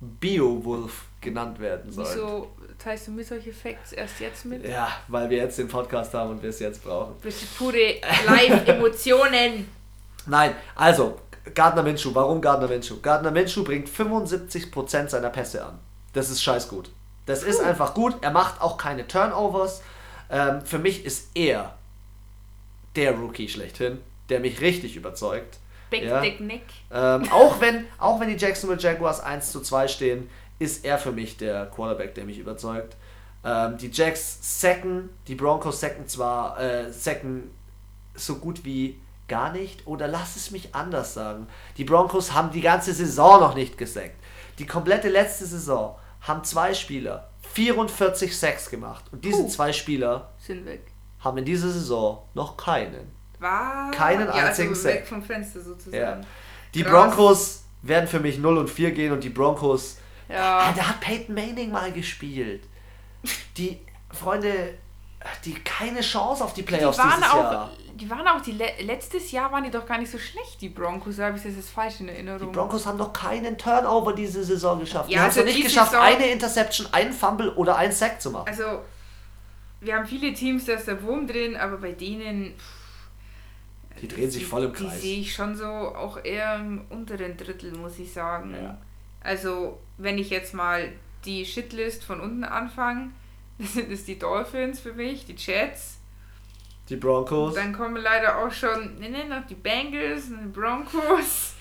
Beowulf 0.00 1.04
genannt 1.20 1.60
werden 1.60 1.92
sollen. 1.92 2.08
Wieso 2.10 2.50
teilst 2.78 3.06
du 3.06 3.12
mir 3.12 3.24
solche 3.24 3.52
Facts 3.52 3.92
erst 3.92 4.18
jetzt 4.20 4.44
mit? 4.46 4.66
Ja, 4.66 4.88
weil 5.08 5.30
wir 5.30 5.36
jetzt 5.36 5.58
den 5.58 5.68
Podcast 5.68 6.12
haben 6.14 6.30
und 6.30 6.42
wir 6.42 6.50
es 6.50 6.58
jetzt 6.58 6.82
brauchen. 6.82 7.14
Bist 7.22 7.42
du 7.42 7.46
pure 7.64 8.00
Live-Emotionen. 8.26 9.68
Nein, 10.26 10.54
also, 10.74 11.18
Gardner 11.54 11.82
Minshew, 11.82 12.14
warum 12.14 12.40
Gardner 12.40 12.68
Minshew? 12.68 12.96
Gardner 13.00 13.30
Minshew 13.30 13.62
bringt 13.62 13.88
75% 13.88 15.08
seiner 15.08 15.30
Pässe 15.30 15.64
an. 15.64 15.78
Das 16.12 16.30
ist 16.30 16.42
scheiß 16.42 16.68
gut. 16.68 16.90
Das 17.26 17.42
ist 17.42 17.60
einfach 17.60 17.94
gut. 17.94 18.16
Er 18.22 18.30
macht 18.30 18.60
auch 18.60 18.76
keine 18.76 19.06
Turnovers. 19.06 19.82
Ähm, 20.30 20.62
für 20.62 20.78
mich 20.78 21.04
ist 21.04 21.30
er 21.34 21.74
der 22.96 23.12
Rookie 23.12 23.48
schlechthin, 23.48 23.98
der 24.28 24.40
mich 24.40 24.60
richtig 24.60 24.96
überzeugt. 24.96 25.58
Back 25.90 26.04
Ja. 26.04 26.20
Dick 26.20 26.40
Nick. 26.40 26.62
Ähm, 26.92 27.28
auch, 27.30 27.60
wenn, 27.60 27.86
auch 27.98 28.20
wenn 28.20 28.28
die 28.28 28.36
Jacksonville 28.36 28.80
Jaguars 28.80 29.20
1 29.20 29.50
zu 29.52 29.60
2 29.60 29.88
stehen, 29.88 30.30
ist 30.58 30.84
er 30.84 30.98
für 30.98 31.12
mich 31.12 31.36
der 31.36 31.66
Quarterback, 31.66 32.14
der 32.14 32.24
mich 32.24 32.38
überzeugt. 32.38 32.96
Ähm, 33.44 33.78
die 33.78 33.90
Jacks 33.90 34.60
sacken, 34.60 35.08
die 35.26 35.34
Broncos 35.34 35.80
sacken 35.80 36.06
zwar 36.06 36.60
äh, 36.60 36.92
sacken 36.92 37.50
so 38.14 38.36
gut 38.36 38.64
wie 38.64 39.00
gar 39.28 39.52
nicht, 39.52 39.86
oder 39.86 40.08
lass 40.08 40.36
es 40.36 40.50
mich 40.50 40.74
anders 40.74 41.14
sagen. 41.14 41.46
Die 41.76 41.84
Broncos 41.84 42.32
haben 42.32 42.50
die 42.50 42.60
ganze 42.60 42.92
Saison 42.92 43.40
noch 43.40 43.54
nicht 43.54 43.78
gesackt. 43.78 44.16
Die 44.58 44.66
komplette 44.66 45.08
letzte 45.08 45.46
Saison 45.46 45.96
haben 46.20 46.44
zwei 46.44 46.74
Spieler 46.74 47.30
44 47.54 48.36
Sacks 48.36 48.68
gemacht. 48.68 49.04
Und 49.12 49.24
diese 49.24 49.44
Puh. 49.44 49.48
zwei 49.48 49.72
Spieler 49.72 50.32
Sind 50.38 50.66
weg. 50.66 50.92
Haben 51.20 51.38
in 51.38 51.44
dieser 51.44 51.68
Saison 51.68 52.22
noch 52.34 52.56
keinen. 52.56 53.12
War. 53.38 53.90
Keinen 53.90 54.26
ja, 54.26 54.32
einzigen 54.34 54.70
also 54.70 54.82
Sack. 54.82 55.06
vom 55.06 55.22
Fenster 55.22 55.60
sozusagen. 55.60 55.96
Ja. 56.20 56.20
Die 56.74 56.82
Krass. 56.82 57.14
Broncos 57.14 57.64
werden 57.82 58.06
für 58.08 58.20
mich 58.20 58.38
0 58.38 58.58
und 58.58 58.68
4 58.68 58.90
gehen 58.92 59.12
und 59.12 59.24
die 59.24 59.30
Broncos. 59.30 59.96
Ja. 60.28 60.58
Ah, 60.58 60.72
da 60.76 60.88
hat 60.88 61.00
Peyton 61.00 61.34
Manning 61.34 61.70
mal 61.72 61.90
gespielt. 61.92 62.62
Die 63.56 63.78
Freunde, 64.12 64.74
die 65.44 65.54
keine 65.54 66.00
Chance 66.00 66.44
auf 66.44 66.52
die 66.54 66.62
Die 66.62 66.66
Playoffs 66.68 66.98
waren 66.98 67.12
dieses 67.18 67.30
auch, 67.32 67.52
Jahr. 67.52 67.70
die 67.94 68.08
waren 68.10 68.26
auch 68.28 68.40
die 68.40 68.52
le 68.52 68.66
letztes 68.82 69.30
Jahr 69.32 69.50
waren 69.52 69.64
die 69.64 69.70
doch 69.70 69.84
gar 69.86 69.98
nicht 69.98 70.10
so 70.10 70.18
schlecht, 70.18 70.60
die 70.60 70.68
Broncos, 70.68 71.16
da 71.16 71.26
habe 71.26 71.36
ich 71.36 71.42
das 71.42 71.54
jetzt 71.56 71.70
falsch 71.70 72.00
in 72.00 72.06
Die 72.06 72.12
Erinnerung. 72.12 72.52
Broncos 72.52 72.86
haben 72.86 72.98
noch 72.98 73.12
keinen 73.12 73.56
Turnover 73.58 74.12
diese 74.14 74.44
Saison 74.44 74.78
geschafft. 74.80 75.08
Die 75.10 75.14
Ja, 75.14 75.20
haben 75.22 75.30
es 75.30 75.36
also 75.36 75.46
nicht 75.46 75.58
die 75.58 75.62
geschafft, 75.64 75.90
Saison- 75.92 76.04
eine 76.06 76.26
Interception, 76.30 76.86
einen 76.92 77.12
Fumble 77.12 77.50
oder 77.54 77.76
einen 77.76 77.92
Sack 77.92 78.20
zu 78.22 78.30
machen. 78.30 78.48
Also, 78.48 78.80
wir 79.80 79.96
haben 79.96 80.06
viele 80.06 80.32
Teams, 80.34 80.64
da 80.66 80.74
ist 80.74 80.86
der 80.88 81.02
Wurm 81.02 81.26
drin, 81.26 81.56
aber 81.56 81.78
bei 81.78 81.92
denen. 81.92 82.54
Die 84.00 84.08
drehen 84.08 84.30
sich 84.30 84.46
voll 84.46 84.64
im 84.64 84.72
Die 84.74 84.84
Kreis. 84.84 85.02
sehe 85.02 85.20
ich 85.20 85.34
schon 85.34 85.54
so 85.56 85.64
auch 85.66 86.22
eher 86.24 86.56
im 86.56 86.82
unteren 86.88 87.36
Drittel, 87.36 87.72
muss 87.72 87.98
ich 87.98 88.12
sagen. 88.12 88.54
Ja. 88.54 88.78
Also, 89.20 89.78
wenn 89.98 90.16
ich 90.18 90.30
jetzt 90.30 90.54
mal 90.54 90.90
die 91.26 91.44
Shitlist 91.44 92.04
von 92.04 92.20
unten 92.20 92.44
anfange, 92.44 93.10
dann 93.58 93.66
sind 93.66 93.92
es 93.92 94.04
die 94.04 94.18
Dolphins 94.18 94.80
für 94.80 94.94
mich, 94.94 95.26
die 95.26 95.34
Jets, 95.34 95.98
Die 96.88 96.96
Broncos. 96.96 97.54
Dann 97.54 97.72
kommen 97.74 97.96
leider 98.02 98.38
auch 98.38 98.50
schon 98.52 98.98
ne, 98.98 99.10
ne, 99.10 99.24
noch 99.28 99.46
die 99.46 99.54
Bengals 99.54 100.28
und 100.28 100.40
die 100.44 100.48
Broncos. 100.60 101.54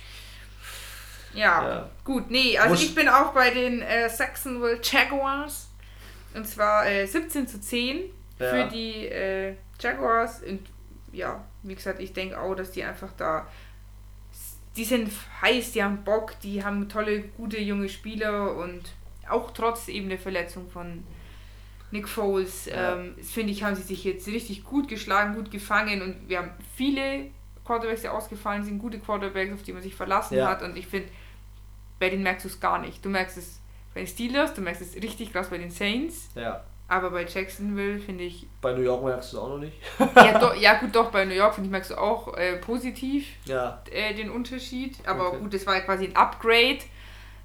Ja, 1.33 1.67
Ja. 1.67 1.89
gut, 2.03 2.31
nee, 2.31 2.57
also 2.57 2.71
Muss- 2.73 2.83
ich 2.83 2.95
bin 2.95 3.07
auch 3.09 3.33
bei 3.33 3.51
den 3.51 3.81
äh, 3.81 4.09
Saxonville 4.09 4.79
Jaguars. 4.81 5.68
Und 6.33 6.47
zwar 6.47 6.87
äh, 6.87 7.05
17 7.05 7.47
zu 7.47 7.59
10 7.59 8.01
Ja. 8.39 8.49
für 8.49 8.69
die 8.71 9.07
äh, 9.07 9.55
Jaguars. 9.79 10.41
Und 10.43 10.61
ja, 11.11 11.43
wie 11.63 11.75
gesagt, 11.75 11.99
ich 11.99 12.13
denke 12.13 12.39
auch, 12.39 12.55
dass 12.55 12.71
die 12.71 12.83
einfach 12.83 13.11
da. 13.17 13.47
Die 14.75 14.85
sind 14.85 15.11
heiß, 15.41 15.71
die 15.71 15.83
haben 15.83 16.03
Bock, 16.03 16.39
die 16.41 16.63
haben 16.63 16.87
tolle, 16.87 17.21
gute 17.21 17.59
junge 17.59 17.89
Spieler 17.89 18.55
und 18.55 18.93
auch 19.27 19.51
trotz 19.51 19.87
eben 19.87 20.09
der 20.09 20.19
Verletzung 20.19 20.69
von 20.69 21.03
Nick 21.91 22.07
Foles, 22.07 22.65
Ja. 22.65 22.95
ähm, 22.95 23.15
finde 23.21 23.51
ich, 23.51 23.63
haben 23.63 23.75
sie 23.75 23.81
sich 23.81 24.03
jetzt 24.03 24.27
richtig 24.27 24.63
gut 24.63 24.87
geschlagen, 24.87 25.33
gut 25.35 25.49
gefangen 25.51 26.01
und 26.03 26.29
wir 26.29 26.37
haben 26.37 26.51
viele 26.75 27.31
Quarterbacks, 27.65 28.01
die 28.01 28.09
ausgefallen 28.09 28.63
sind, 28.63 28.77
gute 28.79 28.99
Quarterbacks, 28.99 29.51
auf 29.53 29.63
die 29.63 29.73
man 29.73 29.81
sich 29.81 29.95
verlassen 29.95 30.37
Ja. 30.37 30.47
hat 30.47 30.61
und 30.61 30.77
ich 30.77 30.85
finde, 30.87 31.09
bei 31.99 32.09
denen 32.09 32.23
merkst 32.23 32.45
du 32.45 32.49
es 32.49 32.59
gar 32.59 32.79
nicht. 32.79 33.03
Du 33.03 33.09
merkst 33.09 33.37
es 33.37 33.58
bei 33.93 34.01
den 34.01 34.07
Steelers, 34.07 34.53
du 34.53 34.61
merkst 34.61 34.81
es 34.81 34.95
richtig 34.95 35.31
krass 35.33 35.47
bei 35.49 35.57
den 35.57 35.71
Saints, 35.71 36.29
Ja. 36.35 36.63
aber 36.87 37.09
bei 37.11 37.25
Jacksonville 37.25 37.99
finde 37.99 38.23
ich, 38.25 38.47
Bei 38.61 38.73
New 38.73 38.81
York 38.81 39.03
merkst 39.03 39.33
du 39.33 39.37
es 39.37 39.43
auch 39.43 39.49
noch 39.49 39.57
nicht. 39.59 39.77
ja, 40.15 40.37
do, 40.39 40.53
ja 40.53 40.75
gut, 40.79 40.95
doch, 40.95 41.11
bei 41.11 41.25
New 41.25 41.33
York 41.33 41.55
finde 41.55 41.67
ich, 41.67 41.71
merkst 41.71 41.91
du 41.91 41.95
auch 41.97 42.35
äh, 42.37 42.57
positiv 42.57 43.27
Ja. 43.45 43.81
äh, 43.91 44.13
den 44.13 44.29
Unterschied, 44.29 44.97
aber 45.05 45.29
Okay. 45.29 45.37
gut, 45.39 45.53
das 45.53 45.65
war 45.65 45.75
ja 45.75 45.81
quasi 45.81 46.05
ein 46.05 46.15
Upgrade, 46.15 46.79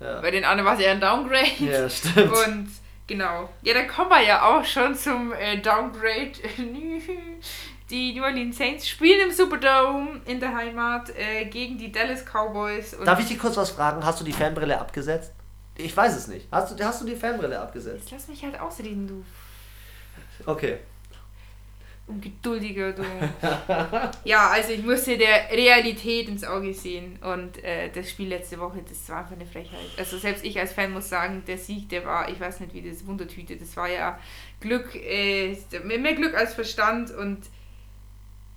Ja, 0.01 0.21
bei 0.21 0.31
den 0.31 0.45
anderen 0.45 0.67
war 0.67 0.75
es 0.75 0.81
eher 0.81 0.93
ein 0.93 1.01
Downgrade. 1.01 1.47
ja 1.61 1.89
stimmt. 1.89 2.31
Und 2.47 2.69
genau. 3.07 3.49
Ja, 3.63 3.75
dann 3.75 3.89
kommen 3.89 4.11
wir 4.11 4.23
ja 4.23 4.43
auch 4.43 4.65
schon 4.65 4.95
zum 4.95 5.33
äh, 5.33 5.59
Downgrade. 5.59 6.33
Die 7.91 8.15
New 8.15 8.23
Orleans 8.25 8.57
Saints 8.57 8.89
spielen 8.89 9.29
im 9.29 9.31
Superdome 9.31 10.23
in 10.25 10.41
der 10.41 10.55
Heimat 10.55 11.11
äh, 11.11 11.45
gegen 11.45 11.77
die 11.77 11.93
Dallas 11.93 12.25
Cowboys. 12.25 12.97
Darf 13.05 13.21
ich 13.21 13.27
dich 13.29 13.39
kurz 13.39 13.57
was 13.59 13.71
fragen? 13.71 14.05
Hast 14.05 14.21
du 14.21 14.25
die 14.25 14.33
Fanbrille 14.33 14.81
abgesetzt? 14.81 15.35
Ich 15.77 15.97
weiß 15.97 16.17
es 16.17 16.29
nicht. 16.29 16.47
Hast 16.51 16.79
du, 16.79 16.85
hast 16.85 17.03
du 17.03 17.07
die 17.07 17.17
Fanbrille 17.17 17.59
abgesetzt? 17.59 18.11
Jetzt 18.11 18.13
lass 18.13 18.29
mich 18.29 18.43
halt 18.45 18.59
ausreden, 18.61 19.07
du 19.09 19.25
Okay. 20.47 20.79
ungeduldiger, 22.07 22.93
du. 22.93 23.03
ja, 24.25 24.51
also 24.51 24.73
ich 24.73 24.85
musste 24.85 25.17
der 25.17 25.51
Realität 25.51 26.29
ins 26.29 26.45
Auge 26.45 26.75
sehen. 26.75 27.19
Und 27.23 27.63
äh, 27.65 27.91
das 27.91 28.11
Spiel 28.11 28.29
letzte 28.29 28.61
Woche, 28.61 28.85
das 28.87 29.09
war 29.09 29.19
einfach 29.19 29.33
eine 29.33 29.47
Frechheit. 29.47 29.81
Also 29.97 30.19
selbst 30.19 30.45
ich 30.45 30.59
als 30.61 30.73
Fan 30.73 30.93
muss 30.93 31.09
sagen, 31.09 31.43
der 31.47 31.59
Sieg, 31.59 31.89
der 31.89 32.05
war, 32.05 32.29
ich 32.29 32.39
weiß 32.39 32.61
nicht 32.61 32.75
wie 32.75 32.89
das 32.89 33.07
Wundertüte, 33.07 33.57
das 33.57 33.77
war 33.77 33.89
ja 33.89 34.19
Glück, 34.61 34.95
äh, 34.95 35.57
mehr 35.83 36.15
Glück 36.15 36.35
als 36.35 36.55
Verstand 36.55 37.11
und 37.11 37.41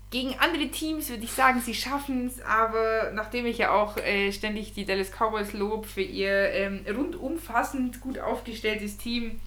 gegen 0.10 0.36
andere 0.40 0.70
Teams 0.70 1.10
würde 1.10 1.24
ich 1.24 1.32
sagen, 1.32 1.62
sie 1.62 1.74
schaffen 1.74 2.28
es, 2.28 2.42
aber 2.42 3.12
nachdem 3.14 3.46
ich 3.46 3.58
ja 3.58 3.72
auch 3.72 3.98
äh, 3.98 4.32
ständig 4.32 4.74
die 4.74 4.86
Dallas 4.86 5.12
Cowboys 5.12 5.54
lob 5.54 5.86
für 5.86 6.02
ihr 6.02 6.52
ähm, 6.52 6.86
rundumfassend 6.88 8.00
gut 8.00 8.18
aufgestelltes 8.18 8.98
Team, 8.98 9.42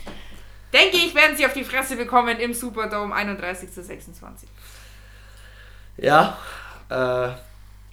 denke 0.73 0.99
ich, 0.99 1.15
werden 1.15 1.37
sie 1.37 1.47
auf 1.47 1.55
die 1.55 1.65
Fresse 1.65 1.97
bekommen 1.97 2.39
im 2.39 2.53
Superdome 2.53 3.15
31 3.15 3.73
zu 3.73 3.83
26. 3.83 4.49
Ja. 5.97 6.37
Äh, 6.91 7.31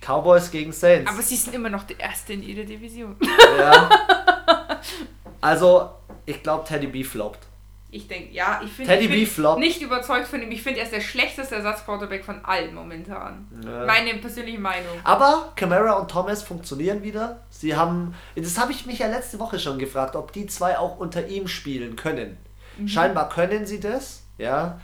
Cowboys 0.05 0.51
gegen 0.51 0.71
Saints. 0.73 1.09
Aber 1.09 1.21
sie 1.21 1.35
sind 1.35 1.55
immer 1.55 1.69
noch 1.69 1.83
der 1.83 1.99
Erste 1.99 2.33
in 2.33 2.43
ihrer 2.43 2.65
Division. 2.65 3.15
ja. 3.57 3.89
Also, 5.41 5.91
ich 6.25 6.43
glaube, 6.43 6.67
Teddy 6.67 6.87
B 6.87 7.03
floppt. 7.03 7.46
Ich 7.89 8.07
denke, 8.07 8.33
ja, 8.33 8.59
ich 8.63 8.71
finde 8.71 8.91
Teddy 8.91 9.05
ich 9.05 9.35
bin 9.35 9.59
nicht 9.59 9.81
überzeugt 9.81 10.27
von 10.27 10.41
ihm. 10.41 10.51
Ich 10.51 10.61
finde, 10.61 10.79
er 10.79 10.85
ist 10.85 10.93
der 10.93 11.01
schlechteste 11.01 11.55
Ersatzquarterback 11.55 12.25
von 12.25 12.43
allen 12.43 12.75
momentan. 12.75 13.47
Ja. 13.63 13.85
Meine 13.85 14.13
persönliche 14.15 14.59
Meinung. 14.59 14.99
Aber 15.05 15.53
Camara 15.55 15.93
und 15.93 16.11
Thomas 16.11 16.43
funktionieren 16.43 17.01
wieder. 17.01 17.43
Sie 17.49 17.77
haben, 17.77 18.13
das 18.35 18.59
habe 18.59 18.73
ich 18.73 18.85
mich 18.85 18.99
ja 18.99 19.07
letzte 19.07 19.39
Woche 19.39 19.57
schon 19.57 19.79
gefragt, 19.79 20.17
ob 20.17 20.33
die 20.33 20.47
zwei 20.47 20.77
auch 20.77 20.97
unter 20.99 21.27
ihm 21.27 21.47
spielen 21.47 21.95
können. 21.95 22.37
Scheinbar 22.85 23.29
können 23.29 23.65
sie 23.65 23.79
das, 23.79 24.23
ja. 24.37 24.79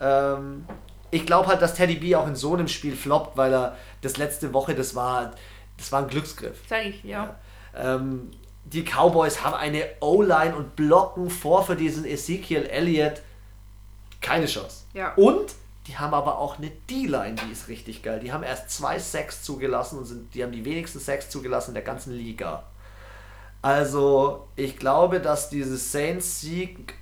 Ähm, 0.00 0.64
ich 1.10 1.26
glaube 1.26 1.48
halt, 1.48 1.60
dass 1.60 1.74
Teddy 1.74 1.96
B 1.96 2.16
auch 2.16 2.26
in 2.26 2.36
so 2.36 2.54
einem 2.54 2.68
Spiel 2.68 2.96
floppt, 2.96 3.36
weil 3.36 3.52
er 3.52 3.76
das 4.00 4.16
letzte 4.16 4.52
Woche, 4.52 4.74
das 4.74 4.94
war, 4.94 5.32
das 5.76 5.92
war 5.92 6.02
ein 6.02 6.08
Glücksgriff. 6.08 6.58
Sag 6.68 6.86
ich, 6.86 7.04
ja. 7.04 7.36
Ähm, 7.76 8.30
die 8.64 8.84
Cowboys 8.84 9.42
haben 9.42 9.54
eine 9.54 9.84
O-Line 10.00 10.56
und 10.56 10.76
blocken 10.76 11.30
vor 11.30 11.64
für 11.64 11.76
diesen 11.76 12.04
Ezekiel 12.04 12.64
Elliott. 12.66 13.20
Keine 14.20 14.46
Chance. 14.46 14.84
Ja. 14.94 15.14
Und 15.14 15.54
die 15.86 15.98
haben 15.98 16.14
aber 16.14 16.38
auch 16.38 16.58
eine 16.58 16.70
D-Line, 16.90 17.36
die 17.46 17.52
ist 17.52 17.68
richtig 17.68 18.02
geil. 18.02 18.20
Die 18.20 18.32
haben 18.32 18.42
erst 18.42 18.70
zwei 18.70 18.98
Sacks 18.98 19.42
zugelassen 19.42 19.98
und 19.98 20.06
sind, 20.06 20.34
die 20.34 20.42
haben 20.42 20.52
die 20.52 20.64
wenigsten 20.64 20.98
Sacks 20.98 21.28
zugelassen 21.28 21.70
in 21.70 21.74
der 21.74 21.82
ganzen 21.82 22.14
Liga. 22.14 22.62
Also, 23.60 24.46
ich 24.56 24.78
glaube, 24.78 25.20
dass 25.20 25.50
dieses 25.50 25.92
Saints-Sieg, 25.92 26.94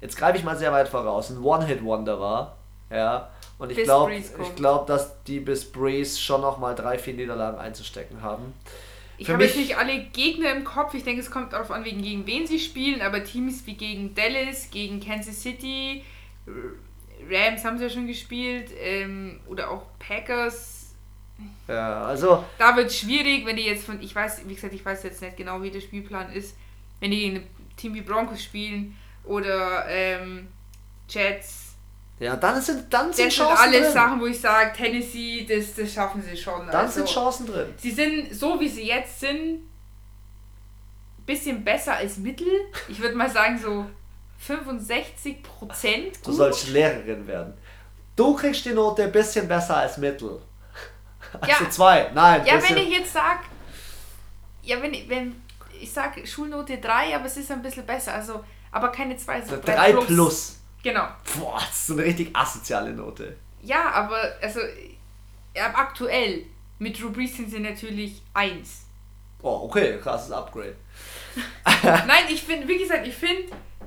jetzt 0.00 0.16
greife 0.16 0.38
ich 0.38 0.44
mal 0.44 0.56
sehr 0.56 0.72
weit 0.72 0.88
voraus, 0.88 1.30
ein 1.30 1.42
One-Hit-Wonder 1.42 2.20
war. 2.20 2.56
Ja. 2.90 3.30
Und 3.58 3.70
ich 3.70 3.82
glaube, 3.84 4.14
ich 4.14 4.56
glaube, 4.56 4.86
dass 4.86 5.22
die 5.24 5.40
bis 5.40 5.70
Breeze 5.70 6.18
schon 6.18 6.40
nochmal 6.40 6.74
drei, 6.74 6.98
vier 6.98 7.14
Niederlagen 7.14 7.58
einzustecken 7.58 8.22
haben. 8.22 8.54
Ich 9.16 9.30
habe 9.30 9.44
jetzt 9.44 9.56
nicht 9.56 9.76
alle 9.76 10.00
Gegner 10.06 10.52
im 10.52 10.64
Kopf. 10.64 10.94
Ich 10.94 11.04
denke, 11.04 11.20
es 11.20 11.30
kommt 11.30 11.52
darauf 11.52 11.70
an, 11.70 11.84
wegen 11.84 12.02
gegen 12.02 12.26
wen 12.26 12.46
sie 12.46 12.58
spielen. 12.58 13.00
Aber 13.00 13.22
Teams 13.22 13.66
wie 13.66 13.74
gegen 13.74 14.14
Dallas, 14.14 14.70
gegen 14.70 15.00
Kansas 15.00 15.40
City, 15.42 16.02
Rams 17.30 17.64
haben 17.64 17.78
sie 17.78 17.84
ja 17.84 17.90
schon 17.90 18.06
gespielt. 18.06 18.70
Ähm, 18.78 19.40
oder 19.46 19.70
auch 19.70 19.86
Packers. 19.98 20.94
Ja, 21.68 22.04
also, 22.04 22.44
Da 22.58 22.76
wird 22.76 22.86
es 22.86 22.98
schwierig, 22.98 23.44
wenn 23.46 23.56
die 23.56 23.64
jetzt 23.64 23.84
von, 23.84 24.00
ich 24.00 24.14
weiß, 24.14 24.42
wie 24.46 24.54
gesagt, 24.54 24.74
ich 24.74 24.84
weiß 24.84 25.02
jetzt 25.02 25.20
nicht 25.22 25.36
genau, 25.36 25.62
wie 25.62 25.70
der 25.70 25.80
Spielplan 25.80 26.32
ist, 26.32 26.56
wenn 27.00 27.10
die 27.10 27.20
gegen 27.20 27.36
ein 27.36 27.46
Team 27.76 27.94
wie 27.94 28.02
Broncos 28.02 28.42
spielen 28.42 28.96
oder 29.24 29.84
ähm, 29.88 30.48
Jets. 31.08 31.63
Ja, 32.20 32.36
dann 32.36 32.60
sind, 32.60 32.92
dann 32.92 33.12
sind 33.12 33.26
Das 33.26 33.34
sind 33.36 33.46
Chancen 33.46 33.62
alles 33.62 33.82
drin. 33.82 33.92
Sachen, 33.92 34.20
wo 34.20 34.26
ich 34.26 34.40
sage, 34.40 34.72
Tennessee, 34.76 35.46
das, 35.48 35.74
das 35.74 35.92
schaffen 35.92 36.22
sie 36.22 36.36
schon. 36.36 36.66
Dann 36.66 36.76
also, 36.76 36.94
sind 36.94 37.08
Chancen 37.08 37.46
drin. 37.46 37.74
Sie 37.76 37.90
sind, 37.90 38.34
so 38.34 38.58
wie 38.60 38.68
sie 38.68 38.86
jetzt 38.86 39.20
sind, 39.20 39.68
bisschen 41.26 41.64
besser 41.64 41.94
als 41.96 42.18
Mittel. 42.18 42.46
Ich 42.88 43.00
würde 43.00 43.14
mal 43.16 43.30
sagen, 43.30 43.58
so 43.58 43.86
65 44.38 45.42
Prozent. 45.42 46.18
Du 46.24 46.32
sollst 46.32 46.68
Lehrerin 46.68 47.26
werden. 47.26 47.54
Du 48.14 48.34
kriegst 48.34 48.64
die 48.64 48.72
Note 48.72 49.04
ein 49.04 49.12
bisschen 49.12 49.48
besser 49.48 49.78
als 49.78 49.98
Mittel. 49.98 50.40
Also 51.40 51.64
Ja. 51.64 51.70
zwei. 51.70 52.10
Nein. 52.14 52.44
Ja, 52.46 52.56
bisschen- 52.56 52.76
wenn 52.76 52.82
ich 52.84 52.98
jetzt 52.98 53.12
sage, 53.12 53.40
ja, 54.62 54.80
wenn 54.80 54.94
ich, 54.94 55.08
wenn 55.08 55.34
ich 55.80 55.92
sage 55.92 56.24
Schulnote 56.26 56.78
3, 56.78 57.16
aber 57.16 57.26
es 57.26 57.36
ist 57.36 57.50
ein 57.50 57.60
bisschen 57.62 57.84
besser, 57.84 58.14
also, 58.14 58.44
aber 58.70 58.92
keine 58.92 59.16
2, 59.16 59.42
so 59.42 59.56
3 59.60 59.92
plus. 59.94 60.58
Genau. 60.84 61.08
Boah, 61.38 61.58
das 61.58 61.70
ist 61.70 61.86
so 61.88 61.94
eine 61.94 62.04
richtig 62.04 62.36
asoziale 62.36 62.92
Note. 62.92 63.36
Ja, 63.62 63.90
aber, 63.90 64.20
also, 64.40 64.60
ja, 65.56 65.72
aktuell, 65.74 66.44
mit 66.78 67.00
Drew 67.00 67.10
Brees 67.10 67.36
sind 67.36 67.50
sie 67.50 67.58
natürlich 67.58 68.22
1. 68.34 68.82
Oh, 69.42 69.62
okay, 69.64 69.98
krasses 69.98 70.30
Upgrade. 70.30 70.76
Nein, 71.82 72.24
ich 72.28 72.42
finde, 72.42 72.68
wie 72.68 72.78
gesagt, 72.78 73.06
ich 73.06 73.14
finde, 73.14 73.44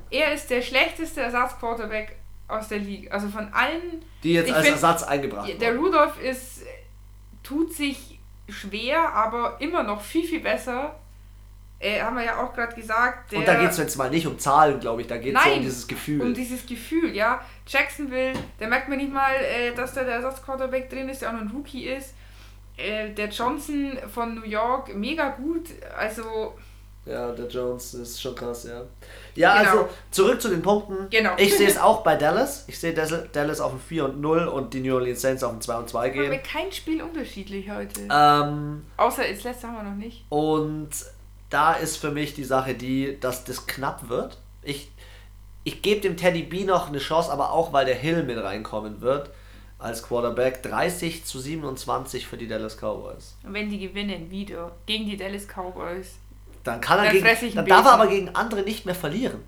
er 0.10 0.34
ist 0.34 0.50
der 0.50 0.62
schlechteste 0.62 1.22
Ersatzquarterback 1.22 2.16
aus 2.48 2.68
der 2.70 2.80
Liga. 2.80 3.12
Also 3.12 3.30
von 3.30 3.54
allen. 3.54 4.04
Die 4.24 4.34
jetzt 4.34 4.52
als 4.52 4.66
find, 4.66 4.76
Ersatz 4.76 5.04
eingebracht 5.04 5.50
Der 5.62 5.74
wurden. 5.74 5.86
Rudolph 5.86 6.22
ist, 6.22 6.64
tut 7.44 7.74
sich 7.74 8.20
schwer, 8.50 9.14
aber 9.14 9.58
immer 9.60 9.84
noch 9.84 10.02
viel, 10.02 10.28
viel 10.28 10.40
besser. 10.40 10.96
Äh, 11.80 12.02
haben 12.02 12.16
wir 12.16 12.26
ja 12.26 12.44
auch 12.44 12.54
gerade 12.54 12.74
gesagt. 12.74 13.32
Der, 13.32 13.40
Und 13.40 13.48
da 13.48 13.54
geht 13.56 13.70
es 13.70 13.78
jetzt 13.78 13.98
mal 13.98 14.10
nicht 14.10 14.26
um 14.26 14.40
Zahlen, 14.40 14.80
glaube 14.80 15.02
ich, 15.02 15.08
da 15.08 15.18
geht 15.18 15.36
es 15.36 15.44
so 15.44 15.50
um 15.52 15.62
dieses 15.62 15.88
Gefühl. 15.88 16.22
Um 16.22 16.34
dieses 16.34 16.66
Gefühl, 16.66 17.16
ja. 17.16 17.40
Jacksonville, 17.68 18.34
da 18.60 18.68
merkt 18.68 18.90
man 18.90 18.98
nicht 18.98 19.14
mal, 19.14 19.34
äh, 19.36 19.74
dass 19.76 19.94
da 19.94 20.04
der 20.04 20.16
Ersatzquarterback 20.16 20.90
drin 20.90 21.08
ist, 21.10 21.22
der 21.22 21.30
auch 21.30 21.34
noch 21.34 21.42
ein 21.42 21.52
Rookie 21.56 21.86
ist. 21.88 22.14
Äh, 22.78 23.12
der 23.14 23.28
Johnson 23.30 23.98
von 24.12 24.36
New 24.36 24.44
York, 24.46 24.96
mega 24.96 25.30
gut. 25.30 25.70
Also, 25.98 26.56
ja, 27.06 27.32
der 27.32 27.48
Jones 27.48 27.94
ist 27.94 28.22
schon 28.22 28.34
krass, 28.36 28.64
ja. 28.66 28.82
Ja, 29.36 29.60
Genau. 29.60 29.70
also 29.72 29.90
zurück 30.12 30.42
zu 30.42 30.50
den 30.50 30.62
Punkten. 30.64 31.10
Genau. 31.12 31.32
Ich 31.38 31.56
sehe 31.56 31.68
es 31.68 31.78
auch 31.82 32.02
bei 32.04 32.16
Dallas. 32.16 32.66
Ich 32.68 32.80
sehe 32.80 32.94
Dallas 32.94 33.32
Dallas 33.32 33.60
auf 33.62 33.74
ein 33.74 33.80
4 33.80 34.06
und 34.06 34.20
0 34.22 34.48
und 34.48 34.74
die 34.74 34.80
New 34.82 34.96
Orleans 34.96 35.22
Saints 35.22 35.44
auf 35.44 35.54
ein 35.54 35.62
2 35.62 35.76
und 35.78 35.90
2 35.90 36.10
haben 36.10 36.16
wir 36.22 36.30
gehen. 36.30 36.42
kein 36.44 36.72
Spiel 36.72 37.02
unterschiedlich 37.04 37.70
heute. 37.70 38.02
Ähm, 38.12 38.84
Außer 38.98 39.24
das 39.32 39.44
letzte 39.44 39.68
haben 39.68 39.76
wir 39.76 39.84
noch 39.84 39.96
nicht. 39.96 40.26
Und 40.30 40.90
da 41.50 41.74
ist 41.74 41.98
für 41.98 42.12
mich 42.12 42.34
die 42.34 42.44
Sache 42.44 42.74
die, 42.74 43.20
dass 43.20 43.44
das 43.46 43.68
knapp 43.68 44.10
wird. 44.10 44.38
Ich, 44.64 44.90
ich 45.64 45.82
gebe 45.82 46.02
dem 46.02 46.18
Teddy 46.18 46.44
B 46.44 46.64
noch 46.66 46.88
eine 46.88 47.00
Chance, 47.00 47.32
aber 47.32 47.52
auch 47.52 47.74
weil 47.74 47.86
der 47.86 47.96
Hill 47.96 48.24
mit 48.24 48.38
reinkommen 48.42 49.02
wird 49.02 49.30
als 49.80 50.04
Quarterback. 50.04 50.64
30 50.64 51.24
zu 51.26 51.40
27 51.40 52.28
für 52.28 52.38
die 52.38 52.48
Dallas 52.48 52.78
Cowboys. 52.78 53.36
Und 53.44 53.54
wenn 53.54 53.70
die 53.70 53.80
gewinnen, 53.80 54.30
wieder. 54.30 54.72
Gegen 54.86 55.06
die 55.06 55.16
Dallas 55.18 55.48
Cowboys. 55.48 56.16
Dann 56.64 56.82
kann 56.82 57.00
er 57.00 57.06
Dann 57.06 57.14
gegen, 57.40 57.56
dann 57.56 57.66
darf 57.66 57.86
er 57.86 57.94
aber 57.94 58.08
gegen 58.08 58.30
andere 58.36 58.62
nicht 58.64 58.86
mehr 58.86 58.96
verlieren. 58.96 59.42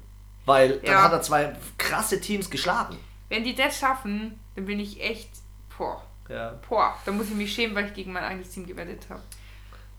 Weil 0.46 0.80
dann 0.80 0.92
Ja. 0.94 1.04
hat 1.04 1.12
er 1.12 1.22
zwei 1.22 1.54
krasse 1.78 2.22
Teams 2.22 2.50
geschlagen. 2.50 2.98
Wenn 3.28 3.44
die 3.44 3.54
das 3.56 3.78
schaffen, 3.78 4.40
dann 4.56 4.66
bin 4.66 4.80
ich 4.80 5.02
echt, 5.02 5.30
boah, 5.78 6.02
Ja. 6.30 6.54
boah, 6.68 6.96
da 7.06 7.12
muss 7.12 7.28
ich 7.28 7.36
mich 7.36 7.54
schämen, 7.54 7.76
weil 7.76 7.88
ich 7.88 7.94
gegen 7.94 8.14
mein 8.14 8.24
eigenes 8.24 8.50
Team 8.52 8.66
gewettet 8.66 9.02
habe. 9.10 9.22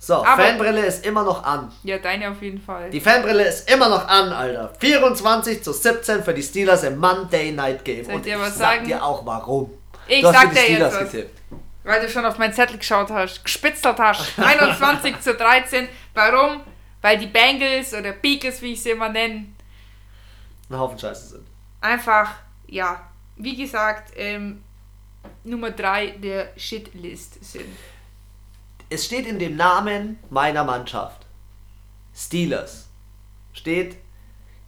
So, 0.03 0.25
Aber- 0.25 0.43
Fanbrille 0.43 0.87
ist 0.87 1.05
immer 1.05 1.23
noch 1.25 1.45
an. 1.45 1.71
Ja, 1.83 1.99
deine 1.99 2.31
auf 2.31 2.41
jeden 2.41 2.59
Fall. 2.61 2.89
Die 2.89 3.01
Fanbrille 3.03 3.47
ist 3.47 3.71
immer 3.71 3.91
noch 3.91 4.09
an, 4.09 4.33
Alter. 4.33 4.73
24 4.81 5.63
zu 5.63 5.75
17 5.75 6.25
für 6.25 6.33
die 6.33 6.43
Steelers 6.43 6.85
im 6.85 6.97
Monday 6.99 7.53
Night 7.53 7.85
Game. 7.85 8.07
Soll 8.07 8.15
Und 8.15 8.25
dir 8.25 8.37
ich 8.37 8.43
sag 8.45 8.53
sagen? 8.77 8.87
dir 8.87 9.05
auch 9.05 9.27
warum. 9.27 9.71
Ich 10.09 10.23
du 10.23 10.33
sag 10.33 10.51
dir 10.53 10.57
jetzt 10.57 10.65
Steelers 10.65 10.95
was. 10.95 11.13
getippt. 11.13 11.41
Weil 11.85 12.01
du 12.01 12.09
schon 12.09 12.25
auf 12.25 12.39
meinen 12.39 12.55
Zettel 12.55 12.79
geschaut 12.79 13.11
hast, 13.11 13.45
gespitzelt 13.45 13.99
hast. 13.99 14.33
21 14.39 15.21
zu 15.21 15.35
13. 15.35 15.87
Warum? 16.15 16.63
Weil 17.03 17.19
die 17.19 17.27
Bengals 17.27 17.93
oder 17.93 18.13
Beagles, 18.13 18.63
wie 18.63 18.73
ich 18.73 18.83
sie 18.83 18.91
immer 18.91 19.11
nenne, 19.11 19.47
Ein 20.71 20.79
Haufen 20.79 20.99
Scheiße 20.99 21.29
sind. 21.29 21.47
einfach, 21.83 22.31
ja, 22.69 23.03
wie 23.37 23.55
gesagt, 23.57 24.13
ähm, 24.17 24.63
Nummer 25.45 25.71
3 25.71 26.13
der 26.23 26.49
Shitlist 26.57 27.45
sind. 27.45 27.67
Es 28.91 29.05
steht 29.07 29.26
in 29.26 29.38
dem 29.38 29.57
Namen 29.57 30.18
meiner 30.30 30.64
Mannschaft. 30.64 31.26
Steelers. 32.14 32.88
Steht 33.53 33.97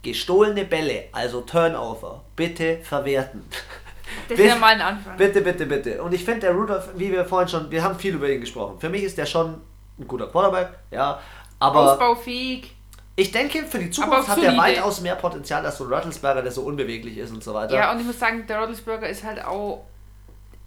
gestohlene 0.01 0.65
Bälle, 0.65 1.05
also 1.11 1.41
Turnover. 1.41 2.23
Bitte 2.35 2.79
verwerten. 2.83 3.43
Das 3.49 3.59
Bitte- 4.29 4.41
ist 4.43 4.49
ja 4.49 4.55
mal 4.55 4.73
ein 4.75 4.81
Anfang. 4.81 5.17
Bitte, 5.17 5.41
bitte, 5.41 5.65
bitte. 5.65 6.01
Und 6.03 6.13
ich 6.13 6.23
finde, 6.23 6.41
der 6.41 6.51
Rudolph, 6.53 6.89
wie 6.95 7.11
wir 7.11 7.25
vorhin 7.25 7.47
schon, 7.49 7.71
wir 7.71 7.83
haben 7.83 7.97
viel 7.97 8.15
über 8.15 8.29
ihn 8.29 8.41
gesprochen. 8.41 8.79
Für 8.79 8.89
mich 8.89 9.03
ist 9.03 9.17
der 9.17 9.25
schon 9.25 9.61
ein 9.99 10.07
guter 10.07 10.27
Quarterback, 10.27 10.69
ja. 10.91 11.19
Aber 11.59 11.93
Ausbaufähig. 11.93 12.73
ich 13.15 13.31
denke, 13.31 13.63
für 13.65 13.79
die 13.79 13.89
Zukunft 13.91 14.27
hat 14.27 14.41
er 14.43 14.57
weitaus 14.57 14.99
mehr 15.01 15.15
Potenzial 15.15 15.65
als 15.65 15.77
so 15.77 15.85
ein 15.85 15.93
Rattlesberger, 15.93 16.41
der 16.41 16.51
so 16.51 16.63
unbeweglich 16.63 17.17
ist 17.17 17.31
und 17.31 17.43
so 17.43 17.53
weiter. 17.53 17.75
Ja, 17.75 17.91
und 17.91 17.99
ich 17.99 18.05
muss 18.05 18.19
sagen, 18.19 18.45
der 18.47 18.59
Roethlisberger 18.59 19.07
ist 19.07 19.23
halt 19.23 19.43
auch 19.45 19.85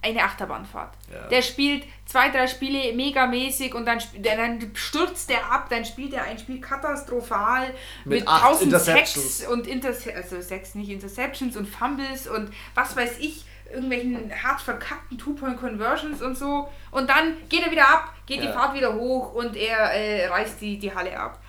eine 0.06 0.22
Achterbahnfahrt. 0.24 0.94
Ja. 1.12 1.28
Der 1.28 1.42
spielt 1.42 1.84
zwei, 2.04 2.30
drei 2.30 2.46
Spiele 2.46 2.92
megamäßig 2.94 3.74
und 3.74 3.86
dann, 3.86 4.00
dann 4.22 4.70
stürzt 4.74 5.28
der 5.30 5.50
ab, 5.50 5.66
dann 5.68 5.84
spielt 5.84 6.12
er 6.14 6.24
ein 6.24 6.38
Spiel 6.38 6.60
katastrophal 6.60 7.66
Mit 8.04 8.20
mit, 8.20 8.28
acht 8.28 8.44
1000 8.44 8.72
Interceptions. 8.72 9.38
Sacks 9.38 9.52
und 9.52 9.66
Interce 9.66 10.14
also 10.14 10.40
Sacks 10.40 10.74
nicht 10.74 10.90
Interceptions 10.90 11.56
und 11.56 11.66
Fumbles 11.66 12.26
und 12.28 12.52
was 12.74 12.96
weiß 12.96 13.18
ich, 13.18 13.44
irgendwelchen 13.72 14.30
hart 14.42 14.60
verkackten 14.60 15.18
Two-Point-Conversions 15.18 16.22
und 16.22 16.36
so. 16.36 16.68
Und 16.92 17.10
dann 17.10 17.36
geht 17.48 17.64
er 17.64 17.72
wieder 17.72 17.88
ab, 17.88 18.14
geht 18.26 18.38
Ja. 18.40 18.46
die 18.46 18.52
Fahrt 18.52 18.74
wieder 18.74 18.94
hoch 18.94 19.34
und 19.34 19.56
er 19.56 19.92
äh, 19.92 20.26
reißt 20.28 20.60
die, 20.60 20.78
die 20.78 20.94
Halle 20.94 21.18
ab. 21.18 21.42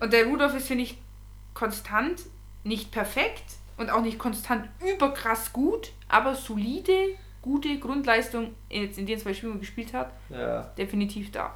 Und 0.00 0.12
der 0.12 0.26
Rudolph 0.26 0.54
ist, 0.54 0.66
finde 0.68 0.84
ich, 0.84 0.98
konstant, 1.54 2.22
nicht 2.64 2.90
perfekt 2.90 3.44
und 3.78 3.88
auch 3.90 4.02
nicht 4.02 4.18
konstant 4.18 4.68
überkrass 4.80 5.52
gut, 5.52 5.92
aber 6.08 6.34
solide, 6.34 6.92
gute 7.46 7.78
Grundleistung 7.78 8.54
jetzt 8.68 8.98
in 8.98 9.06
den 9.06 9.18
zwei 9.18 9.32
Spielen, 9.32 9.60
gespielt 9.60 9.92
hat, 9.94 10.10
Ja, 10.28 10.62
definitiv 10.76 11.30
da. 11.30 11.54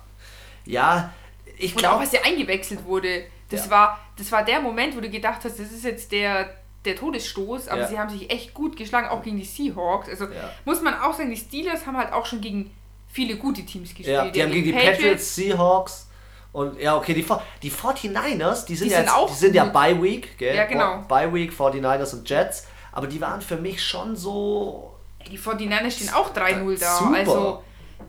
ja 0.65 1.13
ich 1.59 1.75
glaube, 1.75 2.01
als 2.01 2.15
er 2.15 2.25
eingewechselt 2.25 2.85
wurde, 2.85 3.25
das, 3.51 3.65
Ja. 3.67 3.71
war, 3.73 3.99
das 4.17 4.31
war 4.33 4.45
der 4.45 4.61
Moment, 4.61 4.97
wo 4.97 5.01
du 5.01 5.11
gedacht 5.11 5.41
hast, 5.45 5.59
das 5.59 5.71
ist 5.73 5.85
jetzt 5.85 6.13
der, 6.13 6.49
der 6.85 6.95
Todesstoß, 6.97 7.69
aber 7.69 7.83
Ja. 7.83 7.89
sie 7.89 7.99
haben 7.99 8.09
sich 8.09 8.31
echt 8.31 8.55
gut 8.55 8.77
geschlagen, 8.77 9.09
auch 9.09 9.23
gegen 9.23 9.37
die 9.37 9.45
Seahawks. 9.45 10.09
Also 10.09 10.27
muss 10.65 10.81
man 10.81 10.95
auch 10.95 11.13
sagen, 11.13 11.29
die 11.31 11.37
Steelers 11.37 11.85
haben 11.87 11.97
halt 11.99 12.13
auch 12.13 12.25
schon 12.25 12.41
gegen 12.41 12.71
viele 13.09 13.37
gute 13.37 13.67
Teams 13.67 13.89
gespielt. 13.91 14.07
ja, 14.09 14.29
die 14.31 14.43
haben 14.43 14.53
gegen 14.53 14.67
die 14.67 14.73
Patriots, 14.73 15.35
Seahawks 15.35 16.09
und 16.53 16.81
ja, 16.81 16.97
okay, 16.97 17.13
die, 17.15 17.27
die 17.63 17.71
49ers, 17.71 18.65
die 18.67 18.77
sind, 18.77 18.87
Die 18.89 18.93
ja 18.93 18.99
sind 18.99 19.07
jetzt, 19.07 19.15
auch 19.15 19.29
die 19.29 19.35
sind 19.37 19.55
ja. 19.55 19.65
Bye 19.65 20.01
Week, 20.03 20.39
gell? 20.39 20.55
Ja, 20.55 20.65
genau. 20.67 21.03
Bye 21.09 21.33
Week, 21.35 21.53
49ers 21.53 22.15
und 22.15 22.29
Jets, 22.31 22.67
aber 22.93 23.07
die 23.09 23.21
waren 23.21 23.43
für 23.43 23.57
mich 23.57 23.85
schon 23.85 24.15
so 24.17 24.90
Die 25.29 25.39
49ers 25.39 25.91
stehen 25.91 26.11
auch 26.11 26.35
3-0 26.35 26.79
da. 26.79 26.97
Super. 26.97 27.15
Also, 27.15 27.63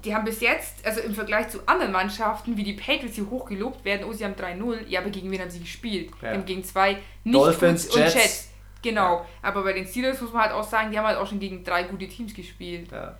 die 0.04 0.16
haben 0.16 0.26
bis 0.26 0.40
jetzt, 0.42 0.86
also 0.86 1.02
im 1.02 1.14
Vergleich 1.14 1.50
zu 1.50 1.60
anderen 1.68 1.92
Mannschaften, 1.92 2.58
wie 2.58 2.64
die 2.64 2.74
Patriots, 2.74 3.16
die 3.16 3.24
hoch 3.24 3.46
gelobt 3.46 3.84
werden, 3.86 4.08
oh, 4.10 4.14
sie 4.14 4.24
haben 4.24 4.34
3-0, 4.34 4.88
ja, 4.88 5.02
aber 5.02 5.10
gegen 5.10 5.30
wen 5.30 5.42
haben 5.42 5.52
sie 5.52 5.60
gespielt? 5.60 6.12
Ja. 6.22 6.32
Die 6.32 6.38
haben 6.38 6.46
gegen 6.46 6.64
zwei 6.64 6.98
nicht 7.24 7.36
Dolphins, 7.36 7.88
und 7.88 7.98
Jets. 7.98 8.14
Jets. 8.14 8.48
Genau. 8.82 9.26
Aber 9.42 9.64
bei 9.64 9.74
den 9.74 9.86
Steelers 9.86 10.20
muss 10.22 10.34
man 10.34 10.44
halt 10.44 10.54
auch 10.54 10.64
sagen, 10.64 10.92
die 10.92 10.98
haben 10.98 11.06
halt 11.06 11.18
auch 11.18 11.28
schon 11.28 11.40
gegen 11.40 11.64
drei 11.64 11.84
gute 11.84 12.08
Teams 12.08 12.34
gespielt. 12.34 12.92
ja. 12.92 13.18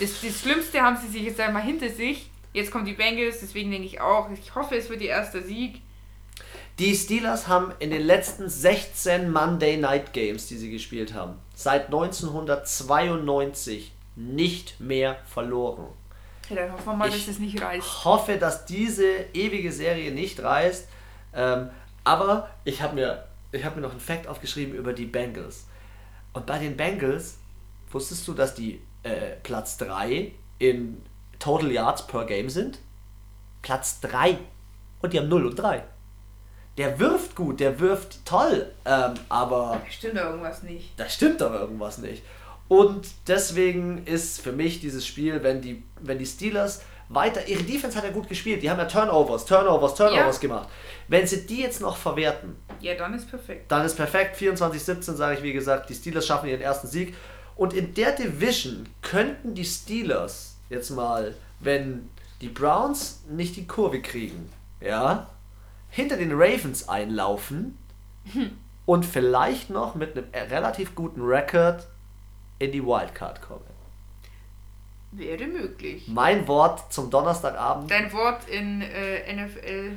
Das, 0.00 0.20
das 0.22 0.40
Schlimmste 0.40 0.80
haben 0.80 0.96
sie 0.96 1.08
sich 1.08 1.22
jetzt 1.22 1.38
einmal 1.38 1.62
hinter 1.62 1.88
sich. 1.88 2.30
Jetzt 2.52 2.70
kommen 2.70 2.84
die 2.84 2.94
Bengals, 2.94 3.40
deswegen 3.40 3.70
denke 3.70 3.86
ich 3.86 4.00
auch, 4.00 4.28
ich 4.30 4.54
hoffe, 4.54 4.76
es 4.76 4.88
wird 4.88 5.02
ihr 5.02 5.10
erster 5.10 5.42
Sieg. 5.42 5.82
Die 6.78 6.94
Steelers 6.96 7.46
haben 7.46 7.72
in 7.78 7.90
den 7.90 8.02
letzten 8.02 8.48
16 8.48 9.30
Monday 9.30 9.76
Night 9.76 10.12
Games, 10.12 10.48
die 10.48 10.56
sie 10.56 10.70
gespielt 10.72 11.14
haben, 11.14 11.34
seit 11.54 11.86
1992 11.86 13.92
nicht 14.16 14.80
mehr 14.80 15.16
verloren. 15.26 15.86
Ja, 16.50 16.56
dann 16.56 16.72
hoffen 16.72 16.86
wir 16.86 16.94
mal, 16.94 17.08
Ich- 17.08 17.26
dass 17.26 17.34
es 17.36 17.40
nicht 17.40 17.60
reißt. 17.60 18.04
hoffe, 18.04 18.36
dass 18.38 18.64
diese 18.66 19.04
ewige 19.32 19.72
Serie 19.72 20.10
nicht 20.12 20.42
reißt. 20.42 20.88
Ähm, 21.32 21.70
aber 22.04 22.50
ich 22.64 22.82
habe 22.82 22.94
mir, 22.96 23.24
ich 23.52 23.64
hab 23.64 23.76
mir 23.76 23.82
noch 23.82 23.92
einen 23.92 24.00
Fact 24.00 24.26
aufgeschrieben 24.26 24.74
über 24.74 24.92
die 24.92 25.06
Bengals. 25.06 25.66
Und 26.32 26.46
bei 26.46 26.58
den 26.58 26.76
Bengals 26.76 27.38
wusstest 27.90 28.26
du, 28.28 28.34
dass 28.34 28.54
die 28.54 28.80
äh, 29.04 29.36
Platz 29.42 29.76
3 29.78 30.32
in 30.58 31.00
Total 31.38 31.70
Yards 31.70 32.06
per 32.06 32.24
Game 32.26 32.50
sind? 32.50 32.78
Platz 33.62 34.00
3. 34.00 34.38
Und 35.02 35.12
die 35.12 35.18
haben 35.18 35.28
0 35.28 35.46
und 35.46 35.56
3. 35.56 35.82
Der 36.76 36.98
wirft 36.98 37.36
gut, 37.36 37.60
der 37.60 37.78
wirft 37.78 38.24
toll, 38.26 38.72
ähm, 38.84 39.14
aber 39.28 39.80
Stimmt 39.90 40.16
da 40.16 40.28
irgendwas 40.30 40.62
nicht. 40.64 40.90
da 40.98 41.08
stimmt 41.08 41.40
aber 41.40 41.60
irgendwas 41.60 41.98
nicht. 41.98 42.22
Und 42.66 43.06
deswegen 43.28 44.04
ist 44.06 44.40
für 44.40 44.50
mich 44.52 44.80
dieses 44.80 45.06
Spiel, 45.06 45.42
wenn 45.42 45.60
die, 45.60 45.82
wenn 46.00 46.18
die 46.18 46.26
Steelers 46.26 46.82
weiter, 47.10 47.46
ihre 47.46 47.62
Defense 47.62 47.96
hat 47.96 48.04
ja 48.04 48.10
gut 48.10 48.28
gespielt, 48.28 48.62
die 48.62 48.70
haben 48.70 48.78
ja 48.78 48.86
Turnovers, 48.86 49.44
Turnovers, 49.44 49.94
Turnovers 49.94 50.36
Ja. 50.36 50.40
gemacht. 50.40 50.68
Wenn 51.06 51.26
sie 51.26 51.46
die 51.46 51.60
jetzt 51.60 51.80
noch 51.82 51.96
verwerten, 51.96 52.56
Ja, 52.80 52.94
dann 52.94 53.14
ist 53.14 53.28
perfekt. 53.28 53.70
dann 53.70 53.84
ist 53.84 53.94
perfekt. 53.94 54.36
24-17 54.40 55.14
sage 55.14 55.36
ich 55.36 55.42
wie 55.42 55.52
gesagt, 55.52 55.90
die 55.90 55.94
Steelers 55.94 56.26
schaffen 56.26 56.48
ihren 56.48 56.62
ersten 56.62 56.88
Sieg. 56.88 57.14
Und 57.56 57.72
in 57.74 57.94
der 57.94 58.12
Division 58.12 58.88
könnten 59.02 59.54
die 59.54 59.64
Steelers 59.66 60.56
jetzt 60.70 60.90
mal, 60.90 61.34
wenn 61.60 62.08
die 62.40 62.48
Browns 62.48 63.22
nicht 63.28 63.54
die 63.56 63.66
Kurve 63.66 64.00
kriegen, 64.02 64.50
ja, 64.80 65.28
hinter 65.94 66.16
den 66.16 66.32
Ravens 66.32 66.88
einlaufen 66.88 67.78
und 68.86 69.04
vielleicht 69.06 69.70
noch 69.70 69.94
mit 69.94 70.16
einem 70.16 70.26
relativ 70.50 70.94
guten 70.94 71.22
Record 71.22 71.86
in 72.58 72.72
die 72.72 72.84
Wildcard 72.84 73.40
kommen. 73.42 73.64
Wäre 75.12 75.46
möglich. 75.46 76.08
Mein 76.08 76.48
Wort 76.48 76.92
zum 76.92 77.08
Donnerstagabend. 77.10 77.88
Dein 77.90 78.12
Wort 78.12 78.48
in 78.48 78.82
äh, 78.82 79.32
NFL, 79.32 79.92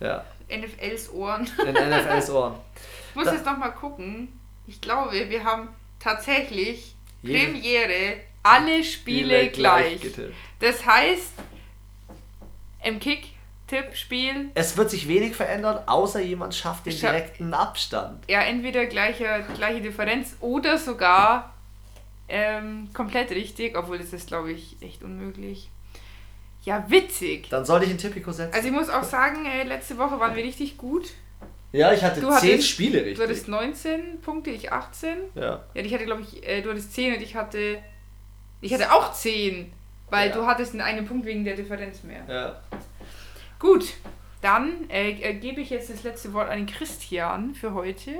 Ja, 0.00 0.24
NFLs 0.48 1.10
Ohren. 1.12 1.48
in 1.64 1.72
NFLs 1.74 2.30
Ohren. 2.30 2.54
Ich 3.10 3.14
muss 3.14 3.26
Da- 3.26 3.34
jetzt 3.34 3.46
noch 3.46 3.56
mal 3.58 3.70
gucken. 3.70 4.28
Ich 4.66 4.80
glaube, 4.80 5.12
wir 5.30 5.44
haben 5.44 5.68
tatsächlich 6.00 6.96
Jede- 7.22 7.38
Premiere 7.52 8.16
alle 8.42 8.82
Spiele, 8.82 9.48
gleich. 9.50 10.00
getippt. 10.00 10.34
Das 10.58 10.84
heißt, 10.84 11.32
im 12.84 12.98
Kick-Tipp-Spiel, 13.66 14.50
Es 14.54 14.76
wird 14.76 14.90
sich 14.90 15.08
wenig 15.08 15.34
verändern, 15.34 15.80
außer 15.86 16.20
jemand 16.20 16.54
schafft 16.54 16.86
den 16.86 16.98
direkten 16.98 17.52
Abstand. 17.54 18.24
ja, 18.28 18.40
entweder 18.42 18.86
gleiche, 18.86 19.44
gleiche 19.56 19.80
Differenz 19.80 20.36
oder 20.40 20.78
sogar 20.78 21.52
ähm, 22.28 22.88
komplett 22.92 23.30
richtig, 23.30 23.76
obwohl 23.76 23.98
das 23.98 24.12
ist, 24.12 24.26
glaube 24.28 24.52
ich, 24.52 24.76
echt 24.80 25.02
unmöglich. 25.02 25.70
Ja, 26.64 26.84
witzig. 26.88 27.48
Dann 27.50 27.64
soll 27.64 27.84
ich 27.84 27.90
einen 27.90 27.98
Tipico 27.98 28.32
setzen. 28.32 28.52
Also 28.54 28.66
ich 28.68 28.74
muss 28.74 28.88
auch 28.88 29.04
sagen, 29.04 29.46
äh, 29.46 29.62
letzte 29.62 29.98
Woche 29.98 30.18
waren 30.18 30.34
wir 30.34 30.42
richtig 30.42 30.76
gut. 30.76 31.10
ja, 31.72 31.92
ich 31.92 32.02
hatte 32.02 32.20
du 32.20 32.26
10 32.28 32.34
hattest- 32.52 32.68
Spiele 32.68 32.98
Du 33.00 33.04
richtig. 33.04 33.24
hattest 33.24 33.48
19 33.48 34.20
Punkte, 34.20 34.50
ich 34.50 34.72
18. 34.72 35.16
ja. 35.36 35.62
Ja, 35.74 35.82
ich 35.82 35.94
hatte, 35.94 36.04
glaube 36.04 36.22
ich, 36.22 36.44
äh, 36.46 36.62
du 36.62 36.70
hattest 36.70 36.92
10 36.94 37.14
und 37.14 37.22
ich 37.22 37.36
hatte. 37.36 37.78
Ich 38.60 38.72
hatte 38.74 38.90
auch 38.92 39.12
10, 39.12 39.72
weil 40.10 40.30
Ja. 40.30 40.34
du 40.34 40.46
hattest 40.46 40.74
in 40.74 40.80
einem 40.80 41.06
Punkt 41.06 41.26
wegen 41.26 41.44
der 41.44 41.54
Differenz 41.56 42.02
mehr. 42.02 42.22
ja. 42.28 42.60
Gut, 43.58 43.94
dann 44.42 44.88
äh, 44.90 45.10
äh, 45.10 45.34
gebe 45.34 45.60
ich 45.60 45.70
jetzt 45.70 45.90
das 45.90 46.02
letzte 46.02 46.32
Wort 46.34 46.50
an 46.50 46.66
Christian 46.66 47.54
für 47.54 47.72
heute. 47.72 48.12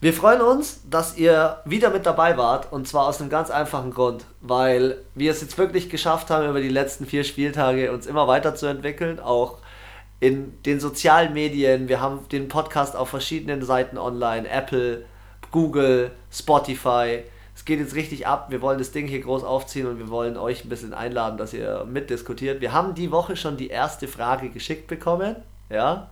Wir 0.00 0.12
freuen 0.12 0.40
uns, 0.40 0.80
dass 0.88 1.16
ihr 1.16 1.60
wieder 1.64 1.90
mit 1.90 2.06
dabei 2.06 2.36
wart 2.36 2.72
und 2.72 2.88
zwar 2.88 3.06
aus 3.06 3.20
einem 3.20 3.30
ganz 3.30 3.50
einfachen 3.50 3.92
Grund, 3.92 4.24
weil 4.40 4.96
wir 5.14 5.30
es 5.30 5.42
jetzt 5.42 5.58
wirklich 5.58 5.90
geschafft 5.90 6.30
haben, 6.30 6.48
über 6.48 6.60
die 6.60 6.70
letzten 6.70 7.06
vier 7.06 7.22
Spieltage 7.22 7.92
uns 7.92 8.06
immer 8.06 8.26
weiterzuentwickeln, 8.26 9.20
auch 9.20 9.58
in 10.18 10.60
den 10.62 10.80
sozialen 10.80 11.32
Medien. 11.32 11.88
Wir 11.88 12.00
haben 12.00 12.26
den 12.30 12.48
Podcast 12.48 12.96
auf 12.96 13.10
verschiedenen 13.10 13.62
Seiten 13.62 13.98
online, 13.98 14.48
Apple, 14.48 15.04
Google, 15.50 16.12
Spotify. 16.32 17.22
Es 17.60 17.66
geht 17.66 17.78
jetzt 17.78 17.94
richtig 17.94 18.26
ab. 18.26 18.46
Wir 18.48 18.62
wollen 18.62 18.78
das 18.78 18.90
Ding 18.90 19.06
hier 19.06 19.20
groß 19.20 19.44
aufziehen 19.44 19.86
und 19.86 19.98
wir 19.98 20.08
wollen 20.08 20.38
euch 20.38 20.64
ein 20.64 20.70
bisschen 20.70 20.94
einladen, 20.94 21.36
dass 21.36 21.52
ihr 21.52 21.84
mitdiskutiert. 21.84 22.62
Wir 22.62 22.72
haben 22.72 22.94
die 22.94 23.10
Woche 23.10 23.36
schon 23.36 23.58
die 23.58 23.68
erste 23.68 24.08
Frage 24.08 24.48
geschickt 24.48 24.86
bekommen, 24.86 25.36
ja, 25.68 26.08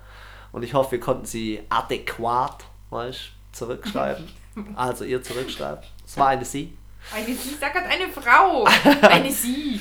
und 0.52 0.62
ich 0.62 0.74
hoffe, 0.74 0.92
wir 0.92 1.00
konnten 1.00 1.24
sie 1.24 1.62
adäquat, 1.70 2.66
weißt, 2.90 3.30
zurückschreiben. 3.52 4.28
Also 4.76 5.04
ihr 5.04 5.22
zurückschreibt. 5.22 5.86
Es 6.04 6.18
war 6.18 6.28
eine 6.28 6.44
Sie. 6.44 6.76
Eine 7.14 7.34
Sie, 7.34 7.54
sag 7.58 7.72
gerade 7.72 7.86
eine 7.86 8.08
Frau. 8.12 8.64
Eine 9.08 9.30
Sie. 9.30 9.80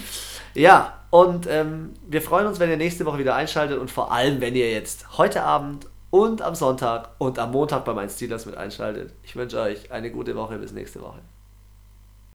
Ja, 0.53 0.99
und 1.09 1.47
ähm, 1.47 1.95
wir 2.07 2.21
freuen 2.21 2.47
uns, 2.47 2.59
wenn 2.59 2.69
ihr 2.69 2.77
nächste 2.77 3.03
Woche 3.05 3.17
wieder 3.17 3.35
einschaltet 3.35 3.79
und 3.79 3.91
vor 3.91 4.11
allem, 4.11 4.39
wenn 4.39 4.55
ihr 4.55 4.71
jetzt 4.71 5.17
heute 5.17 5.43
Abend 5.43 5.87
und 6.11 6.41
am 6.43 6.55
Sonntag 6.55 7.09
und 7.17 7.39
am 7.39 7.51
Montag 7.51 7.83
bei 7.83 7.93
meinen 7.93 8.09
Steelers 8.09 8.45
mit 8.45 8.55
einschaltet. 8.55 9.13
Ich 9.23 9.35
wünsche 9.35 9.59
euch 9.59 9.91
eine 9.91 10.11
gute 10.11 10.35
Woche. 10.35 10.59
Bis 10.59 10.71
nächste 10.71 11.01
Woche. 11.01 11.19